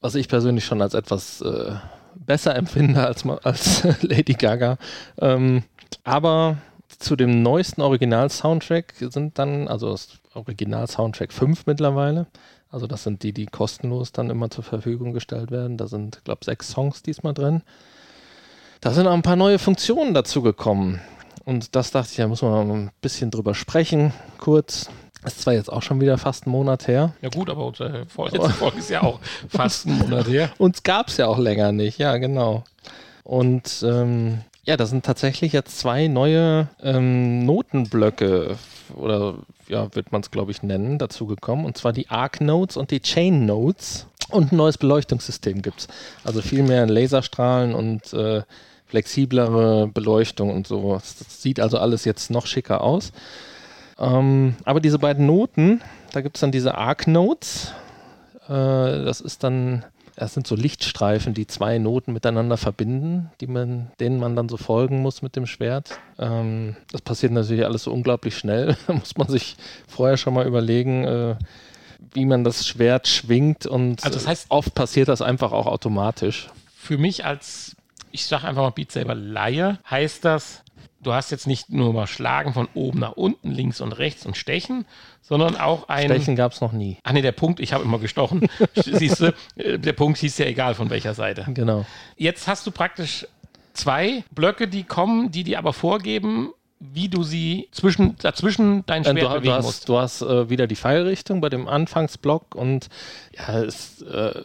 was 0.00 0.14
ich 0.14 0.28
persönlich 0.28 0.64
schon 0.64 0.82
als 0.82 0.94
etwas 0.94 1.40
äh, 1.40 1.72
besser 2.14 2.54
empfinde 2.56 3.04
als, 3.04 3.24
als 3.26 3.84
Lady 4.02 4.34
Gaga. 4.34 4.76
Ähm, 5.18 5.62
aber 6.04 6.58
zu 7.00 7.16
dem 7.16 7.42
neuesten 7.42 7.80
Original-Soundtrack 7.80 8.94
sind 8.98 9.38
dann, 9.38 9.66
also 9.68 9.90
das 9.90 10.20
Original-Soundtrack 10.34 11.32
5 11.32 11.66
mittlerweile. 11.66 12.26
Also 12.70 12.86
das 12.86 13.02
sind 13.02 13.22
die, 13.22 13.32
die 13.32 13.46
kostenlos 13.46 14.12
dann 14.12 14.30
immer 14.30 14.50
zur 14.50 14.62
Verfügung 14.62 15.12
gestellt 15.12 15.50
werden. 15.50 15.76
Da 15.76 15.88
sind, 15.88 16.22
glaube 16.24 16.40
ich, 16.42 16.46
sechs 16.46 16.70
Songs 16.70 17.02
diesmal 17.02 17.34
drin. 17.34 17.62
Da 18.80 18.92
sind 18.92 19.06
auch 19.06 19.14
ein 19.14 19.22
paar 19.22 19.36
neue 19.36 19.58
Funktionen 19.58 20.14
dazu 20.14 20.42
gekommen. 20.42 21.00
Und 21.44 21.74
das 21.74 21.90
dachte 21.90 22.08
ich, 22.10 22.16
da 22.18 22.28
muss 22.28 22.42
man 22.42 22.68
mal 22.68 22.74
ein 22.74 22.90
bisschen 23.00 23.30
drüber 23.30 23.54
sprechen, 23.54 24.12
kurz. 24.38 24.88
Ist 25.24 25.42
zwar 25.42 25.52
jetzt 25.52 25.70
auch 25.70 25.82
schon 25.82 26.00
wieder 26.00 26.16
fast 26.16 26.46
ein 26.46 26.50
Monat 26.50 26.86
her. 26.86 27.14
Ja 27.20 27.28
gut, 27.28 27.50
aber 27.50 27.66
unsere 27.66 28.06
vorletzte 28.06 28.48
Folge 28.50 28.78
ist 28.78 28.88
ja 28.88 29.02
auch 29.02 29.20
fast 29.48 29.86
ein 29.86 29.98
Monat 29.98 30.28
her. 30.28 30.50
Uns 30.58 30.82
gab 30.82 31.08
es 31.08 31.18
ja 31.18 31.26
auch 31.26 31.38
länger 31.38 31.72
nicht, 31.72 31.98
ja 31.98 32.16
genau. 32.16 32.64
Und 33.22 33.84
ähm, 33.86 34.40
ja, 34.70 34.76
da 34.76 34.86
sind 34.86 35.04
tatsächlich 35.04 35.52
jetzt 35.52 35.80
zwei 35.80 36.06
neue 36.06 36.68
ähm, 36.80 37.44
Notenblöcke 37.44 38.56
oder 38.94 39.34
ja, 39.66 39.92
wird 39.96 40.12
man 40.12 40.20
es 40.20 40.30
glaube 40.30 40.52
ich 40.52 40.62
nennen, 40.62 40.96
dazugekommen. 40.96 41.64
Und 41.64 41.76
zwar 41.76 41.92
die 41.92 42.08
Arc 42.08 42.40
Notes 42.40 42.76
und 42.76 42.92
die 42.92 43.00
Chain 43.00 43.46
Notes. 43.46 44.06
Und 44.30 44.52
ein 44.52 44.56
neues 44.56 44.78
Beleuchtungssystem 44.78 45.60
gibt 45.60 45.80
es. 45.80 45.88
Also 46.22 46.40
viel 46.40 46.62
mehr 46.62 46.86
Laserstrahlen 46.86 47.74
und 47.74 48.12
äh, 48.12 48.42
flexiblere 48.86 49.88
Beleuchtung 49.88 50.54
und 50.54 50.68
so. 50.68 50.94
Das 50.94 51.42
sieht 51.42 51.58
also 51.58 51.78
alles 51.78 52.04
jetzt 52.04 52.30
noch 52.30 52.46
schicker 52.46 52.80
aus. 52.82 53.10
Ähm, 53.98 54.54
aber 54.64 54.78
diese 54.78 55.00
beiden 55.00 55.26
Noten, 55.26 55.80
da 56.12 56.20
gibt 56.20 56.36
es 56.36 56.42
dann 56.42 56.52
diese 56.52 56.76
Arc 56.76 57.08
Notes. 57.08 57.72
Äh, 58.46 58.52
das 58.52 59.20
ist 59.20 59.42
dann 59.42 59.84
das 60.20 60.34
sind 60.34 60.46
so 60.46 60.54
Lichtstreifen, 60.54 61.32
die 61.32 61.46
zwei 61.46 61.78
Noten 61.78 62.12
miteinander 62.12 62.58
verbinden, 62.58 63.30
man, 63.46 63.90
denen 64.00 64.20
man 64.20 64.36
dann 64.36 64.50
so 64.50 64.58
folgen 64.58 65.00
muss 65.00 65.22
mit 65.22 65.34
dem 65.34 65.46
Schwert. 65.46 65.98
Ähm, 66.18 66.76
das 66.92 67.00
passiert 67.00 67.32
natürlich 67.32 67.64
alles 67.64 67.84
so 67.84 67.92
unglaublich 67.92 68.36
schnell. 68.36 68.76
da 68.86 68.92
muss 68.92 69.16
man 69.16 69.28
sich 69.28 69.56
vorher 69.88 70.18
schon 70.18 70.34
mal 70.34 70.46
überlegen, 70.46 71.04
äh, 71.04 71.36
wie 72.12 72.26
man 72.26 72.44
das 72.44 72.66
Schwert 72.66 73.08
schwingt 73.08 73.64
und 73.64 74.04
also 74.04 74.18
das 74.18 74.26
heißt, 74.26 74.46
oft 74.50 74.74
passiert 74.74 75.08
das 75.08 75.22
einfach 75.22 75.52
auch 75.52 75.66
automatisch. 75.66 76.48
Für 76.76 76.98
mich 76.98 77.24
als, 77.24 77.74
ich 78.12 78.26
sage 78.26 78.46
einfach 78.46 78.62
mal 78.62 78.70
Beat 78.70 78.92
Saber 78.92 79.14
Laie, 79.14 79.78
heißt 79.88 80.22
das, 80.26 80.62
du 81.02 81.12
hast 81.12 81.30
jetzt 81.30 81.46
nicht 81.46 81.70
nur 81.70 81.92
mal 81.92 82.06
Schlagen 82.06 82.52
von 82.52 82.68
oben 82.74 83.00
nach 83.00 83.12
unten, 83.12 83.50
links 83.50 83.80
und 83.80 83.92
rechts 83.92 84.26
und 84.26 84.36
Stechen, 84.36 84.84
sondern 85.22 85.56
auch 85.56 85.88
ein. 85.88 86.06
Stechen 86.06 86.36
gab 86.36 86.52
es 86.52 86.60
noch 86.60 86.72
nie. 86.72 86.98
Ach 87.02 87.12
nee, 87.12 87.22
der 87.22 87.32
Punkt, 87.32 87.60
ich 87.60 87.72
habe 87.72 87.84
immer 87.84 87.98
gestochen. 87.98 88.46
Siehst 88.74 89.20
du, 89.20 89.34
äh, 89.56 89.78
der 89.78 89.92
Punkt 89.92 90.18
hieß 90.18 90.38
ja 90.38 90.46
egal 90.46 90.74
von 90.74 90.90
welcher 90.90 91.14
Seite. 91.14 91.46
Genau. 91.54 91.86
Jetzt 92.16 92.46
hast 92.48 92.66
du 92.66 92.70
praktisch 92.70 93.26
zwei 93.72 94.24
Blöcke, 94.30 94.68
die 94.68 94.84
kommen, 94.84 95.30
die 95.30 95.44
dir 95.44 95.58
aber 95.58 95.72
vorgeben, 95.72 96.50
wie 96.78 97.08
du 97.08 97.22
sie 97.22 97.68
zwischen, 97.72 98.16
dazwischen 98.16 98.84
dein 98.86 99.04
Schwert 99.04 99.18
du, 99.18 99.28
bewegen 99.28 99.44
du 99.44 99.52
hast, 99.52 99.64
musst. 99.64 99.88
Du 99.88 99.98
hast 99.98 100.22
äh, 100.22 100.48
wieder 100.48 100.66
die 100.66 100.76
Pfeilrichtung 100.76 101.40
bei 101.40 101.50
dem 101.50 101.68
Anfangsblock 101.68 102.54
und 102.54 102.88
ja, 103.36 103.62
es, 103.62 104.02
äh, 104.02 104.42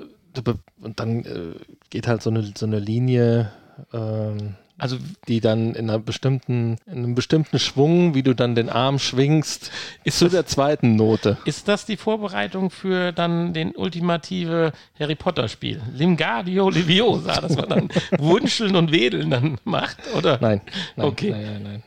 und 0.82 1.00
dann 1.00 1.24
äh, 1.24 1.56
geht 1.90 2.08
halt 2.08 2.22
so 2.22 2.30
eine, 2.30 2.52
so 2.56 2.66
eine 2.66 2.80
Linie 2.80 3.52
ähm, 3.94 4.56
Also 4.78 4.98
die 5.30 5.40
dann 5.40 5.74
in 5.74 5.90
einer 5.90 6.00
bestimmten, 6.00 6.78
in 6.86 6.98
einem 6.98 7.16
bestimmten 7.16 7.60
Schwung, 7.60 8.14
wie 8.14 8.24
du 8.24 8.34
dann 8.34 8.56
den 8.56 8.70
Arm 8.70 9.00
schwingst, 9.00 9.72
ist 10.04 10.20
zu 10.20 10.28
der 10.28 10.46
zweiten 10.46 10.96
Note. 10.98 11.38
Ist 11.46 11.70
das 11.70 11.86
die 11.86 11.96
Vorbereitung 11.96 12.70
für 12.72 13.14
dann 13.14 13.54
den 13.54 13.74
ultimative 13.74 14.74
Harry 15.00 15.16
Potter 15.16 15.48
Spiel? 15.48 15.82
Limgardio 15.94 16.70
Leviosa, 16.70 17.40
dass 17.40 17.56
man 17.56 17.70
dann 17.70 17.90
Wunscheln 18.20 18.76
und 18.76 18.92
Wedeln 18.92 19.30
dann 19.30 19.58
macht, 19.64 19.98
oder? 20.14 20.40
Nein, 20.42 20.60
nein, 20.98 21.06
Okay. 21.08 21.32
nein, 21.32 21.44
nein, 21.46 21.64
nein. 21.64 21.84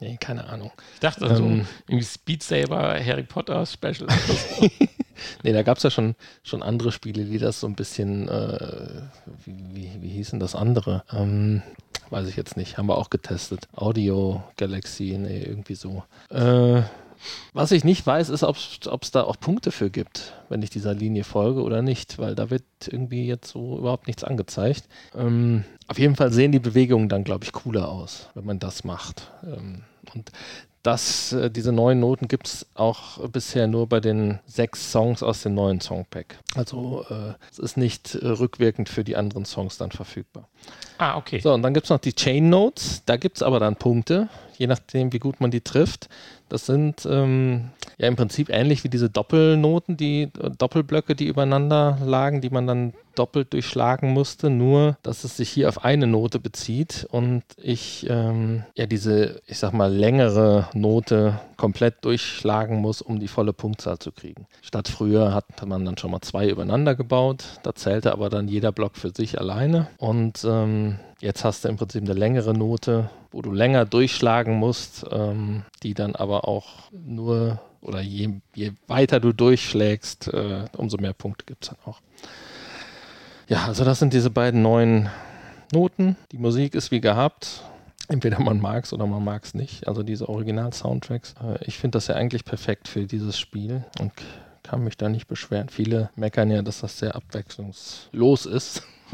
Nee, 0.00 0.16
keine 0.20 0.46
Ahnung. 0.48 0.70
Ich 0.94 1.00
dachte 1.00 1.34
so, 1.36 1.42
Ähm. 1.44 1.66
irgendwie 1.88 2.04
Speed 2.04 2.42
Saber 2.42 2.98
Harry 3.04 3.22
Potter 3.22 3.64
Special. 3.66 4.06
Nee, 5.42 5.54
da 5.54 5.62
gab 5.62 5.78
es 5.78 5.82
ja 5.82 5.90
schon, 5.90 6.14
schon 6.42 6.62
andere 6.62 6.92
Spiele, 6.92 7.24
die 7.24 7.38
das 7.38 7.60
so 7.60 7.66
ein 7.66 7.74
bisschen, 7.74 8.28
äh, 8.28 9.00
wie, 9.46 9.56
wie, 9.72 10.02
wie 10.02 10.08
hießen 10.10 10.38
das 10.38 10.54
andere? 10.54 11.04
Ähm, 11.10 11.62
weiß 12.10 12.28
ich 12.28 12.36
jetzt 12.36 12.58
nicht, 12.58 12.76
haben 12.76 12.86
wir 12.86 12.98
auch 12.98 13.08
getestet. 13.08 13.66
Audio 13.74 14.42
Galaxy, 14.58 15.16
nee, 15.18 15.42
irgendwie 15.42 15.74
so. 15.74 16.04
Äh, 16.30 16.82
was 17.52 17.72
ich 17.72 17.84
nicht 17.84 18.06
weiß, 18.06 18.28
ist, 18.28 18.42
ob 18.42 18.56
es 18.56 19.10
da 19.10 19.22
auch 19.22 19.38
Punkte 19.38 19.70
für 19.70 19.90
gibt, 19.90 20.34
wenn 20.48 20.62
ich 20.62 20.70
dieser 20.70 20.94
Linie 20.94 21.24
folge 21.24 21.62
oder 21.62 21.82
nicht, 21.82 22.18
weil 22.18 22.34
da 22.34 22.50
wird 22.50 22.64
irgendwie 22.86 23.26
jetzt 23.26 23.50
so 23.50 23.78
überhaupt 23.78 24.06
nichts 24.06 24.24
angezeigt. 24.24 24.84
Ähm, 25.14 25.64
auf 25.88 25.98
jeden 25.98 26.16
Fall 26.16 26.32
sehen 26.32 26.52
die 26.52 26.58
Bewegungen 26.58 27.08
dann, 27.08 27.24
glaube 27.24 27.44
ich, 27.44 27.52
cooler 27.52 27.88
aus, 27.88 28.28
wenn 28.34 28.44
man 28.44 28.58
das 28.58 28.84
macht. 28.84 29.30
Ähm, 29.44 29.82
und 30.14 30.30
das, 30.86 31.32
äh, 31.32 31.50
diese 31.50 31.72
neuen 31.72 31.98
Noten 31.98 32.28
gibt 32.28 32.46
es 32.46 32.66
auch 32.74 33.18
bisher 33.28 33.66
nur 33.66 33.88
bei 33.88 33.98
den 33.98 34.38
sechs 34.46 34.92
Songs 34.92 35.22
aus 35.22 35.42
dem 35.42 35.54
neuen 35.54 35.80
Songpack. 35.80 36.38
Also 36.54 37.04
äh, 37.10 37.34
es 37.50 37.58
ist 37.58 37.76
nicht 37.76 38.14
äh, 38.14 38.28
rückwirkend 38.28 38.88
für 38.88 39.02
die 39.02 39.16
anderen 39.16 39.44
Songs 39.44 39.78
dann 39.78 39.90
verfügbar. 39.90 40.48
ah, 40.98 41.16
okay. 41.16 41.40
So, 41.40 41.52
und 41.52 41.62
dann 41.62 41.74
gibt 41.74 41.86
es 41.86 41.90
noch 41.90 41.98
die 41.98 42.14
Chain 42.14 42.50
Notes. 42.50 43.02
Da 43.04 43.16
gibt 43.16 43.38
es 43.38 43.42
aber 43.42 43.58
dann 43.58 43.74
Punkte, 43.74 44.28
je 44.58 44.66
nachdem, 44.66 45.12
wie 45.12 45.18
gut 45.18 45.40
man 45.40 45.50
die 45.50 45.60
trifft. 45.60 46.08
Das 46.48 46.66
sind 46.66 47.06
ähm, 47.10 47.70
ja 47.98 48.08
im 48.08 48.16
Prinzip 48.16 48.50
ähnlich 48.50 48.84
wie 48.84 48.88
diese 48.88 49.10
Doppelnoten, 49.10 49.96
die 49.96 50.30
Doppelblöcke, 50.58 51.14
die 51.14 51.26
übereinander 51.26 51.98
lagen, 52.04 52.40
die 52.40 52.50
man 52.50 52.66
dann 52.66 52.92
doppelt 53.16 53.52
durchschlagen 53.52 54.12
musste, 54.12 54.50
nur 54.50 54.96
dass 55.02 55.24
es 55.24 55.36
sich 55.36 55.48
hier 55.48 55.68
auf 55.68 55.84
eine 55.84 56.06
Note 56.06 56.38
bezieht 56.38 57.06
und 57.10 57.42
ich 57.56 58.06
ähm, 58.08 58.64
ja 58.76 58.86
diese, 58.86 59.40
ich 59.46 59.58
sag 59.58 59.72
mal, 59.72 59.92
längere 59.92 60.68
Note 60.74 61.40
komplett 61.56 62.04
durchschlagen 62.04 62.76
muss, 62.76 63.02
um 63.02 63.20
die 63.20 63.28
volle 63.28 63.52
Punktzahl 63.52 63.98
zu 63.98 64.12
kriegen. 64.12 64.46
Statt 64.62 64.88
früher 64.88 65.34
hat 65.34 65.66
man 65.66 65.84
dann 65.84 65.98
schon 65.98 66.10
mal 66.10 66.20
zwei 66.20 66.48
übereinander 66.48 66.94
gebaut, 66.94 67.44
da 67.62 67.74
zählte 67.74 68.12
aber 68.12 68.28
dann 68.30 68.48
jeder 68.48 68.72
Block 68.72 68.96
für 68.96 69.10
sich 69.10 69.38
alleine 69.38 69.88
und 69.98 70.44
ähm, 70.44 70.98
jetzt 71.20 71.44
hast 71.44 71.64
du 71.64 71.68
im 71.68 71.76
Prinzip 71.76 72.02
eine 72.02 72.14
längere 72.14 72.52
Note, 72.52 73.10
wo 73.30 73.42
du 73.42 73.52
länger 73.52 73.84
durchschlagen 73.84 74.54
musst, 74.54 75.04
ähm, 75.10 75.62
die 75.82 75.94
dann 75.94 76.14
aber 76.14 76.48
auch 76.48 76.90
nur 76.92 77.60
oder 77.80 78.00
je, 78.00 78.40
je 78.54 78.72
weiter 78.88 79.20
du 79.20 79.32
durchschlägst, 79.32 80.28
äh, 80.28 80.64
umso 80.76 80.96
mehr 80.98 81.12
Punkte 81.12 81.44
gibt 81.44 81.64
es 81.64 81.70
dann 81.70 81.78
auch. 81.84 82.00
Ja, 83.48 83.66
also 83.66 83.84
das 83.84 84.00
sind 84.00 84.12
diese 84.12 84.30
beiden 84.30 84.60
neuen 84.62 85.08
Noten. 85.72 86.16
Die 86.32 86.38
Musik 86.38 86.74
ist 86.74 86.90
wie 86.90 87.00
gehabt. 87.00 87.62
Entweder 88.08 88.40
man 88.40 88.60
mag 88.60 88.84
es 88.84 88.92
oder 88.92 89.06
man 89.06 89.24
mag 89.24 89.44
es 89.44 89.54
nicht. 89.54 89.88
Also 89.88 90.02
diese 90.02 90.28
Original-Soundtracks. 90.28 91.34
Äh, 91.42 91.64
ich 91.64 91.78
finde 91.78 91.96
das 91.96 92.06
ja 92.06 92.14
eigentlich 92.14 92.44
perfekt 92.44 92.88
für 92.88 93.06
dieses 93.06 93.38
Spiel 93.38 93.84
und 93.98 94.12
kann 94.62 94.82
mich 94.82 94.96
da 94.96 95.08
nicht 95.08 95.26
beschweren. 95.26 95.68
Viele 95.68 96.10
meckern 96.16 96.50
ja, 96.50 96.62
dass 96.62 96.80
das 96.80 96.98
sehr 96.98 97.14
abwechslungslos 97.14 98.46
ist. 98.46 98.82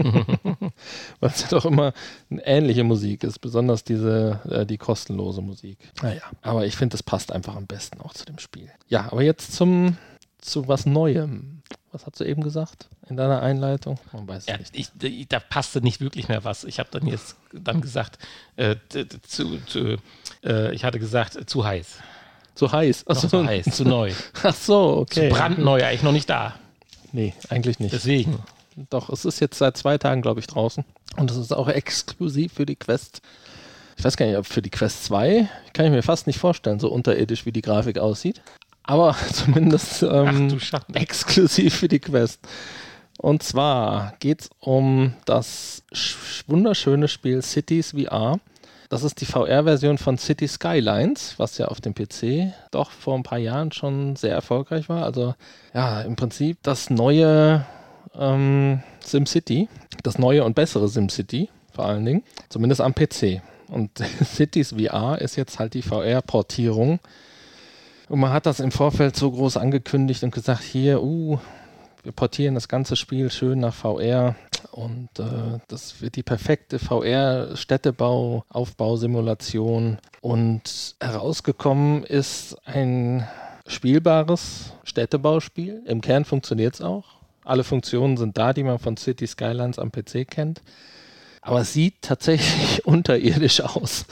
Weil 1.21 1.31
es 1.31 1.43
ja 1.43 1.49
doch 1.49 1.67
immer 1.67 1.93
eine 2.31 2.47
ähnliche 2.47 2.83
Musik 2.83 3.25
ist, 3.25 3.41
besonders 3.41 3.85
diese, 3.85 4.41
äh, 4.49 4.67
die 4.67 4.79
kostenlose 4.79 5.43
Musik. 5.43 5.79
Naja, 6.03 6.23
aber 6.41 6.65
ich 6.65 6.77
finde, 6.77 6.95
es 6.95 7.03
passt 7.03 7.31
einfach 7.31 7.57
am 7.57 7.67
besten 7.67 8.01
auch 8.01 8.15
zu 8.15 8.25
dem 8.25 8.39
Spiel. 8.39 8.71
Ja, 8.89 9.13
aber 9.13 9.23
jetzt 9.23 9.53
zum, 9.53 9.99
zu 10.39 10.67
was 10.67 10.87
Neuem. 10.87 11.62
Was 11.93 12.07
hast 12.07 12.19
du 12.21 12.25
eben 12.25 12.43
gesagt 12.43 12.89
in 13.11 13.17
deiner 13.19 13.43
Einleitung? 13.43 13.99
Man 14.13 14.27
weiß 14.27 14.45
es 14.45 14.47
Ja, 14.47 14.57
nicht. 14.57 14.75
ich, 14.75 14.89
ich, 15.03 15.29
da 15.29 15.39
passte 15.41 15.83
nicht 15.83 16.01
wirklich 16.01 16.29
mehr 16.29 16.43
was. 16.43 16.65
Ich 16.65 16.79
habe 16.79 16.89
dann 16.91 17.07
jetzt 17.07 17.37
dann 17.53 17.83
gesagt, 17.83 18.19
äh, 18.57 18.77
zu, 19.29 19.59
zu, 19.67 19.99
äh, 20.43 20.75
ich 20.75 20.85
hatte 20.85 20.99
gesagt, 20.99 21.37
äh, 21.37 21.45
zu 21.45 21.65
heiß. 21.67 21.99
Zu 22.55 22.73
heiß. 22.73 23.05
Ach 23.09 23.17
so, 23.17 23.29
zu 23.29 23.45
heiß, 23.47 23.67
zu 23.67 23.85
neu. 23.85 24.13
Ach 24.43 24.55
so, 24.55 24.97
okay. 24.99 25.29
Zu 25.29 25.35
brandneu, 25.35 25.85
eigentlich 25.85 26.03
noch 26.03 26.13
nicht 26.13 26.31
da. 26.31 26.55
Nee, 27.13 27.35
eigentlich 27.51 27.79
nicht. 27.79 27.93
Deswegen. 27.93 28.39
Doch, 28.89 29.11
es 29.11 29.27
ist 29.27 29.41
jetzt 29.41 29.59
seit 29.59 29.77
zwei 29.77 29.99
Tagen, 29.99 30.23
glaube 30.23 30.41
ich, 30.41 30.47
draußen. 30.47 30.85
Und 31.19 31.31
es 31.31 31.37
ist 31.37 31.53
auch 31.53 31.69
exklusiv 31.69 32.55
für 32.55 32.65
die 32.65 32.77
Quest. 32.77 33.21
Ich 33.99 34.05
weiß 34.05 34.17
gar 34.17 34.25
nicht, 34.27 34.39
ob 34.39 34.47
für 34.47 34.63
die 34.63 34.71
Quest 34.71 35.05
2, 35.05 35.47
kann 35.75 35.85
ich 35.85 35.93
mir 35.93 36.03
fast 36.03 36.27
nicht 36.27 36.39
vorstellen, 36.39 36.81
so 36.81 36.89
unterirdisch, 36.91 37.45
wie 37.45 37.53
die 37.53 37.61
Grafik 37.61 37.99
aussieht. 37.99 38.41
Aber 38.85 39.17
zumindest 39.33 40.03
ähm, 40.03 40.49
exklusiv 40.95 41.75
für 41.77 41.89
die 41.89 42.01
Quest. 42.01 42.41
Und 43.19 43.43
zwar 43.43 44.15
geht 44.19 44.43
es 44.43 44.51
um 44.59 45.15
das 45.25 45.83
sch- 45.93 46.17
wunderschöne 46.47 47.09
Spiel 47.09 47.43
Cities 47.43 47.93
VR. 47.93 48.41
Das 48.89 49.05
ist 49.05 49.21
die 49.21 49.27
VR-Version 49.27 49.97
von 49.97 50.19
City 50.19 50.47
Skylines, 50.49 51.35
was 51.39 51.57
ja 51.57 51.69
auf 51.69 51.81
dem 51.81 51.95
PC 51.95 52.53
doch 52.73 52.91
vor 52.91 53.15
ein 53.15 53.23
paar 53.23 53.39
Jahren 53.39 53.73
schon 53.73 54.17
sehr 54.17 54.35
erfolgreich 54.35 54.89
war. 54.89 55.05
Also 55.05 55.35
ja, 55.73 56.03
im 56.03 56.17
Prinzip 56.17 56.59
das 56.63 56.91
neue 56.91 57.65
ähm, 58.19 58.83
SimCity, 59.01 59.69
das 60.03 60.19
neue 60.19 60.45
und 60.45 60.55
bessere 60.55 60.89
SimCity 60.89 61.49
vor 61.73 61.87
allen 61.87 62.05
Dingen, 62.05 62.23
zumindest 62.51 62.81
am 62.83 62.95
PC. 62.95 63.41
Und 63.69 63.91
Cities 64.25 64.75
VR 64.79 65.19
ist 65.23 65.37
jetzt 65.37 65.59
halt 65.59 65.73
die 65.75 65.83
VR-Portierung. 65.83 66.99
Und 68.13 68.21
man 68.21 68.31
hat 68.31 68.45
das 68.45 68.61
im 68.61 68.73
Vorfeld 68.73 69.17
so 69.17 69.31
groß 69.31 69.57
angekündigt 69.57 70.23
und 70.23 70.35
gesagt, 70.35 70.63
hier, 70.63 71.03
uh, 71.03 71.39
wir 72.03 72.13
portieren 72.13 72.55
das 72.55 72.69
ganze 72.69 72.95
Spiel 72.95 73.31
schön 73.31 73.61
nach 73.61 73.73
VR 73.73 74.37
und 74.71 75.09
äh, 75.19 75.61
das 75.69 76.03
wird 76.03 76.17
die 76.17 76.23
perfekte 76.23 76.79
VR-Städtebau, 76.79 78.45
Aufbausimulation. 78.51 79.97
Und 80.21 80.95
herausgekommen 81.01 82.05
ist 82.05 82.59
ein 82.67 83.27
spielbares 83.67 84.75
Städtebauspiel. 84.85 85.83
Im 85.87 86.03
Kern 86.03 86.27
funktioniert 86.27 86.75
es 86.75 86.83
auch. 86.83 87.07
Alle 87.47 87.65
Funktionen 87.65 88.19
sind 88.19 88.37
da, 88.37 88.53
die 88.53 88.63
man 88.63 88.79
von 88.79 88.99
City 88.99 89.27
Skylines 89.27 89.79
am 89.79 89.91
PC 89.91 90.29
kennt. 90.29 90.61
Aber 91.41 91.63
es 91.63 91.73
sieht 91.73 92.03
tatsächlich 92.03 92.85
unterirdisch 92.85 93.63
aus. 93.63 94.05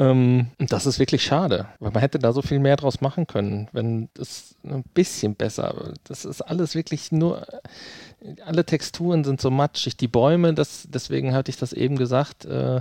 Ähm, 0.00 0.46
das 0.58 0.86
ist 0.86 0.98
wirklich 0.98 1.22
schade, 1.22 1.66
weil 1.78 1.90
man 1.90 2.00
hätte 2.00 2.18
da 2.18 2.32
so 2.32 2.40
viel 2.40 2.58
mehr 2.58 2.76
draus 2.76 3.02
machen 3.02 3.26
können, 3.26 3.68
wenn 3.72 4.08
das 4.14 4.54
ein 4.64 4.82
bisschen 4.94 5.34
besser. 5.34 5.92
Das 6.04 6.24
ist 6.24 6.40
alles 6.40 6.74
wirklich 6.74 7.12
nur, 7.12 7.46
alle 8.46 8.64
Texturen 8.64 9.24
sind 9.24 9.42
so 9.42 9.50
matschig. 9.50 9.98
Die 9.98 10.08
Bäume, 10.08 10.54
das, 10.54 10.88
deswegen 10.88 11.34
hatte 11.34 11.50
ich 11.50 11.58
das 11.58 11.74
eben 11.74 11.96
gesagt, 11.96 12.46
äh, 12.46 12.80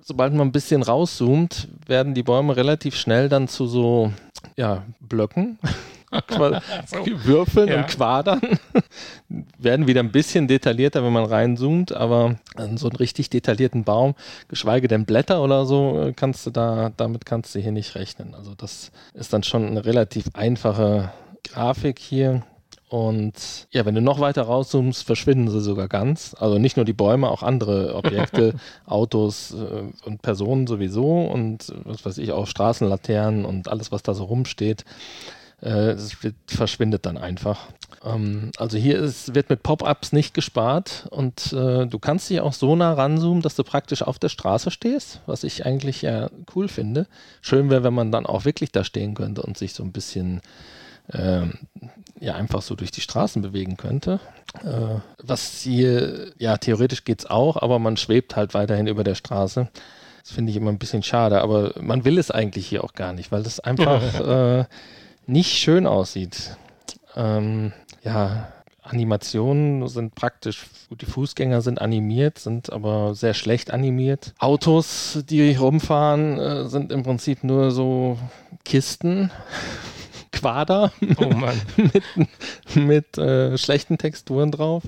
sobald 0.00 0.32
man 0.32 0.48
ein 0.48 0.52
bisschen 0.52 0.82
rauszoomt, 0.82 1.68
werden 1.86 2.14
die 2.14 2.22
Bäume 2.22 2.56
relativ 2.56 2.96
schnell 2.96 3.28
dann 3.28 3.46
zu 3.46 3.66
so 3.66 4.10
ja, 4.56 4.84
Blöcken. 5.00 5.58
So. 6.86 7.06
Würfeln 7.24 7.68
Ja. 7.68 7.78
und 7.78 7.88
Quadern 7.88 8.40
werden 9.58 9.86
wieder 9.86 10.00
ein 10.00 10.12
bisschen 10.12 10.48
detaillierter, 10.48 11.02
wenn 11.04 11.12
man 11.12 11.24
reinzoomt, 11.24 11.92
aber 11.92 12.36
so 12.76 12.88
einen 12.88 12.96
richtig 12.96 13.30
detaillierten 13.30 13.84
Baum, 13.84 14.14
geschweige 14.48 14.88
denn 14.88 15.04
Blätter 15.06 15.42
oder 15.42 15.64
so, 15.64 16.00
äh, 16.00 16.12
kannst 16.12 16.46
du 16.46 16.50
da, 16.50 16.92
damit 16.96 17.24
kannst 17.24 17.54
du 17.54 17.60
hier 17.60 17.72
nicht 17.72 17.94
rechnen. 17.94 18.34
Also 18.34 18.54
das 18.56 18.90
ist 19.14 19.32
dann 19.32 19.42
schon 19.42 19.66
eine 19.66 19.84
relativ 19.84 20.26
einfache 20.34 21.12
Grafik 21.44 21.98
hier. 21.98 22.42
Und 22.88 23.68
ja, 23.70 23.86
wenn 23.86 23.94
du 23.94 24.02
noch 24.02 24.20
weiter 24.20 24.42
rauszoomst, 24.42 25.04
verschwinden 25.04 25.48
sie 25.48 25.62
sogar 25.62 25.88
ganz. 25.88 26.36
Also 26.38 26.58
nicht 26.58 26.76
nur 26.76 26.84
die 26.84 26.92
Bäume, 26.92 27.30
auch 27.30 27.42
andere 27.42 27.94
Objekte, 27.94 28.52
Autos 28.86 29.54
äh, 29.54 30.06
und 30.06 30.20
Personen 30.20 30.66
sowieso 30.66 31.22
und 31.22 31.70
äh, 31.70 31.74
was 31.84 32.04
weiß 32.04 32.18
ich, 32.18 32.32
auch 32.32 32.46
Straßenlaternen 32.46 33.46
und 33.46 33.68
alles, 33.68 33.92
was 33.92 34.02
da 34.02 34.12
so 34.12 34.24
rumsteht. 34.24 34.84
Äh, 35.62 35.92
es 35.92 36.16
verschwindet 36.46 37.06
dann 37.06 37.16
einfach. 37.16 37.68
Ähm, 38.04 38.50
also 38.56 38.76
hier 38.76 38.98
ist, 38.98 39.34
wird 39.34 39.48
mit 39.48 39.62
Pop-ups 39.62 40.12
nicht 40.12 40.34
gespart 40.34 41.06
und 41.10 41.52
äh, 41.52 41.86
du 41.86 41.98
kannst 41.98 42.28
dich 42.30 42.40
auch 42.40 42.52
so 42.52 42.74
nah 42.74 42.92
ranzoomen, 42.92 43.42
dass 43.42 43.54
du 43.54 43.62
praktisch 43.62 44.02
auf 44.02 44.18
der 44.18 44.28
Straße 44.28 44.70
stehst, 44.70 45.20
was 45.26 45.44
ich 45.44 45.64
eigentlich 45.64 46.02
ja 46.02 46.30
cool 46.54 46.68
finde. 46.68 47.06
Schön 47.40 47.70
wäre, 47.70 47.84
wenn 47.84 47.94
man 47.94 48.10
dann 48.10 48.26
auch 48.26 48.44
wirklich 48.44 48.72
da 48.72 48.82
stehen 48.82 49.14
könnte 49.14 49.42
und 49.42 49.56
sich 49.56 49.72
so 49.72 49.84
ein 49.84 49.92
bisschen 49.92 50.40
ähm, 51.12 51.54
ja 52.18 52.34
einfach 52.34 52.62
so 52.62 52.74
durch 52.74 52.90
die 52.90 53.00
Straßen 53.00 53.42
bewegen 53.42 53.76
könnte. 53.76 54.20
Äh, 54.64 55.00
was 55.22 55.60
hier, 55.60 56.32
ja, 56.38 56.56
theoretisch 56.56 57.04
geht 57.04 57.20
es 57.20 57.26
auch, 57.26 57.56
aber 57.56 57.78
man 57.78 57.96
schwebt 57.96 58.36
halt 58.36 58.54
weiterhin 58.54 58.86
über 58.86 59.04
der 59.04 59.14
Straße. 59.14 59.68
Das 60.22 60.32
finde 60.32 60.50
ich 60.50 60.56
immer 60.56 60.70
ein 60.70 60.78
bisschen 60.78 61.02
schade, 61.02 61.40
aber 61.40 61.74
man 61.80 62.04
will 62.04 62.18
es 62.18 62.30
eigentlich 62.30 62.66
hier 62.66 62.84
auch 62.84 62.94
gar 62.94 63.12
nicht, 63.12 63.32
weil 63.32 63.42
das 63.42 63.60
einfach 63.60 64.20
äh, 64.60 64.64
nicht 65.26 65.52
schön 65.52 65.86
aussieht. 65.86 66.56
Ähm, 67.16 67.72
ja, 68.02 68.52
Animationen 68.82 69.86
sind 69.88 70.14
praktisch, 70.14 70.66
die 70.90 71.06
Fußgänger 71.06 71.62
sind 71.62 71.80
animiert, 71.80 72.38
sind 72.38 72.72
aber 72.72 73.14
sehr 73.14 73.34
schlecht 73.34 73.70
animiert. 73.70 74.34
Autos, 74.38 75.18
die 75.28 75.54
rumfahren, 75.54 76.38
äh, 76.38 76.68
sind 76.68 76.92
im 76.92 77.02
Prinzip 77.02 77.44
nur 77.44 77.70
so 77.70 78.18
Kisten. 78.64 79.30
Quader 80.32 80.92
Oh 81.18 81.26
mit, 81.76 82.04
mit 82.74 83.18
äh, 83.18 83.56
schlechten 83.58 83.98
Texturen 83.98 84.50
drauf. 84.50 84.82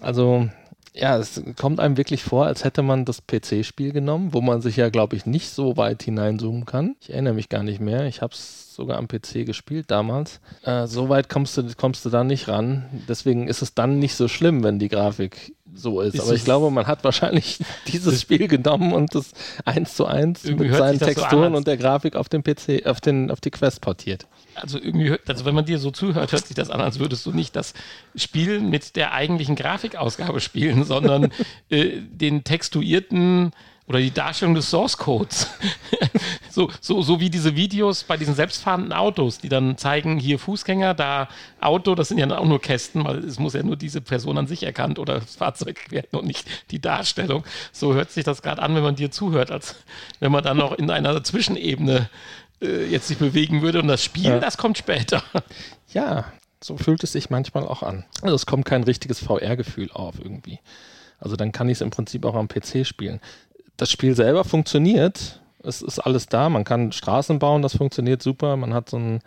Also 0.00 0.48
ja, 0.94 1.16
es 1.16 1.40
kommt 1.56 1.80
einem 1.80 1.96
wirklich 1.96 2.24
vor, 2.24 2.46
als 2.46 2.64
hätte 2.64 2.82
man 2.82 3.04
das 3.04 3.22
PC-Spiel 3.22 3.92
genommen, 3.92 4.34
wo 4.34 4.40
man 4.40 4.60
sich 4.60 4.76
ja, 4.76 4.90
glaube 4.90 5.16
ich, 5.16 5.26
nicht 5.26 5.50
so 5.50 5.76
weit 5.76 6.02
hineinzoomen 6.02 6.66
kann. 6.66 6.96
Ich 7.00 7.10
erinnere 7.10 7.34
mich 7.34 7.48
gar 7.48 7.62
nicht 7.62 7.80
mehr. 7.80 8.06
Ich 8.06 8.20
habe 8.20 8.34
es 8.34 8.67
sogar 8.78 8.96
am 8.96 9.08
PC 9.08 9.44
gespielt 9.44 9.90
damals. 9.90 10.40
Äh, 10.62 10.86
so 10.86 11.08
weit 11.08 11.28
kommst 11.28 11.56
du, 11.56 11.64
kommst 11.76 12.04
du 12.04 12.10
da 12.10 12.22
nicht 12.22 12.46
ran. 12.46 12.84
Deswegen 13.08 13.48
ist 13.48 13.60
es 13.60 13.74
dann 13.74 13.98
nicht 13.98 14.14
so 14.14 14.28
schlimm, 14.28 14.62
wenn 14.62 14.78
die 14.78 14.88
Grafik 14.88 15.52
so 15.74 16.00
ist. 16.00 16.14
Ist 16.14 16.20
Aber 16.22 16.34
ich 16.34 16.44
glaube, 16.44 16.70
man 16.70 16.86
hat 16.86 17.02
wahrscheinlich 17.02 17.58
dieses 17.88 18.22
Spiel 18.22 18.46
genommen 18.46 18.92
und 18.92 19.16
das 19.16 19.32
eins 19.64 19.94
zu 19.94 20.06
eins 20.06 20.44
Irgendwie 20.44 20.68
mit 20.68 20.76
seinen 20.76 21.00
so 21.00 21.06
Texturen 21.06 21.46
als- 21.46 21.56
und 21.56 21.66
der 21.66 21.76
Grafik 21.76 22.14
auf 22.14 22.28
den 22.28 22.44
PC, 22.44 22.86
auf 22.86 23.00
den, 23.00 23.32
auf 23.32 23.40
die 23.40 23.50
Quest 23.50 23.80
portiert. 23.80 24.26
Also 24.54 24.78
irgendwie, 24.78 25.16
also 25.26 25.44
wenn 25.44 25.54
man 25.56 25.64
dir 25.64 25.80
so 25.80 25.90
zuhört, 25.90 26.30
hört 26.30 26.46
sich 26.46 26.56
das 26.56 26.70
an, 26.70 26.80
als 26.80 27.00
würdest 27.00 27.26
du 27.26 27.32
nicht 27.32 27.56
das 27.56 27.74
Spiel 28.14 28.60
mit 28.60 28.94
der 28.94 29.12
eigentlichen 29.12 29.56
Grafikausgabe 29.56 30.40
spielen, 30.40 30.84
sondern 30.84 31.32
äh, 31.68 32.00
den 32.00 32.44
textuierten 32.44 33.50
oder 33.88 33.98
die 33.98 34.10
Darstellung 34.10 34.54
des 34.54 34.68
Source 34.70 34.96
Codes. 34.98 35.48
so, 36.50 36.70
so, 36.80 37.02
so 37.02 37.20
wie 37.20 37.30
diese 37.30 37.56
Videos 37.56 38.04
bei 38.04 38.16
diesen 38.16 38.34
selbstfahrenden 38.34 38.92
Autos, 38.92 39.38
die 39.38 39.48
dann 39.48 39.78
zeigen, 39.78 40.18
hier 40.18 40.38
Fußgänger, 40.38 40.94
da 40.94 41.28
Auto, 41.60 41.94
das 41.94 42.08
sind 42.08 42.18
ja 42.18 42.30
auch 42.36 42.44
nur 42.44 42.60
Kästen, 42.60 43.04
weil 43.04 43.18
es 43.24 43.38
muss 43.38 43.54
ja 43.54 43.62
nur 43.62 43.76
diese 43.76 44.00
Person 44.00 44.36
an 44.38 44.46
sich 44.46 44.62
erkannt 44.62 44.98
oder 44.98 45.20
das 45.20 45.36
Fahrzeug 45.36 45.78
werden 45.90 46.18
und 46.18 46.26
nicht 46.26 46.46
die 46.70 46.80
Darstellung. 46.80 47.44
So 47.72 47.94
hört 47.94 48.10
sich 48.10 48.24
das 48.24 48.42
gerade 48.42 48.62
an, 48.62 48.74
wenn 48.74 48.82
man 48.82 48.96
dir 48.96 49.10
zuhört, 49.10 49.50
als 49.50 49.74
wenn 50.20 50.32
man 50.32 50.44
dann 50.44 50.58
noch 50.58 50.72
in 50.72 50.90
einer 50.90 51.24
Zwischenebene 51.24 52.10
äh, 52.60 52.84
jetzt 52.86 53.08
sich 53.08 53.18
bewegen 53.18 53.62
würde 53.62 53.80
und 53.80 53.88
das 53.88 54.04
Spiel, 54.04 54.24
Ja. 54.24 54.38
das 54.38 54.56
kommt 54.58 54.78
später. 54.78 55.22
Ja, 55.94 56.26
so 56.62 56.76
fühlt 56.76 57.02
es 57.02 57.12
sich 57.12 57.30
manchmal 57.30 57.66
auch 57.66 57.82
an. 57.82 58.04
Also 58.20 58.34
es 58.34 58.44
kommt 58.44 58.66
kein 58.66 58.84
richtiges 58.84 59.20
VR-Gefühl 59.20 59.90
auf 59.90 60.16
irgendwie. 60.22 60.58
Also 61.18 61.34
dann 61.34 61.50
kann 61.50 61.70
ich 61.70 61.78
es 61.78 61.80
im 61.80 61.88
Prinzip 61.88 62.26
auch 62.26 62.34
am 62.34 62.46
PC 62.46 62.86
spielen. 62.86 63.20
Das 63.78 63.92
Spiel 63.92 64.14
selber 64.16 64.42
funktioniert. 64.44 65.40
Es 65.62 65.82
ist 65.82 66.00
alles 66.00 66.26
da. 66.26 66.48
Man 66.48 66.64
kann 66.64 66.90
Straßen 66.92 67.38
bauen, 67.38 67.62
das 67.62 67.76
funktioniert 67.76 68.22
super. 68.22 68.56
Man 68.56 68.74
hat 68.74 68.90
so 68.90 68.96
einen, 68.96 69.20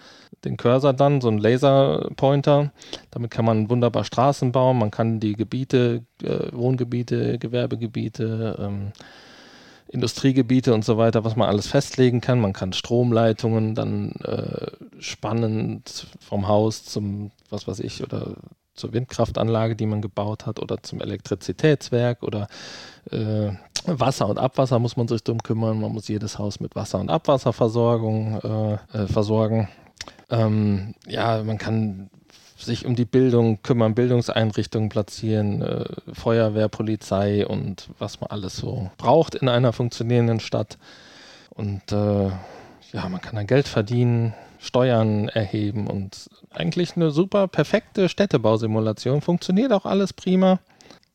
den 0.43 0.57
Cursor 0.57 0.91
dann, 0.93 1.21
so 1.21 1.29
einen 1.29 1.37
Laserpointer. 1.37 2.71
Damit 3.11 3.31
kann 3.31 3.45
man 3.45 3.69
wunderbar 3.69 4.03
Straßen 4.03 4.51
bauen. 4.51 4.77
Man 4.77 4.91
kann 4.91 5.21
die 5.21 5.33
Gebiete, 5.33 6.03
äh, 6.21 6.51
Wohngebiete, 6.51 7.39
Gewerbegebiete, 7.39 8.57
ähm, 8.59 8.91
Industriegebiete 9.87 10.73
und 10.73 10.83
so 10.83 10.97
weiter, 10.97 11.23
was 11.23 11.37
man 11.37 11.47
alles 11.47 11.67
festlegen 11.67 12.19
kann. 12.19 12.41
Man 12.41 12.53
kann 12.53 12.73
Stromleitungen 12.73 13.73
dann 13.73 14.11
äh, 14.23 14.67
spannend 14.99 16.07
vom 16.19 16.49
Haus 16.49 16.83
zum, 16.83 17.31
was 17.49 17.69
weiß 17.69 17.79
ich, 17.79 18.03
oder 18.03 18.35
zur 18.73 18.91
Windkraftanlage, 18.91 19.77
die 19.77 19.85
man 19.85 20.01
gebaut 20.01 20.45
hat, 20.45 20.59
oder 20.59 20.83
zum 20.83 20.99
Elektrizitätswerk 20.99 22.23
oder 22.23 22.47
äh, 23.11 23.51
Wasser 23.85 24.27
und 24.27 24.37
Abwasser 24.37 24.79
muss 24.79 24.97
man 24.97 25.07
sich 25.07 25.23
drum 25.23 25.41
kümmern. 25.41 25.81
Man 25.81 25.91
muss 25.91 26.07
jedes 26.07 26.37
Haus 26.37 26.59
mit 26.59 26.75
Wasser- 26.75 26.99
und 26.99 27.09
Abwasserversorgung 27.09 28.39
äh, 28.41 28.97
äh, 28.97 29.07
versorgen. 29.07 29.69
Ähm, 30.29 30.95
ja, 31.07 31.43
man 31.43 31.57
kann 31.57 32.09
sich 32.57 32.85
um 32.85 32.95
die 32.95 33.05
Bildung 33.05 33.61
kümmern, 33.63 33.95
Bildungseinrichtungen 33.95 34.89
platzieren, 34.89 35.61
äh, 35.61 35.85
Feuerwehr, 36.13 36.69
Polizei 36.69 37.45
und 37.45 37.89
was 37.99 38.21
man 38.21 38.29
alles 38.29 38.55
so 38.55 38.91
braucht 38.97 39.35
in 39.35 39.49
einer 39.49 39.73
funktionierenden 39.73 40.39
Stadt. 40.39 40.77
Und 41.49 41.91
äh, 41.91 42.29
ja, 42.93 43.09
man 43.09 43.21
kann 43.21 43.35
dann 43.35 43.47
Geld 43.47 43.67
verdienen, 43.67 44.33
Steuern 44.59 45.27
erheben 45.27 45.87
und 45.87 46.29
eigentlich 46.51 46.95
eine 46.95 47.11
super 47.11 47.47
perfekte 47.47 48.09
Städtebausimulation. 48.09 49.21
Funktioniert 49.21 49.73
auch 49.73 49.85
alles 49.85 50.13
prima, 50.13 50.59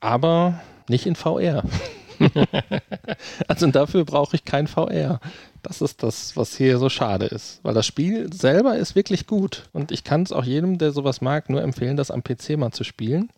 aber 0.00 0.60
nicht 0.88 1.06
in 1.06 1.14
VR. 1.14 1.62
also 3.48 3.66
dafür 3.68 4.04
brauche 4.04 4.36
ich 4.36 4.44
kein 4.44 4.66
VR. 4.66 5.20
Das 5.62 5.80
ist 5.80 6.02
das, 6.02 6.36
was 6.36 6.56
hier 6.56 6.78
so 6.78 6.88
schade 6.88 7.26
ist. 7.26 7.60
Weil 7.62 7.74
das 7.74 7.86
Spiel 7.86 8.32
selber 8.32 8.76
ist 8.76 8.94
wirklich 8.94 9.26
gut. 9.26 9.68
Und 9.72 9.90
ich 9.90 10.04
kann 10.04 10.22
es 10.22 10.32
auch 10.32 10.44
jedem, 10.44 10.78
der 10.78 10.92
sowas 10.92 11.20
mag, 11.20 11.50
nur 11.50 11.62
empfehlen, 11.62 11.96
das 11.96 12.10
am 12.10 12.22
PC 12.22 12.56
mal 12.56 12.72
zu 12.72 12.84
spielen. 12.84 13.30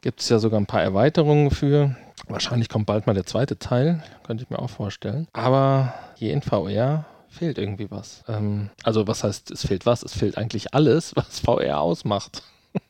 Gibt 0.00 0.20
es 0.20 0.28
ja 0.28 0.38
sogar 0.38 0.60
ein 0.60 0.66
paar 0.66 0.82
Erweiterungen 0.82 1.50
für. 1.50 1.96
Wahrscheinlich 2.28 2.68
kommt 2.68 2.86
bald 2.86 3.06
mal 3.06 3.14
der 3.14 3.26
zweite 3.26 3.58
Teil, 3.58 4.02
könnte 4.24 4.42
ich 4.42 4.50
mir 4.50 4.58
auch 4.58 4.70
vorstellen. 4.70 5.28
Aber 5.32 5.94
hier 6.16 6.32
in 6.32 6.42
VR 6.42 7.04
fehlt 7.28 7.58
irgendwie 7.58 7.90
was. 7.90 8.24
Ähm, 8.26 8.70
also 8.82 9.06
was 9.06 9.22
heißt, 9.22 9.50
es 9.50 9.66
fehlt 9.66 9.86
was? 9.86 10.02
Es 10.02 10.14
fehlt 10.14 10.38
eigentlich 10.38 10.74
alles, 10.74 11.14
was 11.14 11.40
VR 11.40 11.80
ausmacht. 11.80 12.42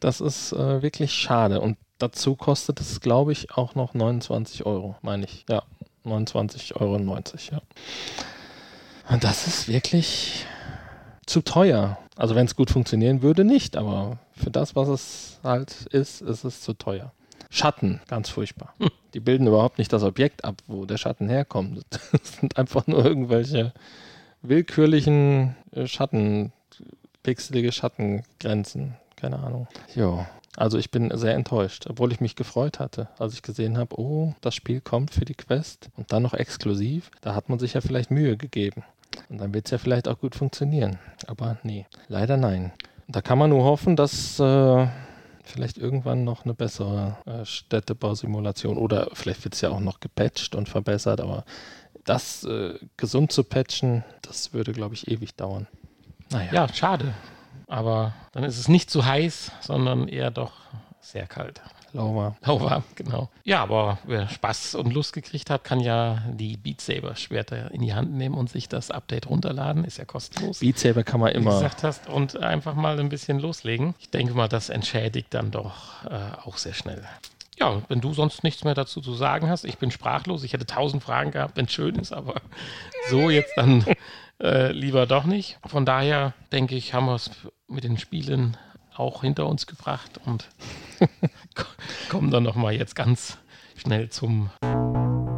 Das 0.00 0.20
ist 0.20 0.52
äh, 0.52 0.80
wirklich 0.80 1.12
schade. 1.12 1.60
Und 1.60 1.76
dazu 1.98 2.36
kostet 2.36 2.80
es, 2.80 3.00
glaube 3.00 3.32
ich, 3.32 3.52
auch 3.52 3.74
noch 3.74 3.94
29 3.94 4.66
Euro, 4.66 4.96
meine 5.02 5.24
ich. 5.24 5.44
Ja, 5.48 5.62
29,90 6.04 6.76
Euro, 6.76 6.98
ja. 7.50 7.62
Und 9.10 9.24
das 9.24 9.46
ist 9.46 9.68
wirklich 9.68 10.46
zu 11.26 11.42
teuer. 11.42 11.98
Also 12.16 12.34
wenn 12.34 12.46
es 12.46 12.56
gut 12.56 12.70
funktionieren 12.70 13.22
würde, 13.22 13.44
nicht. 13.44 13.76
Aber 13.76 14.18
für 14.32 14.50
das, 14.50 14.76
was 14.76 14.88
es 14.88 15.40
halt 15.42 15.86
ist, 15.86 16.20
ist 16.20 16.44
es 16.44 16.62
zu 16.62 16.74
teuer. 16.74 17.12
Schatten, 17.50 18.00
ganz 18.08 18.28
furchtbar. 18.28 18.74
Die 19.14 19.20
bilden 19.20 19.46
überhaupt 19.46 19.78
nicht 19.78 19.92
das 19.92 20.02
Objekt 20.02 20.44
ab, 20.44 20.56
wo 20.66 20.84
der 20.84 20.98
Schatten 20.98 21.28
herkommt. 21.28 21.84
Das 22.12 22.36
sind 22.40 22.56
einfach 22.58 22.86
nur 22.86 23.04
irgendwelche 23.04 23.72
willkürlichen 24.42 25.56
äh, 25.72 25.86
Schatten, 25.86 26.52
pixelige 27.22 27.72
Schattengrenzen. 27.72 28.96
Keine 29.16 29.38
Ahnung. 29.38 29.66
Jo. 29.94 30.26
Also 30.58 30.76
ich 30.76 30.90
bin 30.90 31.16
sehr 31.16 31.34
enttäuscht, 31.34 31.86
obwohl 31.88 32.10
ich 32.10 32.20
mich 32.20 32.34
gefreut 32.34 32.80
hatte, 32.80 33.06
als 33.20 33.32
ich 33.32 33.42
gesehen 33.42 33.78
habe, 33.78 33.96
oh, 33.96 34.34
das 34.40 34.56
Spiel 34.56 34.80
kommt 34.80 35.12
für 35.12 35.24
die 35.24 35.36
Quest 35.36 35.88
und 35.96 36.10
dann 36.10 36.24
noch 36.24 36.34
exklusiv. 36.34 37.12
Da 37.20 37.36
hat 37.36 37.48
man 37.48 37.60
sich 37.60 37.74
ja 37.74 37.80
vielleicht 37.80 38.10
Mühe 38.10 38.36
gegeben. 38.36 38.82
Und 39.28 39.38
dann 39.38 39.54
wird 39.54 39.66
es 39.66 39.70
ja 39.70 39.78
vielleicht 39.78 40.08
auch 40.08 40.18
gut 40.18 40.34
funktionieren. 40.34 40.98
Aber 41.28 41.58
nee, 41.62 41.86
leider 42.08 42.36
nein. 42.36 42.72
Da 43.06 43.22
kann 43.22 43.38
man 43.38 43.50
nur 43.50 43.62
hoffen, 43.62 43.94
dass 43.94 44.40
äh, 44.40 44.88
vielleicht 45.44 45.78
irgendwann 45.78 46.24
noch 46.24 46.44
eine 46.44 46.54
bessere 46.54 47.18
äh, 47.24 47.44
Städtebausimulation 47.44 48.78
oder 48.78 49.10
vielleicht 49.12 49.44
wird 49.44 49.54
es 49.54 49.60
ja 49.60 49.70
auch 49.70 49.78
noch 49.78 50.00
gepatcht 50.00 50.56
und 50.56 50.68
verbessert, 50.68 51.20
aber 51.20 51.44
das 52.04 52.42
äh, 52.42 52.74
gesund 52.96 53.30
zu 53.30 53.44
patchen, 53.44 54.02
das 54.22 54.52
würde, 54.52 54.72
glaube 54.72 54.96
ich, 54.96 55.06
ewig 55.06 55.36
dauern. 55.36 55.68
Naja. 56.30 56.52
Ja, 56.52 56.74
schade. 56.74 57.14
Aber 57.68 58.14
dann 58.32 58.44
ist 58.44 58.58
es 58.58 58.68
nicht 58.68 58.90
zu 58.90 59.04
heiß, 59.04 59.52
sondern 59.60 60.08
eher 60.08 60.30
doch 60.30 60.52
sehr 61.00 61.26
kalt. 61.26 61.60
Lauer. 61.92 62.36
Lauwarm, 62.44 62.84
genau. 62.96 63.30
Ja, 63.44 63.62
aber 63.62 63.98
wer 64.04 64.28
Spaß 64.28 64.74
und 64.74 64.92
Lust 64.92 65.14
gekriegt 65.14 65.48
hat, 65.48 65.64
kann 65.64 65.80
ja 65.80 66.22
die 66.32 66.56
Beat 66.56 66.80
Saber 66.82 67.16
Schwerter 67.16 67.70
in 67.70 67.80
die 67.80 67.94
Hand 67.94 68.12
nehmen 68.12 68.34
und 68.34 68.50
sich 68.50 68.68
das 68.68 68.90
Update 68.90 69.28
runterladen. 69.28 69.84
Ist 69.84 69.96
ja 69.96 70.04
kostenlos. 70.04 70.58
Beat 70.58 70.78
Saber 70.78 71.02
kann 71.02 71.20
man 71.20 71.30
wie 71.30 71.34
du 71.34 71.40
immer. 71.40 71.52
gesagt 71.52 71.82
hast, 71.84 72.08
und 72.08 72.36
einfach 72.36 72.74
mal 72.74 73.00
ein 73.00 73.08
bisschen 73.08 73.38
loslegen. 73.38 73.94
Ich 74.00 74.10
denke 74.10 74.34
mal, 74.34 74.48
das 74.48 74.68
entschädigt 74.68 75.32
dann 75.32 75.50
doch 75.50 76.04
äh, 76.04 76.36
auch 76.44 76.58
sehr 76.58 76.74
schnell. 76.74 77.02
Ja, 77.58 77.82
wenn 77.88 78.00
du 78.00 78.12
sonst 78.12 78.44
nichts 78.44 78.64
mehr 78.64 78.74
dazu 78.74 79.00
zu 79.00 79.14
sagen 79.14 79.48
hast, 79.48 79.64
ich 79.64 79.78
bin 79.78 79.90
sprachlos. 79.90 80.44
Ich 80.44 80.52
hätte 80.52 80.66
tausend 80.66 81.02
Fragen 81.02 81.30
gehabt, 81.30 81.56
wenn 81.56 81.64
es 81.64 81.72
schön 81.72 81.96
ist, 81.96 82.12
aber 82.12 82.34
so 83.10 83.30
jetzt 83.30 83.52
dann 83.56 83.84
äh, 84.42 84.72
lieber 84.72 85.06
doch 85.06 85.24
nicht. 85.24 85.58
Von 85.66 85.84
daher 85.86 86.34
denke 86.52 86.74
ich, 86.76 86.94
haben 86.94 87.06
wir 87.06 87.14
es 87.14 87.30
mit 87.68 87.84
den 87.84 87.98
Spielen 87.98 88.56
auch 88.94 89.22
hinter 89.22 89.46
uns 89.46 89.66
gebracht 89.66 90.20
und 90.24 90.48
ko- 91.54 91.64
kommen 92.08 92.30
dann 92.30 92.42
nochmal 92.42 92.74
jetzt 92.74 92.94
ganz 92.96 93.38
schnell 93.76 94.08
zum 94.10 94.50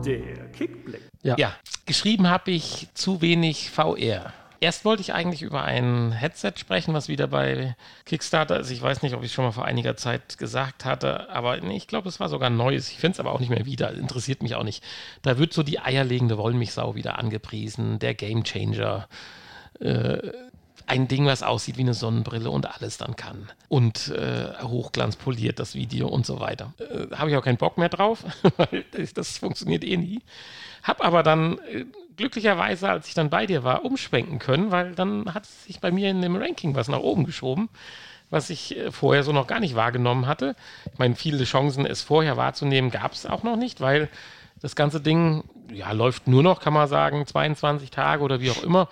Der 0.05 0.49
Kickblick. 0.53 1.03
Ja. 1.23 1.37
ja, 1.39 1.55
geschrieben 1.85 2.29
habe 2.29 2.51
ich 2.53 2.89
zu 2.95 3.21
wenig 3.21 3.71
VR. 3.71 4.33
Erst 4.63 4.85
wollte 4.85 5.01
ich 5.01 5.15
eigentlich 5.15 5.41
über 5.41 5.63
ein 5.63 6.13
Headset 6.13 6.53
sprechen, 6.57 6.93
was 6.93 7.09
wieder 7.09 7.29
bei 7.29 7.77
Kickstarter 8.05 8.61
ist. 8.61 8.71
Ich 8.71 8.83
weiß 8.83 9.01
nicht, 9.01 9.15
ob 9.15 9.23
ich 9.23 9.29
es 9.29 9.33
schon 9.33 9.47
mal 9.47 9.53
vor 9.53 9.65
einiger 9.65 9.97
Zeit 9.97 10.37
gesagt 10.37 10.85
hatte, 10.85 11.31
aber 11.31 11.63
ich 11.63 11.87
glaube, 11.87 12.11
es 12.11 12.21
war 12.21 12.29
sogar 12.29 12.51
neues. 12.51 12.91
Ich 12.91 12.99
finde 12.99 13.15
es 13.15 13.21
aber 13.21 13.33
auch 13.33 13.41
nicht 13.41 13.49
mehr 13.49 13.65
wieder. 13.65 13.93
Interessiert 13.95 14.43
mich 14.43 14.57
auch 14.57 14.63
nicht. 14.63 14.85
Da 15.23 15.39
wird 15.39 15.55
so 15.55 15.63
die 15.63 15.81
eierlegende 15.81 16.37
Wollmilchsau 16.37 16.95
wieder 16.95 17.19
angepriesen, 17.19 17.99
der 18.01 18.13
Gamechanger. 18.13 19.09
Äh, 19.81 20.31
ein 20.87 21.09
Ding, 21.09 21.25
was 21.25 21.43
aussieht 21.43 21.79
wie 21.79 21.83
eine 21.83 21.95
Sonnenbrille 21.95 22.51
und 22.51 22.67
alles 22.67 22.99
dann 22.99 23.17
kann. 23.17 23.51
Und 23.69 24.09
äh, 24.09 24.53
hochglanzpoliert 24.63 25.59
das 25.59 25.75
Video 25.75 26.09
und 26.09 26.27
so 26.27 26.41
weiter. 26.41 26.75
Äh, 26.79 27.15
Habe 27.17 27.31
ich 27.31 27.37
auch 27.37 27.45
keinen 27.45 27.59
Bock 27.59 27.79
mehr 27.79 27.89
drauf, 27.89 28.25
weil 28.57 28.85
das 29.15 29.39
funktioniert 29.39 29.85
eh 29.85 29.97
nie. 29.97 30.21
Hab 30.83 31.05
aber 31.05 31.23
dann 31.23 31.59
äh, 31.73 31.85
glücklicherweise, 32.17 32.89
als 32.89 33.09
ich 33.09 33.15
dann 33.15 33.31
bei 33.31 33.47
dir 33.47 33.65
war, 33.65 33.85
umschwenken 33.85 34.39
können, 34.39 34.71
weil 34.71 34.95
dann 34.95 35.35
hat 35.35 35.47
sich 35.47 35.81
bei 35.81 35.91
mir 35.91 36.11
in 36.11 36.23
dem 36.23 36.37
Ranking 36.37 36.75
was 36.75 36.89
nach 36.89 37.01
oben 37.01 37.25
geschoben. 37.25 37.69
was 38.31 38.49
ich 38.49 38.77
äh, 38.77 38.93
vorher 38.93 39.25
so 39.25 39.33
noch 39.33 39.47
gar 39.47 39.61
nicht 39.61 39.75
wahrgenommen 39.75 40.27
hatte. 40.27 40.55
Ich 40.93 40.99
meine, 40.99 41.17
viele 41.17 41.45
Chancen, 41.45 41.85
es 41.87 42.03
vorher 42.03 42.37
wahrzunehmen, 42.37 42.91
gab 42.91 43.13
es 43.13 43.27
auch 43.27 43.43
noch 43.43 43.57
nicht, 43.57 43.81
weil 43.81 44.09
das 44.61 44.77
ganze 44.77 45.01
Ding 45.01 45.45
ja, 45.73 45.93
läuft 45.93 46.29
nur 46.29 46.43
noch, 46.43 46.61
kann 46.61 46.73
man 46.73 46.89
sagen, 46.89 47.27
22 47.27 47.91
Tage 47.91 48.23
oder 48.23 48.41
wie 48.41 48.51
auch 48.51 48.63
immer. 48.63 48.89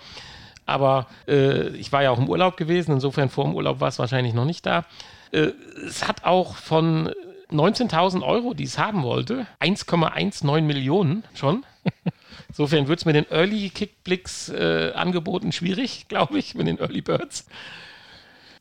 Aber 0.65 1.07
äh, 1.27 1.69
ich 1.69 1.91
war 1.91 2.03
ja 2.03 2.11
auch 2.11 2.19
im 2.19 2.29
Urlaub 2.29 2.57
gewesen, 2.57 2.91
insofern 2.93 3.29
vor 3.29 3.45
dem 3.45 3.55
Urlaub 3.55 3.79
war 3.79 3.87
es 3.87 3.99
wahrscheinlich 3.99 4.33
noch 4.33 4.45
nicht 4.45 4.65
da. 4.65 4.85
Äh, 5.31 5.51
es 5.85 6.07
hat 6.07 6.25
auch 6.25 6.55
von 6.55 7.11
19.000 7.51 8.21
Euro, 8.21 8.53
die 8.53 8.65
es 8.65 8.77
haben 8.77 9.03
wollte, 9.03 9.47
1,19 9.61 10.61
Millionen 10.61 11.23
schon. 11.33 11.65
Insofern 12.49 12.87
wird 12.87 12.99
es 12.99 13.05
mit 13.05 13.15
den 13.15 13.29
Early 13.29 13.69
Kickblicks 13.69 14.49
äh, 14.49 14.91
Angeboten 14.95 15.51
schwierig, 15.51 16.07
glaube 16.07 16.39
ich, 16.39 16.55
mit 16.55 16.67
den 16.67 16.79
Early 16.79 17.01
Birds. 17.01 17.45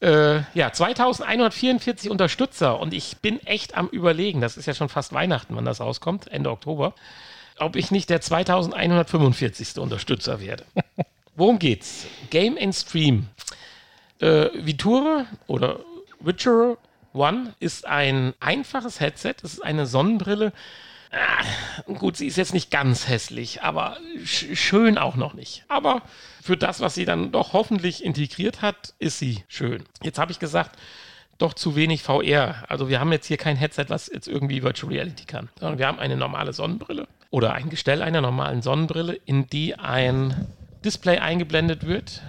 Äh, 0.00 0.42
ja, 0.54 0.72
2144 0.72 2.10
Unterstützer 2.10 2.78
und 2.78 2.94
ich 2.94 3.16
bin 3.16 3.40
echt 3.46 3.76
am 3.76 3.88
Überlegen, 3.88 4.40
das 4.40 4.56
ist 4.56 4.66
ja 4.66 4.74
schon 4.74 4.88
fast 4.88 5.12
Weihnachten, 5.12 5.56
wann 5.56 5.64
das 5.64 5.80
rauskommt, 5.80 6.28
Ende 6.28 6.50
Oktober, 6.50 6.94
ob 7.58 7.74
ich 7.74 7.90
nicht 7.90 8.08
der 8.08 8.20
2145. 8.20 9.78
Unterstützer 9.78 10.40
werde. 10.40 10.64
Worum 11.34 11.58
geht's? 11.58 12.06
Game 12.30 12.56
and 12.60 12.74
Stream. 12.74 13.26
Äh, 14.20 14.48
Viture 14.54 15.26
oder 15.46 15.80
Witcher 16.20 16.76
One 17.12 17.54
ist 17.58 17.86
ein 17.86 18.34
einfaches 18.40 19.00
Headset. 19.00 19.34
Es 19.42 19.54
ist 19.54 19.64
eine 19.64 19.86
Sonnenbrille. 19.86 20.52
Ah, 21.10 21.44
gut, 21.94 22.16
sie 22.16 22.26
ist 22.26 22.36
jetzt 22.36 22.52
nicht 22.52 22.70
ganz 22.70 23.08
hässlich, 23.08 23.62
aber 23.62 23.96
sch 24.24 24.46
schön 24.54 24.98
auch 24.98 25.16
noch 25.16 25.34
nicht. 25.34 25.64
Aber 25.68 26.02
für 26.42 26.56
das, 26.56 26.80
was 26.80 26.94
sie 26.94 27.04
dann 27.04 27.32
doch 27.32 27.54
hoffentlich 27.54 28.04
integriert 28.04 28.60
hat, 28.60 28.94
ist 28.98 29.18
sie 29.18 29.44
schön. 29.48 29.84
Jetzt 30.02 30.18
habe 30.18 30.32
ich 30.32 30.38
gesagt, 30.38 30.78
doch 31.38 31.54
zu 31.54 31.76
wenig 31.76 32.02
VR. 32.02 32.64
Also 32.68 32.88
wir 32.88 33.00
haben 33.00 33.12
jetzt 33.12 33.26
hier 33.26 33.36
kein 33.36 33.56
Headset, 33.56 33.86
was 33.88 34.10
jetzt 34.12 34.28
irgendwie 34.28 34.62
Virtual 34.62 34.92
Reality 34.92 35.24
kann, 35.24 35.48
sondern 35.58 35.78
wir 35.78 35.86
haben 35.86 35.98
eine 35.98 36.16
normale 36.16 36.52
Sonnenbrille 36.52 37.06
oder 37.30 37.54
ein 37.54 37.70
Gestell 37.70 38.02
einer 38.02 38.20
normalen 38.20 38.60
Sonnenbrille, 38.60 39.14
in 39.24 39.46
die 39.46 39.76
ein 39.76 40.48
Display 40.84 41.18
eingeblendet 41.18 41.86
wird, 41.86 42.22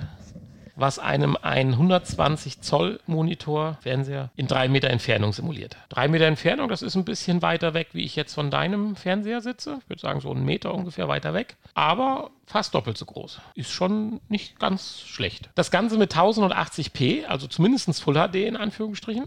was 0.80 1.00
einem 1.00 1.38
ein 1.42 1.74
120 1.74 2.62
Zoll 2.62 3.00
Monitor, 3.06 3.78
Fernseher, 3.82 4.30
in 4.36 4.48
drei 4.48 4.68
Meter 4.68 4.90
Entfernung 4.90 5.34
simuliert. 5.34 5.78
Drei 5.90 6.08
Meter 6.08 6.26
Entfernung, 6.26 6.70
das 6.70 6.82
ist 6.82 6.96
ein 6.96 7.06
bisschen 7.06 7.42
weiter 7.42 7.74
weg, 7.74 7.90
wie 7.94 8.04
ich 8.04 8.16
jetzt 8.16 8.34
von 8.34 8.52
deinem 8.52 8.96
Fernseher 8.96 9.42
sitze. 9.42 9.80
Ich 9.84 9.90
würde 9.90 10.02
sagen, 10.02 10.22
so 10.22 10.32
einen 10.32 10.46
Meter 10.46 10.74
ungefähr 10.74 11.08
weiter 11.08 11.34
weg. 11.34 11.56
Aber 11.74 12.32
fast 12.46 12.74
doppelt 12.74 12.98
so 12.98 13.06
groß. 13.06 13.40
Ist 13.56 13.72
schon 13.72 14.20
nicht 14.28 14.60
ganz 14.60 15.02
schlecht. 15.02 15.50
Das 15.56 15.70
Ganze 15.70 15.98
mit 15.98 16.16
1080p, 16.16 17.26
also 17.26 17.48
zumindest 17.48 18.02
Full 18.02 18.16
HD 18.16 18.36
in 18.36 18.58
Anführungsstrichen. 18.58 19.26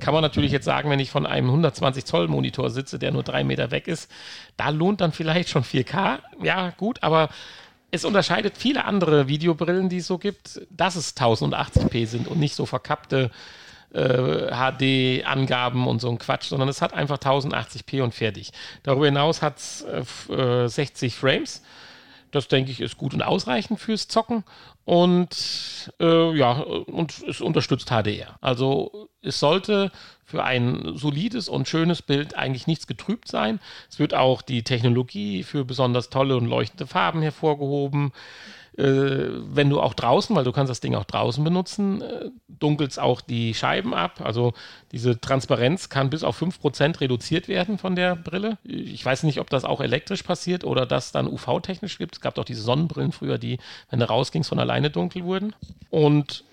Kann 0.00 0.14
man 0.14 0.22
natürlich 0.22 0.52
jetzt 0.52 0.64
sagen, 0.64 0.90
wenn 0.90 1.00
ich 1.00 1.10
von 1.10 1.26
einem 1.26 1.48
120 1.48 2.04
Zoll 2.04 2.28
Monitor 2.28 2.70
sitze, 2.70 2.98
der 2.98 3.10
nur 3.10 3.22
drei 3.22 3.42
Meter 3.44 3.70
weg 3.70 3.88
ist, 3.88 4.10
da 4.56 4.68
lohnt 4.70 5.00
dann 5.00 5.12
vielleicht 5.12 5.48
schon 5.48 5.64
4K. 5.64 6.18
Ja, 6.42 6.70
gut, 6.70 7.02
aber 7.02 7.30
es 7.90 8.04
unterscheidet 8.04 8.58
viele 8.58 8.84
andere 8.84 9.28
Videobrillen, 9.28 9.88
die 9.88 9.98
es 9.98 10.06
so 10.06 10.18
gibt, 10.18 10.60
dass 10.70 10.96
es 10.96 11.16
1080p 11.16 12.06
sind 12.06 12.28
und 12.28 12.38
nicht 12.38 12.54
so 12.54 12.66
verkappte 12.66 13.30
äh, 13.92 14.50
HD-Angaben 14.50 15.86
und 15.86 16.00
so 16.00 16.10
ein 16.10 16.18
Quatsch, 16.18 16.48
sondern 16.48 16.68
es 16.68 16.82
hat 16.82 16.92
einfach 16.92 17.18
1080p 17.18 18.02
und 18.02 18.14
fertig. 18.14 18.52
Darüber 18.82 19.06
hinaus 19.06 19.40
hat 19.40 19.56
es 19.58 19.86
äh, 20.28 20.68
60 20.68 21.14
Frames. 21.14 21.62
Das 22.30 22.48
denke 22.48 22.70
ich 22.70 22.82
ist 22.82 22.98
gut 22.98 23.14
und 23.14 23.22
ausreichend 23.22 23.80
fürs 23.80 24.08
Zocken. 24.08 24.44
Und 24.84 25.92
äh, 26.00 26.36
ja, 26.36 26.52
und 26.52 27.22
es 27.26 27.40
unterstützt 27.40 27.88
HDR. 27.88 28.36
Also 28.42 29.08
es 29.22 29.40
sollte 29.40 29.90
für 30.28 30.44
ein 30.44 30.92
solides 30.94 31.48
und 31.48 31.68
schönes 31.68 32.02
Bild 32.02 32.36
eigentlich 32.36 32.66
nichts 32.66 32.86
getrübt 32.86 33.28
sein. 33.28 33.60
Es 33.90 33.98
wird 33.98 34.12
auch 34.12 34.42
die 34.42 34.62
Technologie 34.62 35.42
für 35.42 35.64
besonders 35.64 36.10
tolle 36.10 36.36
und 36.36 36.44
leuchtende 36.44 36.86
Farben 36.86 37.22
hervorgehoben. 37.22 38.12
Äh, 38.78 39.30
wenn 39.54 39.70
du 39.70 39.80
auch 39.80 39.92
draußen, 39.92 40.36
weil 40.36 40.44
du 40.44 40.52
kannst 40.52 40.70
das 40.70 40.78
Ding 40.78 40.94
auch 40.94 41.04
draußen 41.04 41.42
benutzen, 41.42 42.00
äh, 42.00 42.30
dunkelt 42.46 42.96
auch 43.00 43.20
die 43.20 43.52
Scheiben 43.52 43.92
ab. 43.92 44.20
Also 44.22 44.52
diese 44.92 45.20
Transparenz 45.20 45.88
kann 45.88 46.10
bis 46.10 46.22
auf 46.22 46.40
5% 46.40 47.00
reduziert 47.00 47.48
werden 47.48 47.78
von 47.78 47.96
der 47.96 48.14
Brille. 48.14 48.56
Ich 48.62 49.04
weiß 49.04 49.24
nicht, 49.24 49.40
ob 49.40 49.50
das 49.50 49.64
auch 49.64 49.80
elektrisch 49.80 50.22
passiert 50.22 50.62
oder 50.62 50.86
das 50.86 51.10
dann 51.10 51.26
UV-technisch 51.26 51.98
gibt. 51.98 52.16
Es 52.16 52.20
gab 52.20 52.36
doch 52.36 52.44
diese 52.44 52.62
Sonnenbrillen 52.62 53.10
früher, 53.10 53.36
die, 53.36 53.58
wenn 53.90 53.98
du 53.98 54.08
rausgingst, 54.08 54.48
von 54.48 54.60
alleine 54.60 54.90
dunkel 54.90 55.24
wurden. 55.24 55.54
Und 55.90 56.44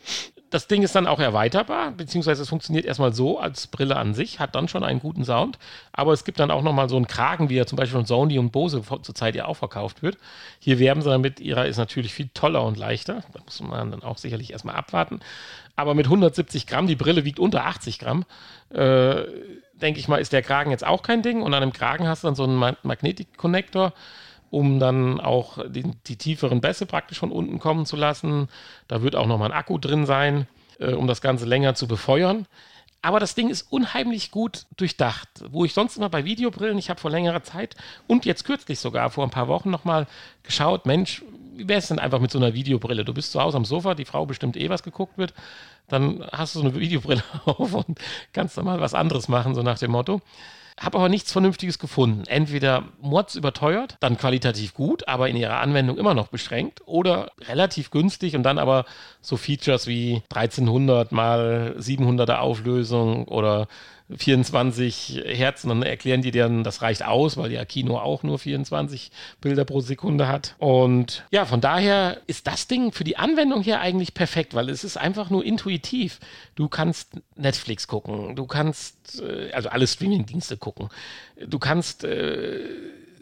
das 0.55 0.67
Ding 0.67 0.83
ist 0.83 0.95
dann 0.95 1.05
auch 1.05 1.19
erweiterbar, 1.19 1.91
beziehungsweise 1.91 2.43
es 2.43 2.49
funktioniert 2.49 2.85
erstmal 2.85 3.13
so 3.13 3.39
als 3.39 3.67
Brille 3.67 3.97
an 3.97 4.13
sich, 4.13 4.39
hat 4.39 4.55
dann 4.55 4.69
schon 4.69 4.85
einen 4.85 5.01
guten 5.01 5.25
Sound, 5.25 5.59
aber 5.91 6.13
es 6.13 6.23
gibt 6.23 6.39
dann 6.39 6.49
auch 6.49 6.61
nochmal 6.61 6.87
so 6.87 6.95
einen 6.95 7.07
Kragen, 7.07 7.49
wie 7.49 7.57
er 7.57 7.67
zum 7.67 7.75
Beispiel 7.75 7.97
von 7.97 8.05
Sony 8.05 8.39
und 8.39 8.51
Bose 8.51 8.81
zurzeit 9.01 9.35
ja 9.35 9.47
auch 9.47 9.57
verkauft 9.57 10.01
wird. 10.01 10.17
Hier 10.59 10.79
werben 10.79 11.01
sie 11.01 11.09
damit, 11.09 11.41
ihrer 11.41 11.65
ist 11.65 11.75
natürlich 11.77 12.13
viel 12.15 12.29
toller 12.33 12.63
und 12.63 12.77
leichter, 12.77 13.23
da 13.33 13.39
muss 13.43 13.61
man 13.61 13.91
dann 13.91 14.03
auch 14.03 14.17
sicherlich 14.17 14.51
erstmal 14.51 14.75
abwarten, 14.75 15.19
aber 15.75 15.93
mit 15.93 16.07
170 16.07 16.67
Gramm, 16.67 16.87
die 16.87 16.95
Brille 16.95 17.25
wiegt 17.25 17.39
unter 17.39 17.65
80 17.65 17.99
Gramm, 17.99 18.25
äh, 18.69 19.23
denke 19.73 19.99
ich 19.99 20.07
mal, 20.07 20.17
ist 20.17 20.33
der 20.33 20.41
Kragen 20.41 20.71
jetzt 20.71 20.85
auch 20.85 21.03
kein 21.03 21.21
Ding 21.21 21.41
und 21.41 21.53
an 21.53 21.61
dem 21.61 21.73
Kragen 21.73 22.07
hast 22.07 22.23
du 22.23 22.27
dann 22.27 22.35
so 22.35 22.43
einen 22.43 22.57
Magnetik-Connector, 22.83 23.93
um 24.49 24.79
dann 24.79 25.19
auch 25.19 25.59
die, 25.67 25.83
die, 26.07 26.15
tieferen 26.15 26.61
Bässe 26.61 26.85
praktisch 26.85 27.19
von 27.19 27.31
unten 27.31 27.59
kommen 27.59 27.85
zu 27.85 27.95
lassen. 27.95 28.47
Da 28.87 29.01
wird 29.01 29.15
auch 29.15 29.27
nochmal 29.27 29.51
ein 29.51 29.57
Akku 29.57 29.77
drin 29.77 30.05
sein, 30.05 30.47
äh, 30.79 30.93
um 30.93 31.07
das 31.07 31.21
Ganze 31.21 31.45
länger 31.45 31.75
zu 31.75 31.87
befeuern. 31.87 32.47
Aber 33.01 33.19
das 33.19 33.35
Ding 33.35 33.49
ist 33.49 33.71
unheimlich 33.71 34.31
gut 34.31 34.65
durchdacht. 34.77 35.29
Wo 35.49 35.63
ich 35.63 35.73
sonst 35.75 35.95
immer 35.95 36.09
bei 36.09 36.25
Videobrillen, 36.25 36.77
ich 36.79 36.89
habe 36.89 36.99
vor 36.99 37.11
längerer 37.11 37.43
Zeit 37.43 37.75
und 38.07 38.25
jetzt 38.25 38.45
kürzlich 38.45 38.79
sogar 38.79 39.11
vor 39.11 39.23
ein 39.23 39.29
paar 39.29 39.47
Wochen 39.47 39.69
nochmal 39.69 40.07
geschaut, 40.41 40.87
Mensch, 40.87 41.21
wie 41.57 41.67
wäre 41.67 41.79
es 41.79 41.87
denn 41.87 41.99
einfach 41.99 42.19
mit 42.19 42.31
so 42.31 42.39
einer 42.39 42.53
Videobrille? 42.53 43.05
Du 43.05 43.13
bist 43.13 43.31
zu 43.31 43.41
Hause 43.41 43.57
am 43.57 43.65
Sofa, 43.65 43.95
die 43.95 44.05
Frau 44.05 44.25
bestimmt 44.25 44.57
eh 44.57 44.69
was 44.69 44.83
geguckt 44.83 45.17
wird, 45.17 45.33
dann 45.87 46.25
hast 46.31 46.55
du 46.55 46.59
so 46.59 46.65
eine 46.65 46.75
Videobrille 46.75 47.23
auf 47.45 47.73
und 47.73 47.99
kannst 48.33 48.57
dann 48.57 48.65
mal 48.65 48.79
was 48.79 48.93
anderes 48.93 49.27
machen, 49.27 49.55
so 49.55 49.61
nach 49.61 49.79
dem 49.79 49.91
Motto. 49.91 50.21
Habe 50.77 50.97
aber 50.97 51.07
nichts 51.07 51.31
Vernünftiges 51.31 51.79
gefunden. 51.79 52.23
Entweder 52.27 52.83
Mods 52.99 53.35
überteuert, 53.35 53.95
dann 54.01 54.17
qualitativ 54.17 54.73
gut, 54.73 55.07
aber 55.07 55.29
in 55.29 55.37
ihrer 55.37 55.61
Anwendung 55.61 55.97
immer 55.97 56.13
noch 56.13 56.27
beschränkt, 56.27 56.81
oder 56.85 57.31
relativ 57.47 57.91
günstig 57.91 58.35
und 58.35 58.43
dann 58.43 58.59
aber 58.59 58.83
so 59.21 59.37
Features 59.37 59.87
wie 59.87 60.21
1300 60.33 61.13
mal 61.13 61.75
700er 61.79 62.39
Auflösung 62.39 63.25
oder 63.29 63.67
24 64.15 65.23
Hertz 65.25 65.63
und 65.63 65.69
dann 65.69 65.83
erklären 65.83 66.21
die 66.21 66.29
dir, 66.29 66.47
das 66.63 66.81
reicht 66.83 67.03
aus, 67.03 67.37
weil 67.37 67.51
ja 67.51 67.65
Kino 67.65 67.97
auch 67.97 68.21
nur 68.21 68.37
24 68.37 69.11
Bilder 69.41 69.65
pro 69.65 69.81
Sekunde 69.81 70.27
hat. 70.27 70.55
Und 70.59 71.25
ja, 71.31 71.45
von 71.45 71.59
daher 71.59 72.21
ist 72.27 72.45
das 72.45 72.67
Ding 72.67 72.91
für 72.91 73.03
die 73.03 73.17
Anwendung 73.17 73.63
hier 73.63 73.79
eigentlich 73.79 74.13
perfekt, 74.13 74.53
weil 74.53 74.69
es 74.69 74.83
ist 74.83 74.97
einfach 74.97 75.31
nur 75.31 75.43
intuitiv. 75.43 76.19
Du 76.53 76.67
kannst 76.67 77.13
Netflix 77.35 77.87
gucken, 77.87 78.35
du 78.35 78.45
kannst 78.45 79.21
äh, 79.21 79.51
also 79.53 79.69
alle 79.69 79.87
Streaming-Dienste 79.87 80.57
gucken, 80.57 80.89
du 81.35 81.57
kannst 81.57 82.03
äh, 82.03 82.59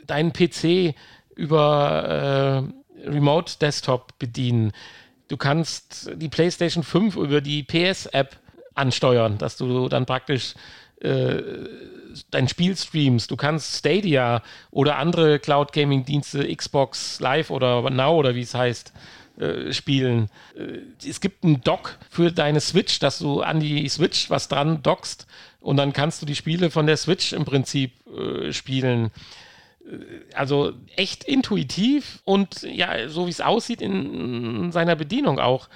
deinen 0.05 0.33
PC 0.33 0.95
über 1.35 2.67
äh, 3.05 3.09
Remote 3.09 3.53
Desktop 3.59 4.19
bedienen. 4.19 4.73
Du 5.29 5.37
kannst 5.37 6.11
die 6.15 6.29
PlayStation 6.29 6.83
5 6.83 7.15
über 7.15 7.41
die 7.41 7.63
PS-App 7.63 8.37
ansteuern, 8.75 9.37
dass 9.37 9.57
du 9.57 9.89
dann 9.89 10.05
praktisch 10.05 10.55
äh, 11.01 11.41
dein 12.31 12.47
Spiel 12.47 12.75
streamst. 12.75 13.29
Du 13.31 13.35
kannst 13.35 13.77
Stadia 13.77 14.41
oder 14.71 14.97
andere 14.97 15.39
Cloud 15.39 15.73
Gaming 15.73 16.05
Dienste, 16.05 16.55
Xbox 16.55 17.19
Live 17.19 17.49
oder 17.49 17.89
Now 17.89 18.15
oder 18.15 18.35
wie 18.35 18.41
es 18.41 18.53
heißt, 18.53 18.93
äh, 19.37 19.73
spielen. 19.73 20.29
Äh, 20.55 21.07
es 21.07 21.19
gibt 21.19 21.43
einen 21.43 21.61
Dock 21.61 21.97
für 22.09 22.31
deine 22.31 22.61
Switch, 22.61 22.99
dass 22.99 23.17
du 23.19 23.41
an 23.41 23.59
die 23.59 23.89
Switch 23.89 24.29
was 24.29 24.47
dran 24.47 24.83
dockst 24.83 25.25
und 25.59 25.77
dann 25.77 25.91
kannst 25.91 26.21
du 26.21 26.25
die 26.25 26.35
Spiele 26.35 26.69
von 26.69 26.85
der 26.85 26.97
Switch 26.97 27.33
im 27.33 27.43
Prinzip 27.43 27.93
äh, 28.07 28.53
spielen. 28.53 29.09
Äh, 29.85 30.35
also 30.35 30.73
echt 30.95 31.23
intuitiv 31.23 32.21
und 32.25 32.61
ja, 32.61 33.09
so 33.09 33.25
wie 33.25 33.31
es 33.31 33.41
aussieht 33.41 33.81
in, 33.81 34.65
in 34.65 34.71
seiner 34.71 34.95
Bedienung 34.95 35.39
auch 35.39 35.67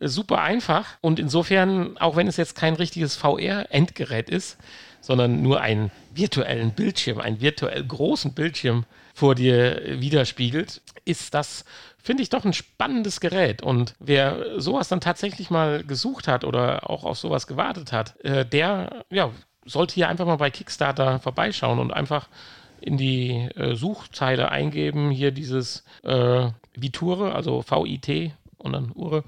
super 0.00 0.40
einfach 0.40 0.86
und 1.00 1.18
insofern, 1.18 1.96
auch 1.98 2.16
wenn 2.16 2.28
es 2.28 2.36
jetzt 2.36 2.54
kein 2.54 2.74
richtiges 2.74 3.16
VR-Endgerät 3.16 4.28
ist, 4.30 4.58
sondern 5.00 5.42
nur 5.42 5.60
einen 5.60 5.90
virtuellen 6.14 6.72
Bildschirm, 6.72 7.20
einen 7.20 7.40
virtuell 7.40 7.84
großen 7.84 8.34
Bildschirm 8.34 8.84
vor 9.14 9.34
dir 9.34 10.00
widerspiegelt, 10.00 10.82
ist 11.04 11.32
das, 11.32 11.64
finde 12.02 12.22
ich, 12.22 12.28
doch 12.28 12.44
ein 12.44 12.52
spannendes 12.52 13.20
Gerät. 13.20 13.62
Und 13.62 13.94
wer 13.98 14.60
sowas 14.60 14.88
dann 14.88 15.00
tatsächlich 15.00 15.48
mal 15.48 15.84
gesucht 15.84 16.28
hat 16.28 16.44
oder 16.44 16.90
auch 16.90 17.04
auf 17.04 17.18
sowas 17.18 17.46
gewartet 17.46 17.92
hat, 17.92 18.18
äh, 18.24 18.44
der 18.44 19.04
ja, 19.10 19.30
sollte 19.64 19.94
hier 19.94 20.08
einfach 20.08 20.26
mal 20.26 20.36
bei 20.36 20.50
Kickstarter 20.50 21.20
vorbeischauen 21.20 21.78
und 21.78 21.92
einfach 21.92 22.28
in 22.80 22.96
die 22.96 23.48
äh, 23.54 23.74
Suchzeile 23.74 24.50
eingeben, 24.50 25.10
hier 25.10 25.30
dieses 25.30 25.84
äh, 26.02 26.48
Viture, 26.74 27.34
also 27.34 27.62
V-I-T 27.62 28.34
und 28.58 28.72
dann 28.72 28.92
Ure, 28.94 29.24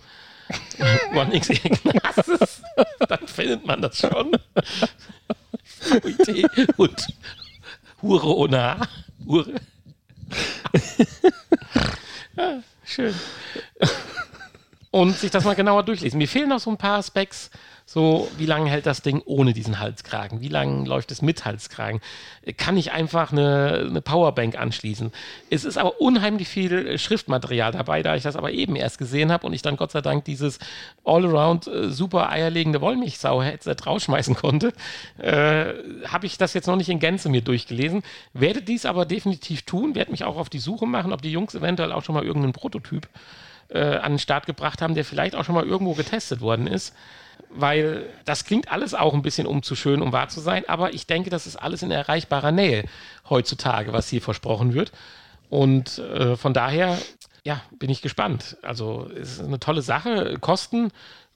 One 1.14 1.34
X 1.34 1.50
Ignazes, 1.50 2.62
dann 3.08 3.26
findet 3.26 3.66
man 3.66 3.82
das 3.82 3.98
schon. 3.98 4.32
und 6.76 7.06
Hure 8.02 8.36
ohne 8.36 8.78
H. 8.78 8.88
Hure. 9.26 9.54
ja, 12.36 12.62
schön. 12.84 13.14
Und 14.90 15.16
sich 15.16 15.30
das 15.30 15.44
mal 15.44 15.54
genauer 15.54 15.82
durchlesen. 15.82 16.18
Mir 16.18 16.28
fehlen 16.28 16.48
noch 16.48 16.60
so 16.60 16.70
ein 16.70 16.78
paar 16.78 17.02
Specs 17.02 17.50
so, 17.90 18.28
wie 18.36 18.44
lange 18.44 18.68
hält 18.68 18.84
das 18.84 19.00
Ding 19.00 19.22
ohne 19.24 19.54
diesen 19.54 19.78
Halskragen? 19.78 20.42
Wie 20.42 20.48
lange 20.48 20.86
läuft 20.86 21.10
es 21.10 21.22
mit 21.22 21.46
Halskragen? 21.46 22.02
Kann 22.58 22.76
ich 22.76 22.92
einfach 22.92 23.32
eine, 23.32 23.86
eine 23.88 24.02
Powerbank 24.02 24.58
anschließen? 24.58 25.10
Es 25.48 25.64
ist 25.64 25.78
aber 25.78 25.98
unheimlich 25.98 26.48
viel 26.48 26.98
Schriftmaterial 26.98 27.72
dabei, 27.72 28.02
da 28.02 28.14
ich 28.14 28.24
das 28.24 28.36
aber 28.36 28.52
eben 28.52 28.76
erst 28.76 28.98
gesehen 28.98 29.32
habe 29.32 29.46
und 29.46 29.54
ich 29.54 29.62
dann 29.62 29.78
Gott 29.78 29.90
sei 29.90 30.02
Dank 30.02 30.26
dieses 30.26 30.58
Allround 31.02 31.66
äh, 31.66 31.88
super 31.88 32.28
eierlegende 32.28 32.82
Wollmilchsau-Headset 32.82 33.76
rausschmeißen 33.86 34.34
konnte, 34.34 34.74
äh, 35.16 35.72
habe 36.08 36.26
ich 36.26 36.36
das 36.36 36.52
jetzt 36.52 36.66
noch 36.66 36.76
nicht 36.76 36.90
in 36.90 36.98
Gänze 36.98 37.30
mir 37.30 37.40
durchgelesen. 37.40 38.02
Werde 38.34 38.60
dies 38.60 38.84
aber 38.84 39.06
definitiv 39.06 39.62
tun, 39.62 39.94
werde 39.94 40.10
mich 40.10 40.24
auch 40.24 40.36
auf 40.36 40.50
die 40.50 40.58
Suche 40.58 40.84
machen, 40.84 41.10
ob 41.10 41.22
die 41.22 41.32
Jungs 41.32 41.54
eventuell 41.54 41.92
auch 41.92 42.04
schon 42.04 42.14
mal 42.14 42.24
irgendeinen 42.26 42.52
Prototyp 42.52 43.06
äh, 43.06 43.47
an 43.76 44.12
den 44.12 44.18
Start 44.18 44.46
gebracht 44.46 44.80
haben, 44.80 44.94
der 44.94 45.04
vielleicht 45.04 45.34
auch 45.34 45.44
schon 45.44 45.54
mal 45.54 45.66
irgendwo 45.66 45.94
getestet 45.94 46.40
worden 46.40 46.66
ist 46.66 46.94
weil 47.50 48.06
das 48.24 48.44
klingt 48.44 48.70
alles 48.70 48.94
auch 48.94 49.14
ein 49.14 49.22
bisschen 49.22 49.46
um 49.46 49.62
zu 49.62 49.74
schön, 49.74 50.02
um 50.02 50.12
wahr 50.12 50.28
zu 50.28 50.40
sein, 50.40 50.64
aber 50.68 50.94
ich 50.94 51.06
denke, 51.06 51.30
das 51.30 51.46
ist 51.46 51.56
alles 51.56 51.82
in 51.82 51.90
erreichbarer 51.90 52.52
Nähe 52.52 52.84
heutzutage, 53.28 53.92
was 53.92 54.08
hier 54.08 54.22
versprochen 54.22 54.74
wird. 54.74 54.92
Und 55.48 55.98
äh, 55.98 56.36
von 56.36 56.52
daher, 56.52 56.98
ja, 57.44 57.62
bin 57.78 57.88
ich 57.88 58.02
gespannt. 58.02 58.58
Also 58.62 59.10
es 59.18 59.32
ist 59.32 59.40
eine 59.40 59.58
tolle 59.58 59.80
Sache. 59.82 60.36
Kosten 60.40 60.90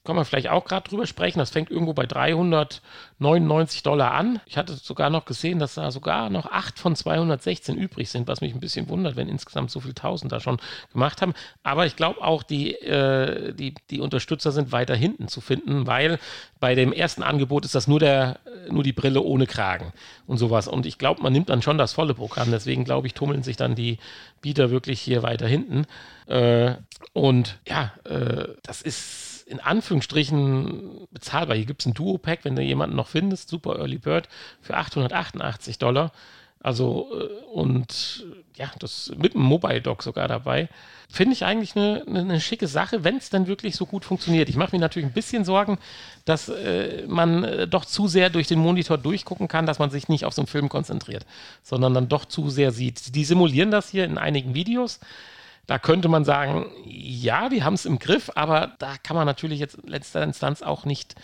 kann 0.04 0.16
man 0.16 0.24
vielleicht 0.24 0.48
auch 0.48 0.64
gerade 0.64 0.88
drüber 0.88 1.06
sprechen. 1.06 1.38
Das 1.38 1.50
fängt 1.50 1.70
irgendwo 1.70 1.92
bei 1.92 2.06
399 2.06 3.84
Dollar 3.84 4.12
an. 4.12 4.40
Ich 4.46 4.56
hatte 4.56 4.74
sogar 4.74 5.10
noch 5.10 5.24
gesehen, 5.24 5.60
dass 5.60 5.74
da 5.74 5.92
sogar 5.92 6.28
noch 6.28 6.46
8 6.46 6.78
von 6.78 6.96
216 6.96 7.76
übrig 7.76 8.10
sind, 8.10 8.26
was 8.26 8.40
mich 8.40 8.52
ein 8.52 8.60
bisschen 8.60 8.88
wundert, 8.88 9.14
wenn 9.14 9.28
insgesamt 9.28 9.70
so 9.70 9.78
viele 9.78 9.94
Tausend 9.94 10.32
da 10.32 10.40
schon 10.40 10.58
gemacht 10.92 11.22
haben. 11.22 11.34
Aber 11.62 11.86
ich 11.86 11.94
glaube 11.94 12.20
auch, 12.20 12.42
die, 12.42 12.74
äh, 12.74 13.54
die, 13.54 13.74
die 13.90 14.00
Unterstützer 14.00 14.50
sind 14.50 14.72
weiter 14.72 14.96
hinten 14.96 15.28
zu 15.28 15.40
finden, 15.40 15.86
weil 15.86 16.18
bei 16.58 16.74
dem 16.74 16.92
ersten 16.92 17.22
Angebot 17.22 17.64
ist 17.64 17.76
das 17.76 17.86
nur, 17.86 18.00
der, 18.00 18.40
nur 18.70 18.82
die 18.82 18.92
Brille 18.92 19.22
ohne 19.22 19.46
Kragen 19.46 19.92
und 20.26 20.38
sowas. 20.38 20.66
Und 20.66 20.84
ich 20.84 20.98
glaube, 20.98 21.22
man 21.22 21.32
nimmt 21.32 21.48
dann 21.48 21.62
schon 21.62 21.78
das 21.78 21.92
volle 21.92 22.14
Programm. 22.14 22.50
Deswegen 22.50 22.84
glaube 22.84 23.06
ich, 23.06 23.14
tummeln 23.14 23.44
sich 23.44 23.56
dann 23.56 23.76
die 23.76 23.98
Bieter 24.40 24.70
wirklich 24.72 25.00
hier 25.00 25.22
weiter 25.22 25.46
hinten. 25.46 25.86
Äh, 26.26 26.74
und 27.12 27.60
ja, 27.68 27.92
äh, 28.04 28.48
das 28.64 28.82
ist 28.82 29.31
in 29.46 29.60
Anführungsstrichen 29.60 31.08
bezahlbar. 31.10 31.56
Hier 31.56 31.66
gibt 31.66 31.82
es 31.82 31.86
ein 31.86 31.94
Duo-Pack, 31.94 32.40
wenn 32.44 32.56
du 32.56 32.62
jemanden 32.62 32.96
noch 32.96 33.08
findest, 33.08 33.48
Super 33.48 33.78
Early 33.78 33.98
Bird 33.98 34.28
für 34.60 34.76
888 34.76 35.78
Dollar. 35.78 36.12
Also, 36.62 37.08
äh, 37.18 37.44
und 37.52 38.24
ja, 38.56 38.70
das 38.78 39.12
mit 39.16 39.34
einem 39.34 39.44
Mobile 39.44 39.80
Dock 39.80 40.02
sogar 40.02 40.28
dabei. 40.28 40.68
Finde 41.10 41.34
ich 41.34 41.44
eigentlich 41.44 41.74
eine, 41.74 42.04
eine, 42.06 42.20
eine 42.20 42.40
schicke 42.40 42.68
Sache, 42.68 43.02
wenn 43.02 43.16
es 43.16 43.30
dann 43.30 43.46
wirklich 43.48 43.74
so 43.74 43.84
gut 43.84 44.04
funktioniert. 44.04 44.48
Ich 44.48 44.56
mache 44.56 44.74
mir 44.74 44.80
natürlich 44.80 45.08
ein 45.08 45.12
bisschen 45.12 45.44
Sorgen, 45.44 45.78
dass 46.24 46.48
äh, 46.48 47.04
man 47.08 47.42
äh, 47.44 47.66
doch 47.66 47.84
zu 47.84 48.06
sehr 48.06 48.30
durch 48.30 48.46
den 48.46 48.60
Monitor 48.60 48.96
durchgucken 48.96 49.48
kann, 49.48 49.66
dass 49.66 49.80
man 49.80 49.90
sich 49.90 50.08
nicht 50.08 50.24
auf 50.24 50.34
so 50.34 50.42
einen 50.42 50.46
Film 50.46 50.68
konzentriert, 50.68 51.26
sondern 51.62 51.94
dann 51.94 52.08
doch 52.08 52.26
zu 52.26 52.48
sehr 52.48 52.70
sieht. 52.70 53.14
Die 53.14 53.24
simulieren 53.24 53.72
das 53.72 53.90
hier 53.90 54.04
in 54.04 54.16
einigen 54.16 54.54
Videos. 54.54 55.00
Da 55.66 55.78
könnte 55.78 56.08
man 56.08 56.24
sagen, 56.24 56.66
ja, 56.84 57.48
die 57.48 57.62
haben 57.62 57.74
es 57.74 57.86
im 57.86 57.98
Griff, 57.98 58.30
aber 58.34 58.72
da 58.78 58.96
kann 59.02 59.16
man 59.16 59.26
natürlich 59.26 59.60
jetzt 59.60 59.76
in 59.76 59.88
letzter 59.88 60.22
Instanz 60.22 60.62
auch 60.62 60.84
nicht 60.84 61.14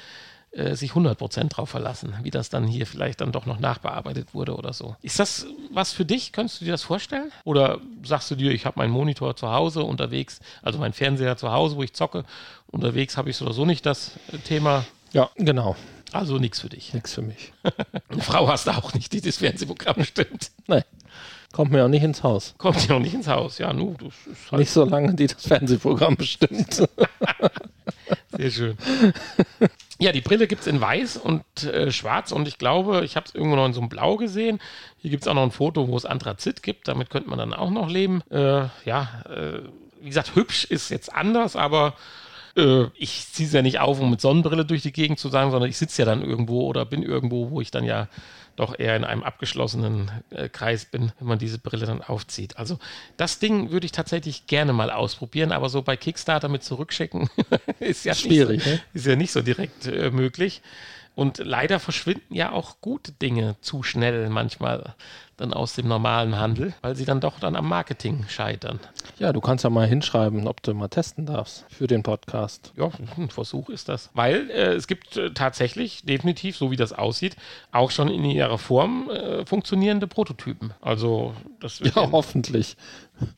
äh, 0.53 0.74
sich 0.76 0.93
100% 0.93 1.49
drauf 1.49 1.68
verlassen, 1.68 2.14
wie 2.22 2.30
das 2.30 2.49
dann 2.49 2.66
hier 2.66 2.86
vielleicht 2.86 3.20
dann 3.20 3.32
doch 3.32 3.45
noch 3.45 3.59
nachbearbeitet 3.59 4.32
wurde 4.32 4.57
oder 4.57 4.72
so. 4.72 4.97
Ist 5.03 5.18
das 5.18 5.47
was 5.70 5.93
für 5.93 6.07
dich? 6.07 6.32
Könntest 6.32 6.61
du 6.61 6.64
dir 6.64 6.70
das 6.70 6.82
vorstellen? 6.82 7.30
Oder 7.45 7.80
sagst 8.03 8.30
du 8.30 8.34
dir, 8.34 8.53
ich 8.53 8.64
habe 8.64 8.78
meinen 8.78 8.91
Monitor 8.91 9.36
zu 9.36 9.51
Hause 9.51 9.82
unterwegs, 9.82 10.41
also 10.62 10.78
meinen 10.78 10.95
Fernseher 10.95 11.36
zu 11.36 11.53
Hause, 11.53 11.76
wo 11.76 11.82
ich 11.82 11.93
zocke, 11.93 12.24
unterwegs 12.68 13.16
habe 13.18 13.28
ich 13.28 13.36
so 13.36 13.45
oder 13.45 13.53
so 13.53 13.66
nicht 13.66 13.84
das 13.84 14.12
äh, 14.32 14.39
Thema? 14.39 14.86
Ja, 15.12 15.28
genau. 15.36 15.76
Also 16.12 16.39
nichts 16.39 16.61
für 16.61 16.70
dich. 16.70 16.95
Nichts 16.95 17.12
für 17.12 17.22
mich. 17.22 17.53
Eine 18.09 18.22
Frau 18.22 18.49
hast 18.49 18.66
du 18.66 18.70
auch 18.70 18.95
nicht, 18.95 19.12
die 19.12 19.20
das 19.20 19.36
Fernsehprogramm 19.36 20.03
stimmt. 20.05 20.51
Nein. 20.66 20.84
Kommt 21.53 21.72
mir 21.72 21.84
auch 21.84 21.88
nicht 21.88 22.03
ins 22.03 22.22
Haus. 22.22 22.55
Kommt 22.59 22.88
mir 22.88 22.96
auch 22.96 23.01
nicht 23.01 23.14
ins 23.14 23.26
Haus, 23.26 23.59
ja, 23.59 23.72
nu, 23.72 23.96
das 23.99 24.14
ist 24.26 24.53
halt 24.53 24.61
Nicht 24.61 24.70
so 24.70 24.84
lange, 24.84 25.14
die 25.14 25.26
das 25.26 25.46
Fernsehprogramm 25.46 26.16
bestimmt. 26.16 26.74
Sehr 28.36 28.51
schön. 28.51 28.78
Ja, 29.99 30.12
die 30.12 30.20
Brille 30.20 30.46
gibt 30.46 30.61
es 30.61 30.66
in 30.66 30.80
weiß 30.80 31.16
und 31.16 31.42
äh, 31.64 31.90
schwarz 31.90 32.30
und 32.30 32.46
ich 32.46 32.59
glaube, 32.59 33.05
ich 33.05 33.16
habe 33.16 33.26
es 33.26 33.34
irgendwo 33.34 33.57
noch 33.57 33.66
in 33.66 33.72
so 33.72 33.80
einem 33.80 33.88
Blau 33.88 34.16
gesehen. 34.16 34.61
Hier 34.99 35.11
gibt 35.11 35.24
es 35.24 35.28
auch 35.28 35.34
noch 35.34 35.42
ein 35.42 35.51
Foto, 35.51 35.88
wo 35.88 35.96
es 35.96 36.05
Anthrazit 36.05 36.62
gibt. 36.62 36.86
Damit 36.86 37.11
könnte 37.11 37.28
man 37.28 37.38
dann 37.38 37.53
auch 37.53 37.70
noch 37.70 37.88
leben. 37.88 38.22
Äh, 38.30 38.66
ja, 38.84 39.24
äh, 39.28 39.62
wie 40.01 40.09
gesagt, 40.09 40.36
hübsch 40.36 40.64
ist 40.64 40.90
jetzt 40.90 41.12
anders, 41.12 41.57
aber 41.57 41.94
äh, 42.57 42.86
ich 42.94 43.32
ziehe 43.32 43.46
es 43.46 43.53
ja 43.53 43.62
nicht 43.62 43.80
auf, 43.80 44.01
um 44.01 44.11
mit 44.11 44.20
Sonnenbrille 44.20 44.64
durch 44.64 44.82
die 44.82 44.92
Gegend 44.92 45.18
zu 45.18 45.28
sein, 45.28 45.51
sondern 45.51 45.70
ich 45.70 45.78
sitze 45.78 46.03
ja 46.03 46.07
dann 46.07 46.22
irgendwo 46.22 46.62
oder 46.62 46.84
bin 46.84 47.03
irgendwo, 47.03 47.51
wo 47.51 47.61
ich 47.61 47.70
dann 47.70 47.84
ja 47.84 48.09
doch 48.59 48.76
eher 48.76 48.96
in 48.96 49.05
einem 49.05 49.22
abgeschlossenen 49.22 50.11
äh, 50.30 50.49
Kreis 50.49 50.84
bin, 50.84 51.12
wenn 51.18 51.28
man 51.28 51.38
diese 51.38 51.59
Brille 51.59 51.86
dann 51.86 52.03
aufzieht. 52.03 52.59
Also 52.59 52.78
das 53.16 53.38
Ding 53.38 53.70
würde 53.70 53.86
ich 53.86 53.92
tatsächlich 53.92 54.46
gerne 54.46 54.72
mal 54.72 54.90
ausprobieren, 54.90 55.53
aber 55.53 55.68
so 55.68 55.82
bei 55.82 55.96
Kickstarter 55.96 56.49
mit 56.49 56.64
zurückschicken 56.64 57.30
ist 57.80 58.05
ja 58.05 58.14
schwierig, 58.14 58.64
so, 58.64 58.70
ne? 58.70 58.80
ist 58.94 59.07
ja 59.07 59.16
nicht 59.16 59.32
so 59.32 59.42
direkt 59.42 59.86
äh, 59.86 60.11
möglich. 60.11 60.62
Und 61.14 61.38
leider 61.38 61.80
verschwinden 61.80 62.34
ja 62.34 62.53
auch 62.53 62.80
gute 62.80 63.11
Dinge 63.11 63.57
zu 63.61 63.82
schnell 63.82 64.28
manchmal 64.28 64.94
dann 65.39 65.55
aus 65.55 65.74
dem 65.74 65.89
normalen 65.89 66.36
Handel, 66.36 66.74
weil 66.82 66.95
sie 66.97 67.05
dann 67.05 67.20
doch 67.20 67.41
dann 67.41 67.57
am 67.57 67.68
Marketing 67.68 68.26
scheitern. 68.28 68.80
Ja, 69.18 69.32
du 69.32 69.41
kannst 69.41 69.64
ja 69.64 69.70
mal 69.70 69.86
hinschreiben, 69.86 70.47
ob 70.47 70.62
du 70.62 70.74
mal 70.74 70.89
testen 70.89 71.26
darfst 71.26 71.64
für 71.68 71.86
den 71.86 72.03
Podcast. 72.03 72.72
Ja, 72.76 72.91
ein 73.16 73.30
Versuch 73.30 73.70
ist 73.70 73.89
das. 73.89 74.11
Weil 74.14 74.51
äh, 74.51 74.74
es 74.74 74.86
gibt 74.86 75.16
äh, 75.16 75.32
tatsächlich, 75.32 76.03
definitiv, 76.03 76.57
so 76.57 76.70
wie 76.70 76.76
das 76.76 76.93
aussieht, 76.93 77.36
auch 77.72 77.91
schon 77.91 78.09
in 78.09 78.24
ihrer 78.24 78.59
Form 78.59 79.09
äh, 79.11 79.47
funktionierende 79.47 80.07
Prototypen. 80.07 80.74
Also 80.80 81.34
das 81.61 81.80
wird 81.80 81.95
Ja, 81.95 82.11
hoffentlich. 82.12 82.76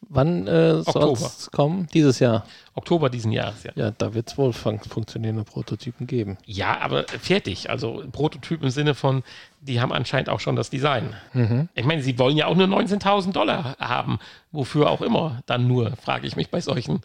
Wann 0.08 0.46
äh, 0.46 0.82
soll 0.82 1.12
es 1.12 1.50
kommen? 1.50 1.86
Dieses 1.94 2.18
Jahr. 2.18 2.44
Oktober 2.74 3.10
diesen 3.10 3.32
Jahres, 3.32 3.62
ja. 3.62 3.72
Ja, 3.74 3.90
da 3.90 4.14
wird 4.14 4.28
es 4.28 4.38
wohl 4.38 4.52
fun 4.52 4.78
funktionierende 4.78 5.44
Prototypen 5.44 6.06
geben. 6.06 6.38
Ja, 6.46 6.80
aber 6.80 7.04
fertig. 7.04 7.70
Also 7.70 8.02
Prototyp 8.10 8.62
im 8.62 8.70
Sinne 8.70 8.94
von, 8.94 9.22
die 9.60 9.80
haben 9.80 9.92
anscheinend 9.92 10.28
auch 10.28 10.40
schon 10.40 10.56
das 10.56 10.70
Design. 10.70 11.14
Mhm. 11.32 11.68
Ich 11.74 11.84
meine, 11.84 12.02
sie 12.02 12.18
wollen 12.18 12.36
ja 12.36 12.46
auch 12.46 12.56
nur 12.56 12.66
19.000 12.66 13.32
Dollar 13.32 13.76
haben. 13.78 14.18
Wofür 14.52 14.90
auch 14.90 15.02
immer 15.02 15.42
dann 15.46 15.66
nur, 15.66 15.96
frage 15.96 16.26
ich 16.26 16.36
mich 16.36 16.50
bei 16.50 16.60
solchen 16.60 17.02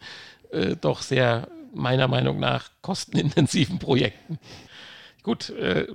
äh, 0.51 0.75
doch 0.79 1.01
sehr, 1.01 1.47
meiner 1.73 2.07
Meinung 2.07 2.39
nach, 2.39 2.69
kostenintensiven 2.81 3.79
Projekten. 3.79 4.39
Gut, 5.25 5.49
äh, 5.49 5.87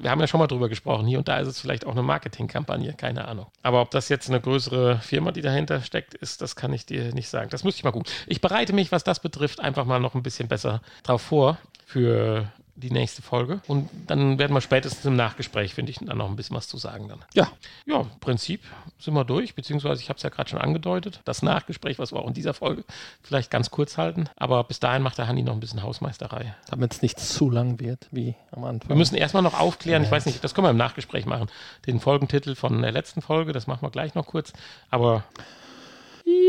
wir 0.00 0.08
haben 0.08 0.20
ja 0.20 0.28
schon 0.28 0.38
mal 0.38 0.46
drüber 0.46 0.68
gesprochen. 0.68 1.08
Hier 1.08 1.18
und 1.18 1.26
da 1.26 1.40
ist 1.40 1.48
es 1.48 1.58
vielleicht 1.58 1.84
auch 1.86 1.90
eine 1.90 2.04
Marketingkampagne, 2.04 2.92
keine 2.92 3.26
Ahnung. 3.26 3.48
Aber 3.64 3.80
ob 3.80 3.90
das 3.90 4.08
jetzt 4.08 4.28
eine 4.28 4.40
größere 4.40 5.00
Firma, 5.00 5.32
die 5.32 5.40
dahinter 5.40 5.80
steckt, 5.80 6.14
ist, 6.14 6.40
das 6.40 6.54
kann 6.54 6.72
ich 6.72 6.86
dir 6.86 7.12
nicht 7.12 7.28
sagen. 7.28 7.50
Das 7.50 7.64
müsste 7.64 7.80
ich 7.80 7.84
mal 7.84 7.90
gucken. 7.90 8.08
Ich 8.28 8.40
bereite 8.40 8.72
mich, 8.72 8.92
was 8.92 9.02
das 9.02 9.18
betrifft, 9.18 9.58
einfach 9.58 9.86
mal 9.86 9.98
noch 9.98 10.14
ein 10.14 10.22
bisschen 10.22 10.46
besser 10.46 10.82
drauf 11.02 11.20
vor 11.20 11.58
für 11.84 12.52
die 12.76 12.90
nächste 12.90 13.22
Folge. 13.22 13.60
Und 13.66 13.88
dann 14.06 14.38
werden 14.38 14.52
wir 14.52 14.60
spätestens 14.60 15.04
im 15.04 15.16
Nachgespräch, 15.16 15.74
finde 15.74 15.90
ich, 15.90 15.98
dann 15.98 16.18
noch 16.18 16.28
ein 16.28 16.36
bisschen 16.36 16.56
was 16.56 16.68
zu 16.68 16.76
sagen 16.76 17.08
dann. 17.08 17.24
Ja. 17.34 17.48
Ja, 17.86 18.02
im 18.02 18.20
Prinzip 18.20 18.62
sind 18.98 19.14
wir 19.14 19.24
durch, 19.24 19.54
beziehungsweise 19.54 20.02
ich 20.02 20.08
habe 20.08 20.18
es 20.18 20.22
ja 20.22 20.28
gerade 20.28 20.50
schon 20.50 20.60
angedeutet. 20.60 21.20
Das 21.24 21.42
Nachgespräch, 21.42 21.98
was 21.98 22.12
wir 22.12 22.20
auch 22.20 22.28
in 22.28 22.34
dieser 22.34 22.54
Folge 22.54 22.84
vielleicht 23.22 23.50
ganz 23.50 23.70
kurz 23.70 23.96
halten. 23.96 24.28
Aber 24.36 24.62
bis 24.64 24.78
dahin 24.78 25.02
macht 25.02 25.18
der 25.18 25.26
Hanni 25.26 25.42
noch 25.42 25.54
ein 25.54 25.60
bisschen 25.60 25.82
Hausmeisterei. 25.82 26.54
Damit 26.68 26.92
es 26.92 27.02
nicht 27.02 27.18
zu 27.18 27.50
lang 27.50 27.80
wird, 27.80 28.08
wie 28.10 28.34
am 28.52 28.64
Anfang. 28.64 28.90
Wir 28.90 28.96
müssen 28.96 29.16
erstmal 29.16 29.42
noch 29.42 29.58
aufklären, 29.58 30.04
ich 30.04 30.10
weiß 30.10 30.26
nicht, 30.26 30.44
das 30.44 30.54
können 30.54 30.66
wir 30.66 30.70
im 30.70 30.76
Nachgespräch 30.76 31.26
machen. 31.26 31.48
Den 31.86 31.98
Folgentitel 31.98 32.54
von 32.54 32.82
der 32.82 32.92
letzten 32.92 33.22
Folge, 33.22 33.52
das 33.52 33.66
machen 33.66 33.82
wir 33.82 33.90
gleich 33.90 34.14
noch 34.14 34.26
kurz. 34.26 34.52
Aber. 34.90 35.24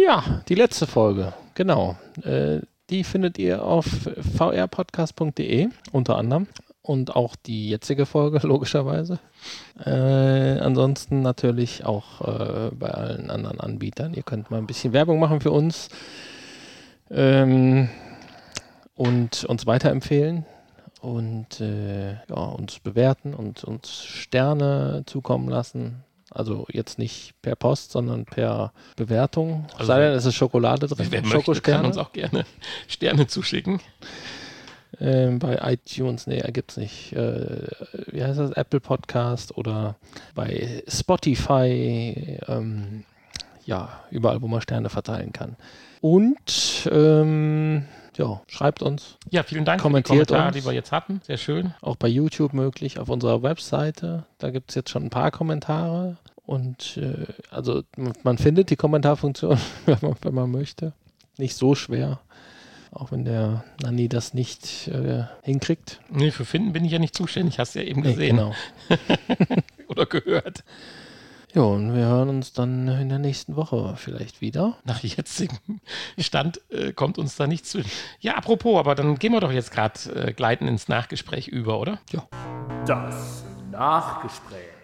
Ja, 0.03 0.41
die 0.49 0.55
letzte 0.55 0.87
Folge, 0.87 1.33
genau. 1.53 1.97
Äh, 2.23 2.61
die 2.89 3.03
findet 3.03 3.37
ihr 3.37 3.63
auf 3.63 3.85
vrpodcast.de 3.85 5.69
unter 5.91 6.17
anderem 6.17 6.47
und 6.87 7.15
auch 7.15 7.35
die 7.35 7.69
jetzige 7.69 8.05
Folge 8.05 8.39
logischerweise. 8.47 9.19
Äh, 9.85 10.59
ansonsten 10.59 11.21
natürlich 11.21 11.85
auch 11.85 12.21
äh, 12.21 12.71
bei 12.73 12.89
allen 12.89 13.29
anderen 13.29 13.59
Anbietern. 13.59 14.13
Ihr 14.13 14.23
könnt 14.23 14.49
mal 14.51 14.57
ein 14.57 14.67
bisschen 14.67 14.93
Werbung 14.93 15.19
machen 15.19 15.41
für 15.41 15.51
uns 15.51 15.89
ähm, 17.11 17.89
und 18.95 19.43
uns 19.45 19.65
weiterempfehlen 19.65 20.45
und 21.01 21.59
äh, 21.61 22.13
ja, 22.13 22.35
uns 22.35 22.79
bewerten 22.79 23.33
und 23.33 23.63
uns 23.63 24.03
Sterne 24.03 25.03
zukommen 25.05 25.49
lassen. 25.49 26.03
Also 26.37 26.67
jetzt 26.71 26.99
nicht 26.99 27.33
per 27.41 27.55
Post, 27.55 27.91
sondern 27.91 28.25
per 28.25 28.71
Bewertung. 28.95 29.65
Also 29.73 29.85
Sei 29.85 29.99
denn, 29.99 30.13
es 30.13 30.25
ist 30.25 30.35
Schokolade 30.35 30.87
drin. 30.87 31.07
Wer 31.09 31.25
möchte, 31.25 31.61
kann 31.61 31.85
uns 31.85 31.97
auch 31.97 32.13
gerne 32.13 32.45
Sterne 32.87 33.25
zuschicken. 33.25 33.79
Ähm, 34.99 35.39
bei 35.39 35.57
iTunes, 35.63 36.27
nee, 36.27 36.37
ergibt 36.37 36.71
es 36.71 36.77
nicht. 36.77 37.13
Äh, 37.13 37.67
wie 38.11 38.23
heißt 38.23 38.39
das? 38.39 38.51
Apple 38.51 38.79
Podcast 38.79 39.57
oder 39.57 39.95
bei 40.35 40.83
Spotify. 40.87 42.39
Ähm, 42.47 43.03
ja, 43.65 43.89
überall, 44.11 44.41
wo 44.41 44.47
man 44.47 44.61
Sterne 44.61 44.89
verteilen 44.89 45.33
kann. 45.33 45.55
Und 46.01 46.87
ähm, 46.91 47.85
ja, 48.17 48.41
schreibt 48.47 48.81
uns. 48.81 49.17
Ja, 49.29 49.43
vielen 49.43 49.65
Dank 49.65 49.81
Kommentiert 49.81 50.07
für 50.19 50.25
die 50.25 50.27
Kommentare, 50.33 50.47
uns. 50.47 50.57
die 50.57 50.65
wir 50.65 50.73
jetzt 50.73 50.91
hatten. 50.91 51.21
Sehr 51.25 51.37
schön. 51.37 51.73
Auch 51.81 51.95
bei 51.95 52.07
YouTube 52.07 52.53
möglich, 52.53 52.99
auf 52.99 53.09
unserer 53.09 53.43
Webseite. 53.43 54.25
Da 54.39 54.49
gibt 54.49 54.69
es 54.71 54.75
jetzt 54.75 54.89
schon 54.89 55.03
ein 55.03 55.09
paar 55.09 55.31
Kommentare. 55.31 56.17
Und 56.45 56.97
äh, 56.97 57.25
also 57.51 57.83
man- 58.23 58.37
findet 58.37 58.69
die 58.69 58.75
Kommentarfunktion, 58.77 59.57
wenn 59.85 59.97
man, 60.01 60.15
wenn 60.21 60.33
man 60.33 60.49
möchte. 60.51 60.93
Nicht 61.37 61.55
so 61.55 61.75
schwer. 61.75 62.19
Auch 62.91 63.11
wenn 63.11 63.25
der 63.25 63.63
Nani 63.83 64.07
das 64.07 64.33
nicht 64.33 64.87
äh, 64.87 65.25
hinkriegt. 65.43 65.99
Nee, 66.09 66.31
für 66.31 66.45
Finden 66.45 66.71
bin 66.73 66.85
ich 66.85 66.91
ja 66.93 66.99
nicht 66.99 67.15
zuständig, 67.15 67.59
hast 67.59 67.75
du 67.75 67.79
ja 67.79 67.85
eben 67.85 68.01
Nee, 68.01 68.13
gesehen 68.13 68.37
genau. 68.37 68.53
oder 69.89 70.05
gehört. 70.05 70.63
Ja, 71.53 71.61
und 71.61 71.95
wir 71.95 72.05
hören 72.05 72.29
uns 72.29 72.53
dann 72.53 72.87
in 72.87 73.09
der 73.09 73.19
nächsten 73.19 73.55
Woche 73.55 73.95
vielleicht 73.97 74.41
wieder. 74.41 74.77
Nach 74.83 75.01
jetzigem 75.01 75.79
Stand 76.19 76.61
äh, 76.69 76.91
kommt 76.91 77.17
uns 77.17 77.35
da 77.35 77.47
nichts 77.47 77.71
zwischen. 77.71 77.89
Ja, 78.19 78.35
apropos, 78.35 78.77
aber 78.77 78.95
dann 78.95 79.17
gehen 79.17 79.31
wir 79.31 79.39
doch 79.39 79.51
jetzt 79.51 79.71
gerade 79.71 79.99
äh, 80.13 80.33
gleiten 80.33 80.67
ins 80.67 80.87
Nachgespräch 80.87 81.47
über, 81.47 81.79
oder? 81.79 81.99
Das 82.85 83.45
Nachgespräch. 83.71 84.76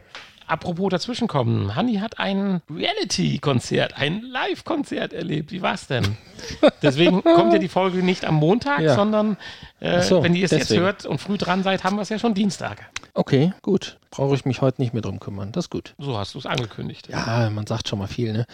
Apropos 0.48 0.89
dazwischenkommen. 0.89 1.76
Hanni 1.76 1.96
hat 1.96 2.20
ein 2.20 2.62
Reality-Konzert, 2.70 3.96
ein 3.98 4.22
Live-Konzert 4.22 5.14
erlebt. 5.14 5.52
Wie 5.52 5.62
war's 5.62 5.88
denn? 5.88 6.18
Deswegen 6.82 7.24
kommt 7.24 7.54
ja 7.54 7.60
die 7.60 7.68
Folge 7.68 8.00
nicht 8.04 8.26
am 8.26 8.36
Montag, 8.36 8.82
Ja. 8.82 8.96
sondern 8.96 9.38
äh, 9.80 10.02
so, 10.02 10.24
wenn 10.24 10.36
ihr 10.36 10.46
es 10.46 10.52
jetzt 10.52 10.70
deswegen. 10.70 10.82
hört 10.84 11.06
und 11.06 11.20
früh 11.20 11.38
dran 11.38 11.64
seid, 11.64 11.84
haben 11.84 11.96
wir 11.96 12.02
es 12.02 12.10
ja 12.10 12.20
schon 12.20 12.34
Dienstag. 12.34 12.89
Okay, 13.14 13.54
gut. 13.62 13.98
Brauche 14.12 14.36
ich 14.36 14.46
mich 14.46 14.62
heute 14.62 14.82
nicht 14.82 14.94
mehr 14.94 15.02
drum 15.02 15.20
kümmern. 15.20 15.52
Das 15.52 15.66
ist 15.66 15.70
gut. 15.70 15.94
So 15.98 16.18
hast 16.18 16.34
du 16.34 16.39
es 16.39 16.46
angekündigt. 16.46 17.08
Ja, 17.10 17.50
man 17.50 17.68
sagt 17.68 17.88
schon 17.88 18.00
mal 18.00 18.08
viel, 18.08 18.34
ne? 18.34 18.46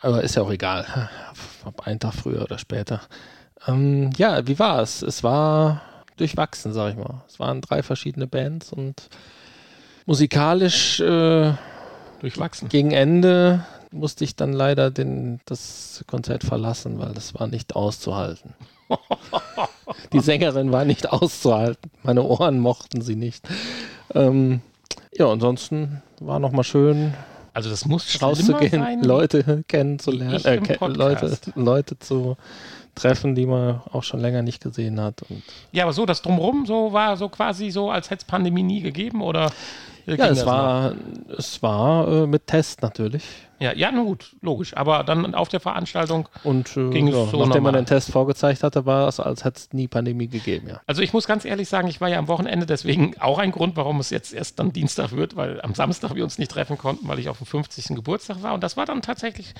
Aber 0.00 0.22
ist 0.22 0.36
ja 0.36 0.42
auch 0.42 0.50
egal. 0.50 1.08
Ob 1.64 1.86
einen 1.86 1.98
Tag 2.00 2.14
früher 2.14 2.42
oder 2.42 2.58
später. 2.58 3.00
Ähm, 3.66 4.10
ja, 4.16 4.46
wie 4.46 4.58
war 4.58 4.80
es? 4.80 5.02
Es 5.02 5.24
war 5.24 5.80
durchwachsen, 6.16 6.72
sag 6.72 6.90
ich 6.92 6.96
mal. 6.96 7.22
Es 7.28 7.38
waren 7.40 7.60
drei 7.60 7.82
verschiedene 7.82 8.26
Bands 8.26 8.72
und 8.72 9.08
musikalisch 10.06 11.00
äh, 11.00 11.52
Durchwachsen. 12.20 12.68
gegen 12.68 12.92
Ende 12.92 13.64
musste 13.92 14.24
ich 14.24 14.36
dann 14.36 14.52
leider 14.52 14.90
den, 14.90 15.40
das 15.46 16.04
Konzert 16.06 16.44
verlassen, 16.44 16.98
weil 16.98 17.12
das 17.12 17.34
war 17.38 17.46
nicht 17.46 17.76
auszuhalten. 17.76 18.54
Die 20.12 20.20
Sängerin 20.20 20.70
war 20.72 20.84
nicht 20.84 21.10
auszuhalten. 21.12 21.90
Meine 22.02 22.22
Ohren 22.22 22.58
mochten 22.58 23.00
sie 23.00 23.16
nicht. 23.16 23.46
Ähm, 24.14 24.60
ja, 25.12 25.26
ansonsten 25.30 26.02
war 26.20 26.38
nochmal 26.38 26.64
schön 26.64 27.14
Also 27.54 27.70
das 27.70 27.86
muss 27.86 28.20
rauszugehen, 28.22 28.82
sein. 28.82 29.02
Leute 29.02 29.64
kennenzulernen, 29.66 30.44
äh, 30.44 30.56
im 30.56 30.62
ke- 30.64 30.78
Leute. 30.86 31.36
Leute 31.54 31.98
zu 31.98 32.36
treffen, 32.94 33.34
die 33.34 33.46
man 33.46 33.80
auch 33.92 34.02
schon 34.02 34.20
länger 34.20 34.42
nicht 34.42 34.62
gesehen 34.62 35.00
hat. 35.00 35.20
Ja, 35.72 35.84
aber 35.84 35.92
so 35.92 36.06
das 36.06 36.22
Drumrum, 36.22 36.64
so 36.66 36.92
war 36.92 37.16
so 37.16 37.28
quasi 37.28 37.70
so, 37.70 37.90
als 37.90 38.10
hätte 38.10 38.20
es 38.22 38.24
Pandemie 38.26 38.62
nie 38.62 38.80
gegeben 38.80 39.20
oder 39.22 39.50
äh, 40.06 40.16
ja, 40.16 40.26
es 40.28 40.46
war, 40.46 40.94
es 41.36 41.62
war 41.62 42.08
äh, 42.08 42.26
mit 42.26 42.46
Test 42.46 42.82
natürlich. 42.82 43.24
Ja, 43.58 43.72
ja, 43.72 43.90
na 43.90 44.02
gut, 44.02 44.36
logisch. 44.42 44.76
Aber 44.76 45.02
dann 45.02 45.34
auf 45.34 45.48
der 45.48 45.60
Veranstaltung 45.60 46.28
Und 46.44 46.76
äh, 46.76 46.90
Ging 46.90 47.08
es 47.08 47.30
so 47.30 47.44
nachdem 47.44 47.62
man 47.62 47.74
den 47.74 47.86
Test 47.86 48.12
vorgezeigt 48.12 48.62
hatte, 48.62 48.84
war 48.84 49.08
es, 49.08 49.18
als 49.18 49.44
hätte 49.44 49.58
es 49.58 49.72
nie 49.72 49.88
Pandemie 49.88 50.28
gegeben, 50.28 50.68
ja. 50.68 50.80
Also 50.86 51.00
ich 51.00 51.12
muss 51.12 51.26
ganz 51.26 51.44
ehrlich 51.44 51.68
sagen, 51.68 51.88
ich 51.88 52.00
war 52.00 52.08
ja 52.08 52.18
am 52.18 52.28
Wochenende, 52.28 52.66
deswegen 52.66 53.18
auch 53.18 53.38
ein 53.38 53.52
Grund, 53.52 53.76
warum 53.76 53.98
es 53.98 54.10
jetzt 54.10 54.34
erst 54.34 54.58
dann 54.58 54.72
Dienstag 54.72 55.12
wird, 55.12 55.36
weil 55.36 55.60
am 55.62 55.74
Samstag 55.74 56.14
wir 56.14 56.24
uns 56.24 56.38
nicht 56.38 56.50
treffen 56.50 56.76
konnten, 56.76 57.08
weil 57.08 57.18
ich 57.18 57.28
auf 57.28 57.38
dem 57.38 57.46
50. 57.46 57.96
Geburtstag 57.96 58.42
war. 58.42 58.52
Und 58.52 58.62
das 58.62 58.76
war 58.76 58.84
dann 58.84 59.00
tatsächlich 59.00 59.54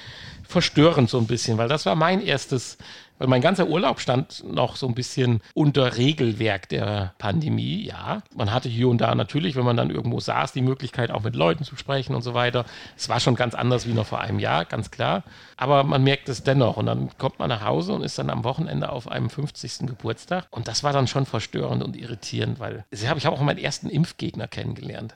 verstörend 0.47 1.09
so 1.09 1.18
ein 1.18 1.26
bisschen, 1.26 1.57
weil 1.57 1.68
das 1.68 1.86
war 1.86 1.94
mein 1.94 2.20
erstes, 2.20 2.76
weil 3.19 3.29
mein 3.29 3.41
ganzer 3.41 3.69
Urlaub 3.69 4.01
stand 4.01 4.45
noch 4.45 4.77
so 4.77 4.87
ein 4.87 4.95
bisschen 4.95 5.41
unter 5.55 5.97
Regelwerk 5.97 6.69
der 6.69 7.14
Pandemie. 7.19 7.85
Ja, 7.85 8.23
man 8.35 8.53
hatte 8.53 8.69
hier 8.69 8.89
und 8.89 9.01
da 9.01 9.14
natürlich, 9.14 9.57
wenn 9.57 9.64
man 9.64 9.77
dann 9.77 9.91
irgendwo 9.91 10.21
saß, 10.21 10.53
die 10.53 10.62
Möglichkeit 10.62 11.11
auch 11.11 11.23
mit 11.23 11.37
Leuten 11.37 11.64
zu 11.64 11.77
sprechen 11.77 12.14
und 12.14 12.23
so 12.23 12.35
weiter. 12.35 12.64
Es 12.97 13.09
war 13.09 13.21
schon 13.21 13.35
ganz 13.35 13.55
anders 13.55 13.87
wie 13.87 13.93
noch 13.93 14.07
vor 14.07 14.21
einem 14.21 14.39
Jahr, 14.39 14.64
ganz 14.64 14.91
klar. 14.91 15.23
Aber 15.57 15.85
man 15.85 16.03
merkt 16.03 16.29
es 16.29 16.43
dennoch. 16.43 16.77
Und 16.77 16.87
dann 16.87 17.11
kommt 17.19 17.39
man 17.39 17.49
nach 17.49 17.64
Hause 17.64 17.93
und 17.93 18.03
ist 18.03 18.19
dann 18.19 18.31
am 18.31 18.45
Wochenende 18.45 18.91
auf 18.91 19.11
einem 19.11 19.31
50. 19.31 19.87
Geburtstag. 19.87 20.47
Und 20.51 20.69
das 20.69 20.85
war 20.85 20.93
dann 20.93 21.07
schon 21.07 21.27
verstörend 21.27 21.83
und 21.83 21.97
irritierend, 21.97 22.61
weil 22.61 22.85
ich 22.91 23.07
habe 23.09 23.33
auch 23.33 23.41
meinen 23.41 23.59
ersten 23.59 23.89
Impfgegner 23.89 24.49
kennengelernt 24.49 25.14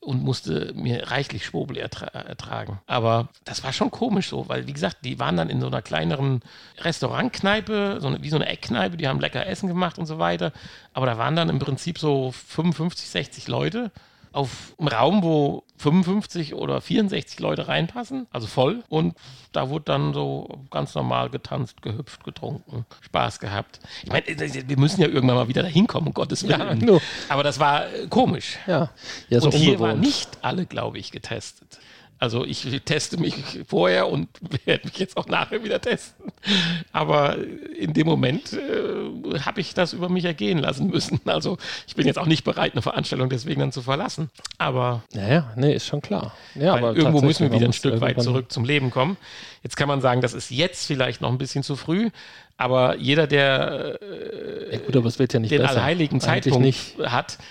und 0.00 0.22
musste 0.22 0.72
mir 0.74 1.10
reichlich 1.10 1.44
Schwobel 1.46 1.76
ertra 1.76 2.06
ertragen. 2.06 2.80
Aber 2.86 3.28
das 3.44 3.64
war 3.64 3.72
schon 3.72 3.90
komisch 3.90 4.28
so, 4.28 4.48
weil 4.48 4.66
wie 4.66 4.72
gesagt, 4.72 4.98
die 5.04 5.18
waren 5.18 5.36
dann 5.36 5.50
in 5.50 5.60
so 5.60 5.66
einer 5.66 5.82
kleineren 5.82 6.40
Restaurantkneipe, 6.78 7.98
so 8.00 8.14
wie 8.22 8.30
so 8.30 8.36
eine 8.36 8.46
Eckkneipe, 8.46 8.96
die 8.96 9.08
haben 9.08 9.20
lecker 9.20 9.46
Essen 9.46 9.68
gemacht 9.68 9.98
und 9.98 10.06
so 10.06 10.18
weiter. 10.18 10.52
Aber 10.92 11.06
da 11.06 11.18
waren 11.18 11.36
dann 11.36 11.48
im 11.48 11.58
Prinzip 11.58 11.98
so 11.98 12.32
55, 12.32 13.08
60 13.08 13.48
Leute 13.48 13.90
auf 14.34 14.74
einem 14.78 14.88
Raum, 14.88 15.22
wo 15.22 15.62
55 15.76 16.54
oder 16.54 16.80
64 16.80 17.38
Leute 17.38 17.68
reinpassen, 17.68 18.26
also 18.32 18.46
voll. 18.46 18.82
Und 18.88 19.14
da 19.52 19.68
wurde 19.68 19.84
dann 19.86 20.12
so 20.12 20.48
ganz 20.70 20.94
normal 20.94 21.30
getanzt, 21.30 21.82
gehüpft, 21.82 22.24
getrunken, 22.24 22.84
Spaß 23.02 23.38
gehabt. 23.38 23.80
Ich 24.02 24.10
meine, 24.10 24.26
wir 24.26 24.78
müssen 24.78 25.00
ja 25.00 25.08
irgendwann 25.08 25.36
mal 25.36 25.48
wieder 25.48 25.62
dahin 25.62 25.86
kommen, 25.86 26.08
um 26.08 26.14
Gottes 26.14 26.46
Willen. 26.48 26.78
nur. 26.78 27.00
Aber 27.28 27.44
das 27.44 27.60
war 27.60 27.86
äh, 27.86 28.08
komisch. 28.08 28.58
Ja, 28.66 28.90
ja 29.28 29.40
so 29.40 29.46
und 29.46 29.54
hier 29.54 29.78
waren 29.78 30.00
nicht 30.00 30.38
alle, 30.42 30.66
glaube 30.66 30.98
ich, 30.98 31.12
getestet. 31.12 31.78
Also 32.24 32.42
ich 32.46 32.64
teste 32.86 33.18
mich 33.18 33.34
vorher 33.68 34.08
und 34.08 34.28
werde 34.64 34.86
mich 34.88 34.96
jetzt 34.96 35.18
auch 35.18 35.26
nachher 35.26 35.62
wieder 35.62 35.78
testen. 35.78 36.32
Aber 36.90 37.36
in 37.78 37.92
dem 37.92 38.06
Moment 38.06 38.54
äh, 38.54 39.40
habe 39.40 39.60
ich 39.60 39.74
das 39.74 39.92
über 39.92 40.08
mich 40.08 40.24
ergehen 40.24 40.58
lassen 40.58 40.88
müssen. 40.88 41.20
Also 41.34 41.58
ich 41.86 41.96
bin 41.96 42.06
jetzt 42.06 42.18
auch 42.18 42.26
nicht 42.26 42.44
bereit, 42.44 42.72
eine 42.72 42.80
Veranstaltung 42.82 43.28
deswegen 43.28 43.60
dann 43.60 43.72
zu 43.72 43.82
verlassen. 43.82 44.30
Aber 44.56 45.02
Ja, 45.12 45.28
ja, 45.28 45.52
nee, 45.56 45.74
ist 45.74 45.86
schon 45.86 46.00
klar. 46.00 46.32
Ja, 46.54 46.74
aber 46.74 46.96
irgendwo 46.96 47.20
müssen 47.20 47.50
wir 47.50 47.52
wieder 47.54 47.66
ein 47.66 47.72
Stück 47.74 48.00
weit 48.00 48.22
zurück 48.22 48.50
zum 48.50 48.64
Leben 48.64 48.90
kommen. 48.90 49.18
Jetzt 49.62 49.76
kann 49.76 49.88
man 49.88 50.00
sagen, 50.00 50.20
das 50.22 50.32
ist 50.32 50.50
jetzt 50.50 50.86
vielleicht 50.86 51.20
noch 51.20 51.30
ein 51.30 51.38
bisschen 51.38 51.62
zu 51.62 51.76
früh. 51.76 52.08
Aber 52.56 52.96
jeder, 52.96 53.26
der 53.26 53.98
Ja, 54.72 54.78
gut, 54.78 54.96
aber 54.96 55.08
es 55.08 55.18
wird 55.18 55.32
ja 55.34 55.40
nicht 55.40 55.50
den 55.50 55.60
besser. 55.60 55.72
allheiligen 55.76 56.20
Zeitpunkt 56.20 56.74
hat, 57.04 57.34
äh, 57.34 57.42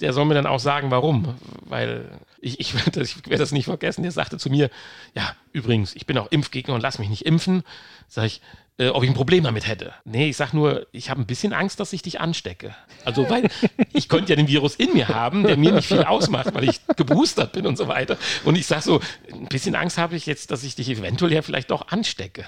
der 0.00 0.12
soll 0.12 0.24
mir 0.24 0.34
dann 0.34 0.46
auch 0.46 0.60
sagen, 0.60 0.90
warum. 0.90 1.34
Weil 1.62 2.10
ich, 2.40 2.60
ich 2.60 2.74
werde 2.86 3.00
das, 3.00 3.10
ich 3.10 3.26
werd 3.28 3.40
das 3.40 3.52
nicht 3.52 3.66
vergessen. 3.66 4.02
Der 4.02 4.12
sagte 4.12 4.38
zu 4.38 4.50
mir, 4.50 4.70
ja, 5.14 5.34
übrigens, 5.52 5.94
ich 5.94 6.06
bin 6.06 6.18
auch 6.18 6.30
Impfgegner 6.30 6.74
und 6.74 6.80
lass 6.80 6.98
mich 6.98 7.08
nicht 7.08 7.26
impfen. 7.26 7.62
Sag 8.08 8.24
ich, 8.24 8.40
äh, 8.78 8.88
ob 8.88 9.02
ich 9.02 9.10
ein 9.10 9.14
Problem 9.14 9.44
damit 9.44 9.66
hätte. 9.66 9.92
Nee, 10.04 10.28
ich 10.28 10.36
sag 10.36 10.52
nur, 10.52 10.86
ich 10.92 11.10
habe 11.10 11.20
ein 11.20 11.26
bisschen 11.26 11.52
Angst, 11.52 11.80
dass 11.80 11.92
ich 11.92 12.02
dich 12.02 12.20
anstecke. 12.20 12.74
Also, 13.04 13.28
weil 13.28 13.48
ich 13.92 14.08
könnte 14.08 14.30
ja 14.30 14.36
den 14.36 14.48
Virus 14.48 14.76
in 14.76 14.92
mir 14.94 15.08
haben, 15.08 15.42
der 15.42 15.56
mir 15.56 15.72
nicht 15.72 15.88
viel 15.88 16.04
ausmacht, 16.04 16.54
weil 16.54 16.68
ich 16.68 16.80
geboostert 16.96 17.52
bin 17.52 17.66
und 17.66 17.76
so 17.76 17.88
weiter. 17.88 18.16
Und 18.44 18.56
ich 18.56 18.66
sag 18.66 18.82
so, 18.82 19.00
ein 19.32 19.46
bisschen 19.46 19.74
Angst 19.74 19.98
habe 19.98 20.16
ich 20.16 20.26
jetzt, 20.26 20.50
dass 20.50 20.62
ich 20.62 20.76
dich 20.76 20.88
eventuell 20.88 21.32
ja 21.32 21.42
vielleicht 21.42 21.70
doch 21.70 21.88
anstecke. 21.88 22.46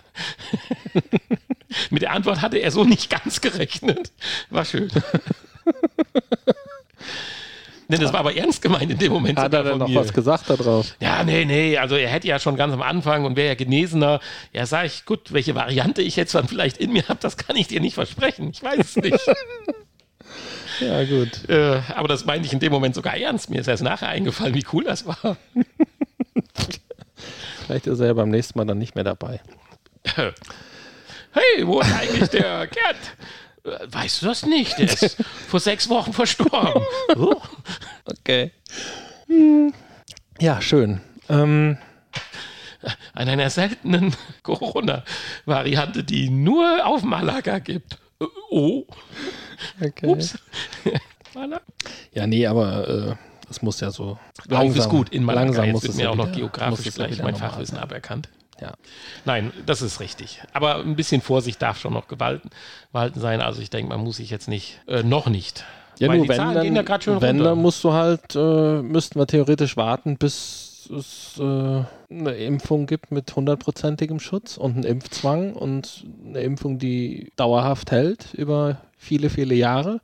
Mit 1.90 2.02
der 2.02 2.12
Antwort 2.12 2.40
hatte 2.40 2.58
er 2.58 2.70
so 2.70 2.84
nicht 2.84 3.10
ganz 3.10 3.40
gerechnet. 3.40 4.12
War 4.50 4.64
schön. 4.64 4.90
Nee, 7.88 7.96
das 7.96 8.12
war 8.12 8.20
aber 8.20 8.36
ernst 8.36 8.62
gemeint 8.62 8.92
in 8.92 8.98
dem 8.98 9.12
Moment. 9.12 9.36
Hat 9.36 9.52
er 9.52 9.64
denn 9.64 9.78
noch 9.78 9.92
was 9.92 10.12
gesagt 10.12 10.48
darauf? 10.48 10.94
Ja, 11.00 11.24
nee, 11.24 11.44
nee, 11.44 11.76
also 11.76 11.96
er 11.96 12.08
hätte 12.08 12.28
ja 12.28 12.38
schon 12.38 12.54
ganz 12.54 12.72
am 12.72 12.82
Anfang 12.82 13.24
und 13.24 13.34
wäre 13.34 13.48
ja 13.48 13.54
Genesener. 13.56 14.20
Ja, 14.52 14.64
sag 14.64 14.86
ich, 14.86 15.04
gut, 15.06 15.32
welche 15.32 15.56
Variante 15.56 16.00
ich 16.00 16.14
jetzt 16.14 16.32
dann 16.36 16.46
vielleicht 16.46 16.76
in 16.76 16.92
mir 16.92 17.08
habe, 17.08 17.18
das 17.20 17.36
kann 17.36 17.56
ich 17.56 17.66
dir 17.66 17.80
nicht 17.80 17.94
versprechen. 17.94 18.50
Ich 18.52 18.62
weiß 18.62 18.78
es 18.78 18.96
nicht. 18.96 19.18
Ja, 20.78 21.04
gut. 21.04 21.46
äh, 21.50 21.80
aber 21.94 22.08
das 22.08 22.24
meinte 22.24 22.46
ich 22.46 22.54
in 22.54 22.60
dem 22.60 22.72
Moment 22.72 22.94
sogar 22.94 23.14
ernst. 23.14 23.50
Mir 23.50 23.60
ist 23.60 23.66
erst 23.66 23.82
nachher 23.82 24.08
eingefallen, 24.08 24.54
wie 24.54 24.64
cool 24.72 24.84
das 24.84 25.04
war. 25.04 25.36
Vielleicht 27.66 27.86
ist 27.86 28.00
er 28.00 28.06
ja 28.06 28.12
beim 28.14 28.30
nächsten 28.30 28.58
Mal 28.58 28.64
dann 28.64 28.78
nicht 28.78 28.94
mehr 28.94 29.04
dabei. 29.04 29.40
Hey, 31.32 31.64
wo 31.64 31.80
ist 31.80 31.92
eigentlich 31.94 32.28
der 32.30 32.66
Gerd? 32.66 32.96
Weißt 33.64 34.22
du 34.22 34.26
das 34.26 34.46
nicht? 34.46 34.78
Der 34.78 34.86
ist 34.90 35.16
vor 35.48 35.60
sechs 35.60 35.88
Wochen 35.88 36.12
verstorben. 36.12 36.82
Oh. 37.16 37.34
Okay. 38.06 38.52
Ja, 40.38 40.60
schön. 40.62 41.00
Ähm, 41.28 41.76
An 43.14 43.28
einer 43.28 43.50
seltenen 43.50 44.14
Corona-Variante, 44.42 46.02
die 46.04 46.30
nur 46.30 46.86
auf 46.86 47.02
Malaga 47.02 47.58
gibt. 47.58 47.98
Oh, 48.50 48.84
okay. 49.80 50.06
ups. 50.06 50.38
Malaga. 51.34 51.62
Ja, 52.12 52.26
nee, 52.26 52.46
aber 52.46 52.88
äh, 52.88 53.14
es 53.50 53.62
muss 53.62 53.80
ja 53.80 53.90
so. 53.90 54.18
Auf 54.50 54.76
ist 54.76 54.88
gut 54.88 55.10
in 55.10 55.22
Malaga. 55.24 55.44
Langsam 55.46 55.64
Jetzt 55.66 55.72
muss 55.74 55.82
wird 55.82 55.90
es 55.92 55.96
mir 55.98 56.02
ja 56.04 56.10
auch 56.10 56.14
noch 56.16 56.24
wieder- 56.32 56.40
muss 56.40 56.52
geografisch 56.52 56.94
gleich 56.94 57.22
mein 57.22 57.36
Fachwissen 57.36 57.74
sein. 57.76 57.82
aberkannt. 57.84 58.28
Ja. 58.60 58.74
Nein, 59.24 59.52
das 59.66 59.82
ist 59.82 60.00
richtig. 60.00 60.42
Aber 60.52 60.76
ein 60.76 60.96
bisschen 60.96 61.20
Vorsicht 61.22 61.60
darf 61.62 61.78
schon 61.78 61.92
noch 61.94 62.08
gewalten, 62.08 62.50
gewalten 62.88 63.20
sein. 63.20 63.40
Also 63.40 63.62
ich 63.62 63.70
denke, 63.70 63.88
man 63.90 64.00
muss 64.00 64.16
sich 64.16 64.30
jetzt 64.30 64.48
nicht, 64.48 64.80
äh, 64.86 65.02
noch 65.02 65.28
nicht. 65.28 65.64
Ja, 65.98 66.08
Weil 66.08 66.16
nur 66.16 66.24
die 66.24 66.30
wenn, 66.30 66.36
Zahlen 66.36 66.54
dann, 66.54 66.62
gehen 66.64 66.76
ja 66.76 66.82
wenn 67.20 67.36
runter. 67.36 67.44
dann 67.44 67.58
musst 67.58 67.84
du 67.84 67.92
halt, 67.92 68.34
äh, 68.34 68.82
müssten 68.82 69.18
wir 69.18 69.26
theoretisch 69.26 69.76
warten, 69.76 70.16
bis 70.16 70.88
es 70.90 71.38
äh, 71.38 71.42
eine 71.42 72.34
Impfung 72.34 72.86
gibt 72.86 73.12
mit 73.12 73.34
hundertprozentigem 73.34 74.18
Schutz 74.18 74.56
und 74.56 74.74
einen 74.74 74.84
Impfzwang 74.84 75.52
und 75.54 76.04
eine 76.26 76.40
Impfung, 76.40 76.78
die 76.78 77.32
dauerhaft 77.36 77.90
hält 77.90 78.34
über 78.34 78.78
viele, 78.96 79.30
viele 79.30 79.54
Jahre. 79.54 80.00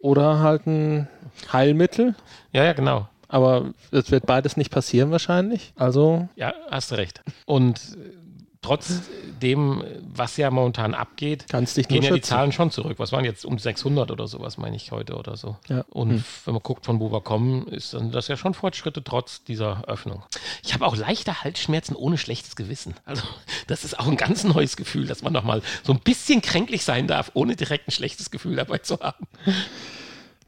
Oder 0.00 0.40
halt 0.40 0.66
ein 0.66 1.08
Heilmittel. 1.52 2.14
Ja, 2.52 2.64
ja, 2.64 2.72
genau. 2.74 3.08
Aber 3.28 3.72
es 3.90 4.10
wird 4.10 4.26
beides 4.26 4.56
nicht 4.56 4.70
passieren 4.70 5.10
wahrscheinlich. 5.10 5.72
Also, 5.76 6.28
Ja, 6.36 6.54
hast 6.70 6.90
du 6.92 6.96
recht. 6.96 7.22
Und 7.46 7.78
äh, 7.78 8.16
trotzdem, 8.62 9.84
was 10.14 10.36
ja 10.38 10.50
momentan 10.50 10.94
abgeht, 10.94 11.44
kannst 11.50 11.76
dich 11.76 11.86
gehen 11.88 12.02
ja 12.02 12.08
die 12.10 12.16
schützen. 12.16 12.28
Zahlen 12.30 12.52
schon 12.52 12.70
zurück. 12.70 12.98
Was 12.98 13.12
waren 13.12 13.24
jetzt 13.24 13.44
um 13.44 13.58
600 13.58 14.10
oder 14.10 14.26
sowas, 14.26 14.56
meine 14.56 14.76
ich 14.76 14.90
heute 14.90 15.16
oder 15.16 15.36
so. 15.36 15.56
Ja. 15.68 15.84
Und 15.90 16.10
Hm. 16.12 16.24
wenn 16.46 16.54
man 16.54 16.62
guckt, 16.62 16.86
von 16.86 16.98
wo 17.00 17.12
wir 17.12 17.20
kommen, 17.20 17.66
ist 17.68 17.92
dann 17.92 18.10
das 18.10 18.28
ja 18.28 18.36
schon 18.38 18.54
Fortschritte 18.54 19.04
trotz 19.04 19.44
dieser 19.44 19.84
Öffnung. 19.86 20.22
Ich 20.62 20.72
habe 20.72 20.86
auch 20.86 20.96
leichte 20.96 21.42
Halsschmerzen 21.44 21.94
ohne 21.94 22.16
schlechtes 22.16 22.56
Gewissen. 22.56 22.94
Also 23.04 23.22
das 23.66 23.84
ist 23.84 23.98
auch 23.98 24.06
ein 24.06 24.16
ganz 24.16 24.44
neues 24.44 24.76
Gefühl, 24.76 25.06
dass 25.06 25.22
man 25.22 25.32
noch 25.34 25.44
mal 25.44 25.60
so 25.82 25.92
ein 25.92 26.00
bisschen 26.00 26.40
kränklich 26.40 26.84
sein 26.84 27.06
darf, 27.06 27.30
ohne 27.34 27.56
direkt 27.56 27.88
ein 27.88 27.92
schlechtes 27.92 28.30
Gefühl 28.30 28.56
dabei 28.56 28.78
zu 28.78 28.98
haben. 29.00 29.26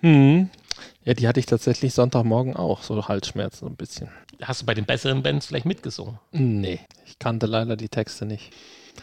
Hm. 0.01 0.51
Ja, 1.05 1.15
die 1.15 1.27
hatte 1.29 1.41
ich 1.41 1.47
tatsächlich 1.47 1.95
Sonntagmorgen 1.95 2.57
auch, 2.57 2.83
so 2.83 3.07
Halsschmerzen 3.09 3.61
so 3.61 3.67
ein 3.67 3.77
bisschen. 3.77 4.09
Hast 4.43 4.63
du 4.63 4.67
bei 4.67 4.75
den 4.75 4.85
besseren 4.85 5.23
Bands 5.23 5.47
vielleicht 5.47 5.67
mitgesungen? 5.67 6.19
Nee, 6.33 6.81
ich 7.07 7.19
kannte 7.19 7.47
leider 7.47 7.77
die 7.77 7.89
Texte 7.89 8.27
nicht. 8.27 8.53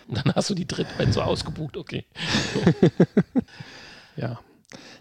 Und 0.08 0.18
dann 0.18 0.34
hast 0.36 0.50
du 0.50 0.56
die 0.56 0.68
dritte 0.68 0.90
Band 0.98 1.14
so 1.14 1.22
ausgebucht, 1.22 1.78
okay. 1.78 2.06
Ja. 4.16 4.40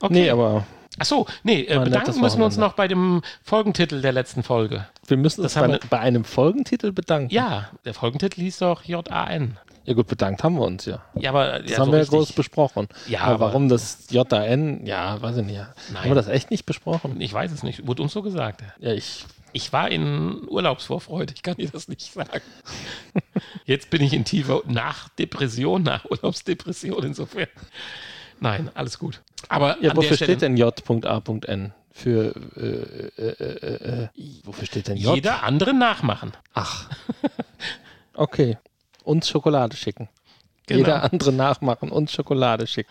okay. 0.01 0.13
Nee, 0.13 0.31
aber 0.31 0.67
Ach 0.99 1.07
so, 1.07 1.27
nee, 1.43 1.63
äh, 1.63 1.79
bedanken 1.79 2.21
müssen 2.21 2.39
wir 2.39 2.45
uns 2.45 2.59
noch 2.59 2.75
bei 2.75 2.87
dem 2.87 3.23
Folgentitel 3.43 4.03
der 4.03 4.13
letzten 4.13 4.43
Folge. 4.43 4.87
wir 5.07 5.17
müssen 5.17 5.43
Das 5.43 5.57
uns 5.57 5.63
bei, 5.67 5.73
wir- 5.73 5.81
bei 5.89 5.99
einem 6.01 6.25
Folgentitel 6.25 6.93
bedanken. 6.93 7.33
Ja, 7.33 7.71
der 7.87 7.95
Folgentitel 7.95 8.43
hieß 8.43 8.59
doch 8.59 8.85
JAN. 8.85 9.59
Ja 9.85 9.95
gut, 9.95 10.07
bedankt 10.07 10.45
haben 10.45 10.55
wir 10.57 10.63
uns 10.63 10.85
ja. 10.85 11.03
Ja, 11.15 11.31
aber 11.31 11.59
Das 11.61 11.71
ja, 11.73 11.79
haben 11.79 11.87
so 11.87 11.93
wir 11.93 11.99
ja 11.99 12.03
richtig. 12.03 12.19
groß 12.19 12.33
besprochen. 12.33 12.89
Ja, 13.09 13.21
aber 13.23 13.33
aber- 13.35 13.47
warum 13.47 13.69
das 13.69 14.07
JAN, 14.11 14.87
ja, 14.87 15.21
weiß 15.21 15.39
ich 15.39 15.45
nicht. 15.47 15.59
Haben 15.59 16.11
wir 16.11 16.15
das 16.15 16.29
echt 16.29 16.51
nicht 16.51 16.67
besprochen? 16.67 17.21
Ich 17.21 17.33
weiß 17.33 17.51
es 17.51 17.63
nicht, 17.63 17.87
wurde 17.87 18.03
uns 18.03 18.13
so 18.13 18.23
gesagt. 18.23 18.63
Ja, 18.79 18.93
ich, 18.93 19.25
Ich 19.55 19.73
war 19.73 19.91
in 19.91 20.49
Urlaubsvorfreude, 20.49 21.35
ich 21.35 21.43
kann 21.43 21.57
dir 21.57 21.69
das 21.69 21.89
nicht 21.89 22.01
sagen. 22.13 22.41
Jetzt 23.67 23.91
bin 23.91 24.03
ich 24.03 24.13
in 24.13 24.25
tiefer 24.25 24.63
nach 24.67 25.09
Depression, 25.11 25.83
nach 25.83 26.05
Urlaubsdepression 26.07 27.05
insofern. 27.05 27.49
Nein, 28.41 28.71
alles 28.75 28.99
gut. 28.99 29.21
Aber 29.49 29.77
ja, 29.83 29.91
an 29.91 29.97
wofür 29.97 30.11
der 30.11 30.17
Stelle, 30.17 30.33
steht 30.33 30.43
denn 30.43 30.57
J.A.N? 30.57 31.73
Für, 31.95 32.33
äh, 32.57 33.23
äh, 33.23 33.29
äh, 33.29 34.05
äh, 34.05 34.09
wofür 34.45 34.67
steht 34.67 34.89
denn 34.89 34.97
J? 34.97 35.15
jeder 35.17 35.43
andere 35.43 35.75
nachmachen. 35.75 36.33
Ach. 36.55 36.89
Okay. 38.15 38.59
Uns 39.05 39.29
Schokolade 39.29 39.77
schicken. 39.77 40.09
Genau. 40.67 40.79
Jeder 40.79 41.03
andere 41.13 41.33
nachmachen, 41.33 41.91
uns 41.91 42.13
Schokolade 42.13 42.67
schicken. 42.67 42.91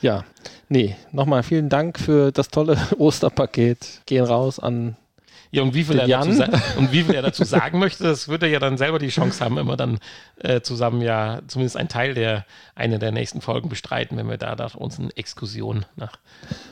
Ja, 0.00 0.24
nee, 0.68 0.96
nochmal 1.12 1.42
vielen 1.42 1.68
Dank 1.68 1.98
für 1.98 2.30
das 2.32 2.48
tolle 2.48 2.76
Osterpaket. 2.98 4.02
Gehen 4.06 4.24
raus 4.24 4.58
an. 4.58 4.96
Ja, 5.50 5.62
und 5.62 5.72
wie 5.72 5.84
viel, 5.84 5.98
er 6.00 6.08
dazu, 6.08 6.42
und 6.78 6.90
wie 6.90 7.04
viel 7.04 7.14
er 7.14 7.22
dazu 7.22 7.44
sagen 7.44 7.78
möchte, 7.78 8.02
das 8.02 8.26
wird 8.26 8.42
er 8.42 8.48
ja 8.48 8.58
dann 8.58 8.76
selber 8.76 8.98
die 8.98 9.08
Chance 9.08 9.44
haben, 9.44 9.56
immer 9.56 9.76
dann 9.76 10.00
äh, 10.40 10.62
zusammen 10.62 11.00
ja 11.00 11.42
zumindest 11.46 11.76
einen 11.76 11.88
Teil 11.88 12.14
der 12.14 12.44
eine 12.74 12.98
der 12.98 13.12
nächsten 13.12 13.40
Folgen 13.40 13.68
bestreiten, 13.68 14.16
wenn 14.16 14.28
wir 14.28 14.36
da, 14.36 14.56
da 14.56 14.66
uns 14.74 14.98
eine 14.98 15.16
Exkursion 15.16 15.86
nach 15.94 16.16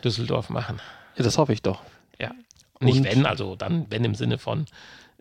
Düsseldorf 0.02 0.50
machen. 0.50 0.80
Ja, 1.16 1.22
das 1.22 1.38
hoffe 1.38 1.52
ich 1.52 1.62
doch. 1.62 1.80
Ja. 2.18 2.32
Nicht 2.80 2.98
Und- 2.98 3.04
wenn, 3.04 3.24
also 3.24 3.54
dann, 3.54 3.86
wenn 3.90 4.04
im 4.04 4.16
Sinne 4.16 4.38
von, 4.38 4.66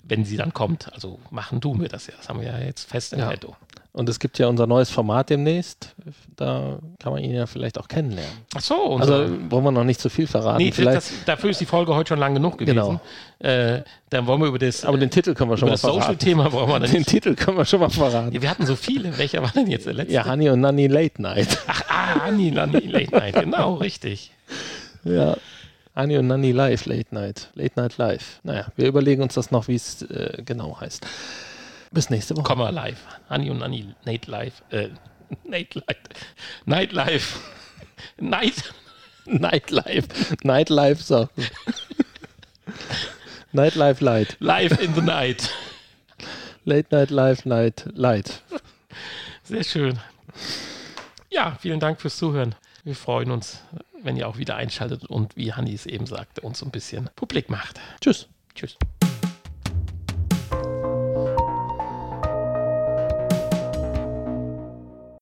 wenn 0.03 0.25
sie 0.25 0.37
dann 0.37 0.53
kommt. 0.53 0.91
Also 0.93 1.19
machen 1.29 1.61
tun 1.61 1.81
wir 1.81 1.89
das 1.89 2.07
ja. 2.07 2.13
Das 2.17 2.29
haben 2.29 2.41
wir 2.41 2.47
ja 2.47 2.59
jetzt 2.59 2.89
fest 2.89 3.13
im 3.13 3.19
Ja. 3.19 3.29
Petto. 3.29 3.55
Und 3.93 4.07
es 4.07 4.19
gibt 4.19 4.39
ja 4.39 4.47
unser 4.47 4.67
neues 4.67 4.89
Format 4.89 5.29
demnächst. 5.29 5.93
Da 6.37 6.79
kann 6.97 7.11
man 7.11 7.21
ihn 7.21 7.33
ja 7.33 7.45
vielleicht 7.45 7.77
auch 7.77 7.89
kennenlernen. 7.89 8.31
Ach 8.55 8.61
so, 8.61 8.95
Also 8.95 9.27
wollen 9.51 9.65
wir 9.65 9.71
noch 9.71 9.83
nicht 9.83 9.99
zu 9.99 10.07
viel 10.09 10.27
verraten. 10.27 10.59
nee, 10.63 10.71
vielleicht, 10.71 10.95
das, 10.95 11.11
dafür 11.25 11.49
ist 11.49 11.59
die 11.59 11.65
Folge 11.65 11.93
heute 11.93 12.07
schon 12.07 12.19
lang 12.19 12.33
genug 12.33 12.57
gewesen. 12.57 12.73
Genau. 12.73 13.01
Äh, 13.39 13.83
dann 14.09 14.27
wollen 14.27 14.39
wir 14.39 14.47
über 14.47 14.59
das, 14.59 14.85
aber 14.85 14.97
den 14.97 15.09
Titel 15.09 15.33
können 15.33 15.49
wir 15.49 15.57
schon 15.57 15.67
mal 15.67 15.73
das 15.73 15.81
verraten. 15.81 16.03
Social-Thema 16.03 16.53
wollen 16.53 16.69
wir 16.69 16.79
dann 16.79 16.89
Den 16.89 16.99
nicht. 16.99 17.09
Titel 17.09 17.35
können 17.35 17.57
wir 17.57 17.65
schon 17.65 17.81
mal 17.81 17.89
verraten. 17.89 18.31
Ja, 18.31 18.41
wir 18.41 18.49
hatten 18.49 18.65
so 18.65 18.77
viele. 18.77 19.17
Welcher 19.17 19.41
war 19.41 19.51
denn 19.51 19.67
jetzt 19.67 19.85
der 19.85 19.93
letzte? 19.93 20.13
Ja, 20.13 20.25
Honey 20.25 20.49
und 20.49 20.61
Nanny 20.61 20.87
Late 20.87 21.21
Night. 21.21 21.57
Ach, 21.67 21.83
ah, 21.89 22.13
Anni, 22.27 22.49
Lani, 22.49 22.79
Late 22.87 23.11
Night, 23.11 23.35
genau, 23.35 23.73
richtig. 23.75 24.31
Ja. 25.03 25.35
Honey 25.95 26.17
und 26.17 26.27
Nanny 26.27 26.51
Live 26.51 26.85
Late 26.85 27.13
Night. 27.13 27.49
Late 27.55 27.79
Night 27.79 27.97
Live. 27.97 28.39
Naja, 28.43 28.67
wir 28.75 28.87
überlegen 28.87 29.21
uns 29.21 29.33
das 29.33 29.51
noch, 29.51 29.67
wie 29.67 29.75
es 29.75 30.01
äh, 30.03 30.41
genau 30.45 30.79
heißt. 30.79 31.05
Bis 31.91 32.09
nächste 32.09 32.35
Woche. 32.37 32.43
Komma 32.43 32.69
live. 32.69 32.99
Anni 33.27 33.49
und 33.49 33.61
Anni, 33.61 33.93
Nate 34.05 34.31
live. 34.31 34.63
Äh, 34.69 34.89
Nate 35.43 35.79
live. 35.87 35.97
Night 36.65 36.93
live. 36.93 37.39
Night. 38.19 38.73
Nightlife. 39.25 40.07
Nightlife, 40.43 41.01
so. 41.01 41.29
Nightlife 43.53 44.03
Light. 44.03 44.35
Live 44.39 44.79
in 44.81 44.93
the 44.95 45.01
night. 45.01 45.53
Late 46.65 46.91
Night 46.91 47.11
Live 47.11 47.45
Night 47.45 47.85
Light. 47.93 48.41
Sehr 49.43 49.63
schön. 49.63 49.99
Ja, 51.29 51.57
vielen 51.59 51.79
Dank 51.79 52.01
fürs 52.01 52.17
Zuhören. 52.17 52.55
Wir 52.83 52.95
freuen 52.95 53.31
uns, 53.31 53.61
wenn 54.03 54.17
ihr 54.17 54.27
auch 54.27 54.37
wieder 54.37 54.55
einschaltet 54.55 55.05
und 55.05 55.35
wie 55.35 55.53
Hanni 55.53 55.73
es 55.73 55.85
eben 55.85 56.05
sagte, 56.05 56.41
uns 56.41 56.63
ein 56.63 56.71
bisschen 56.71 57.09
publik 57.15 57.49
macht. 57.49 57.79
Tschüss. 58.01 58.27
Tschüss. 58.53 58.77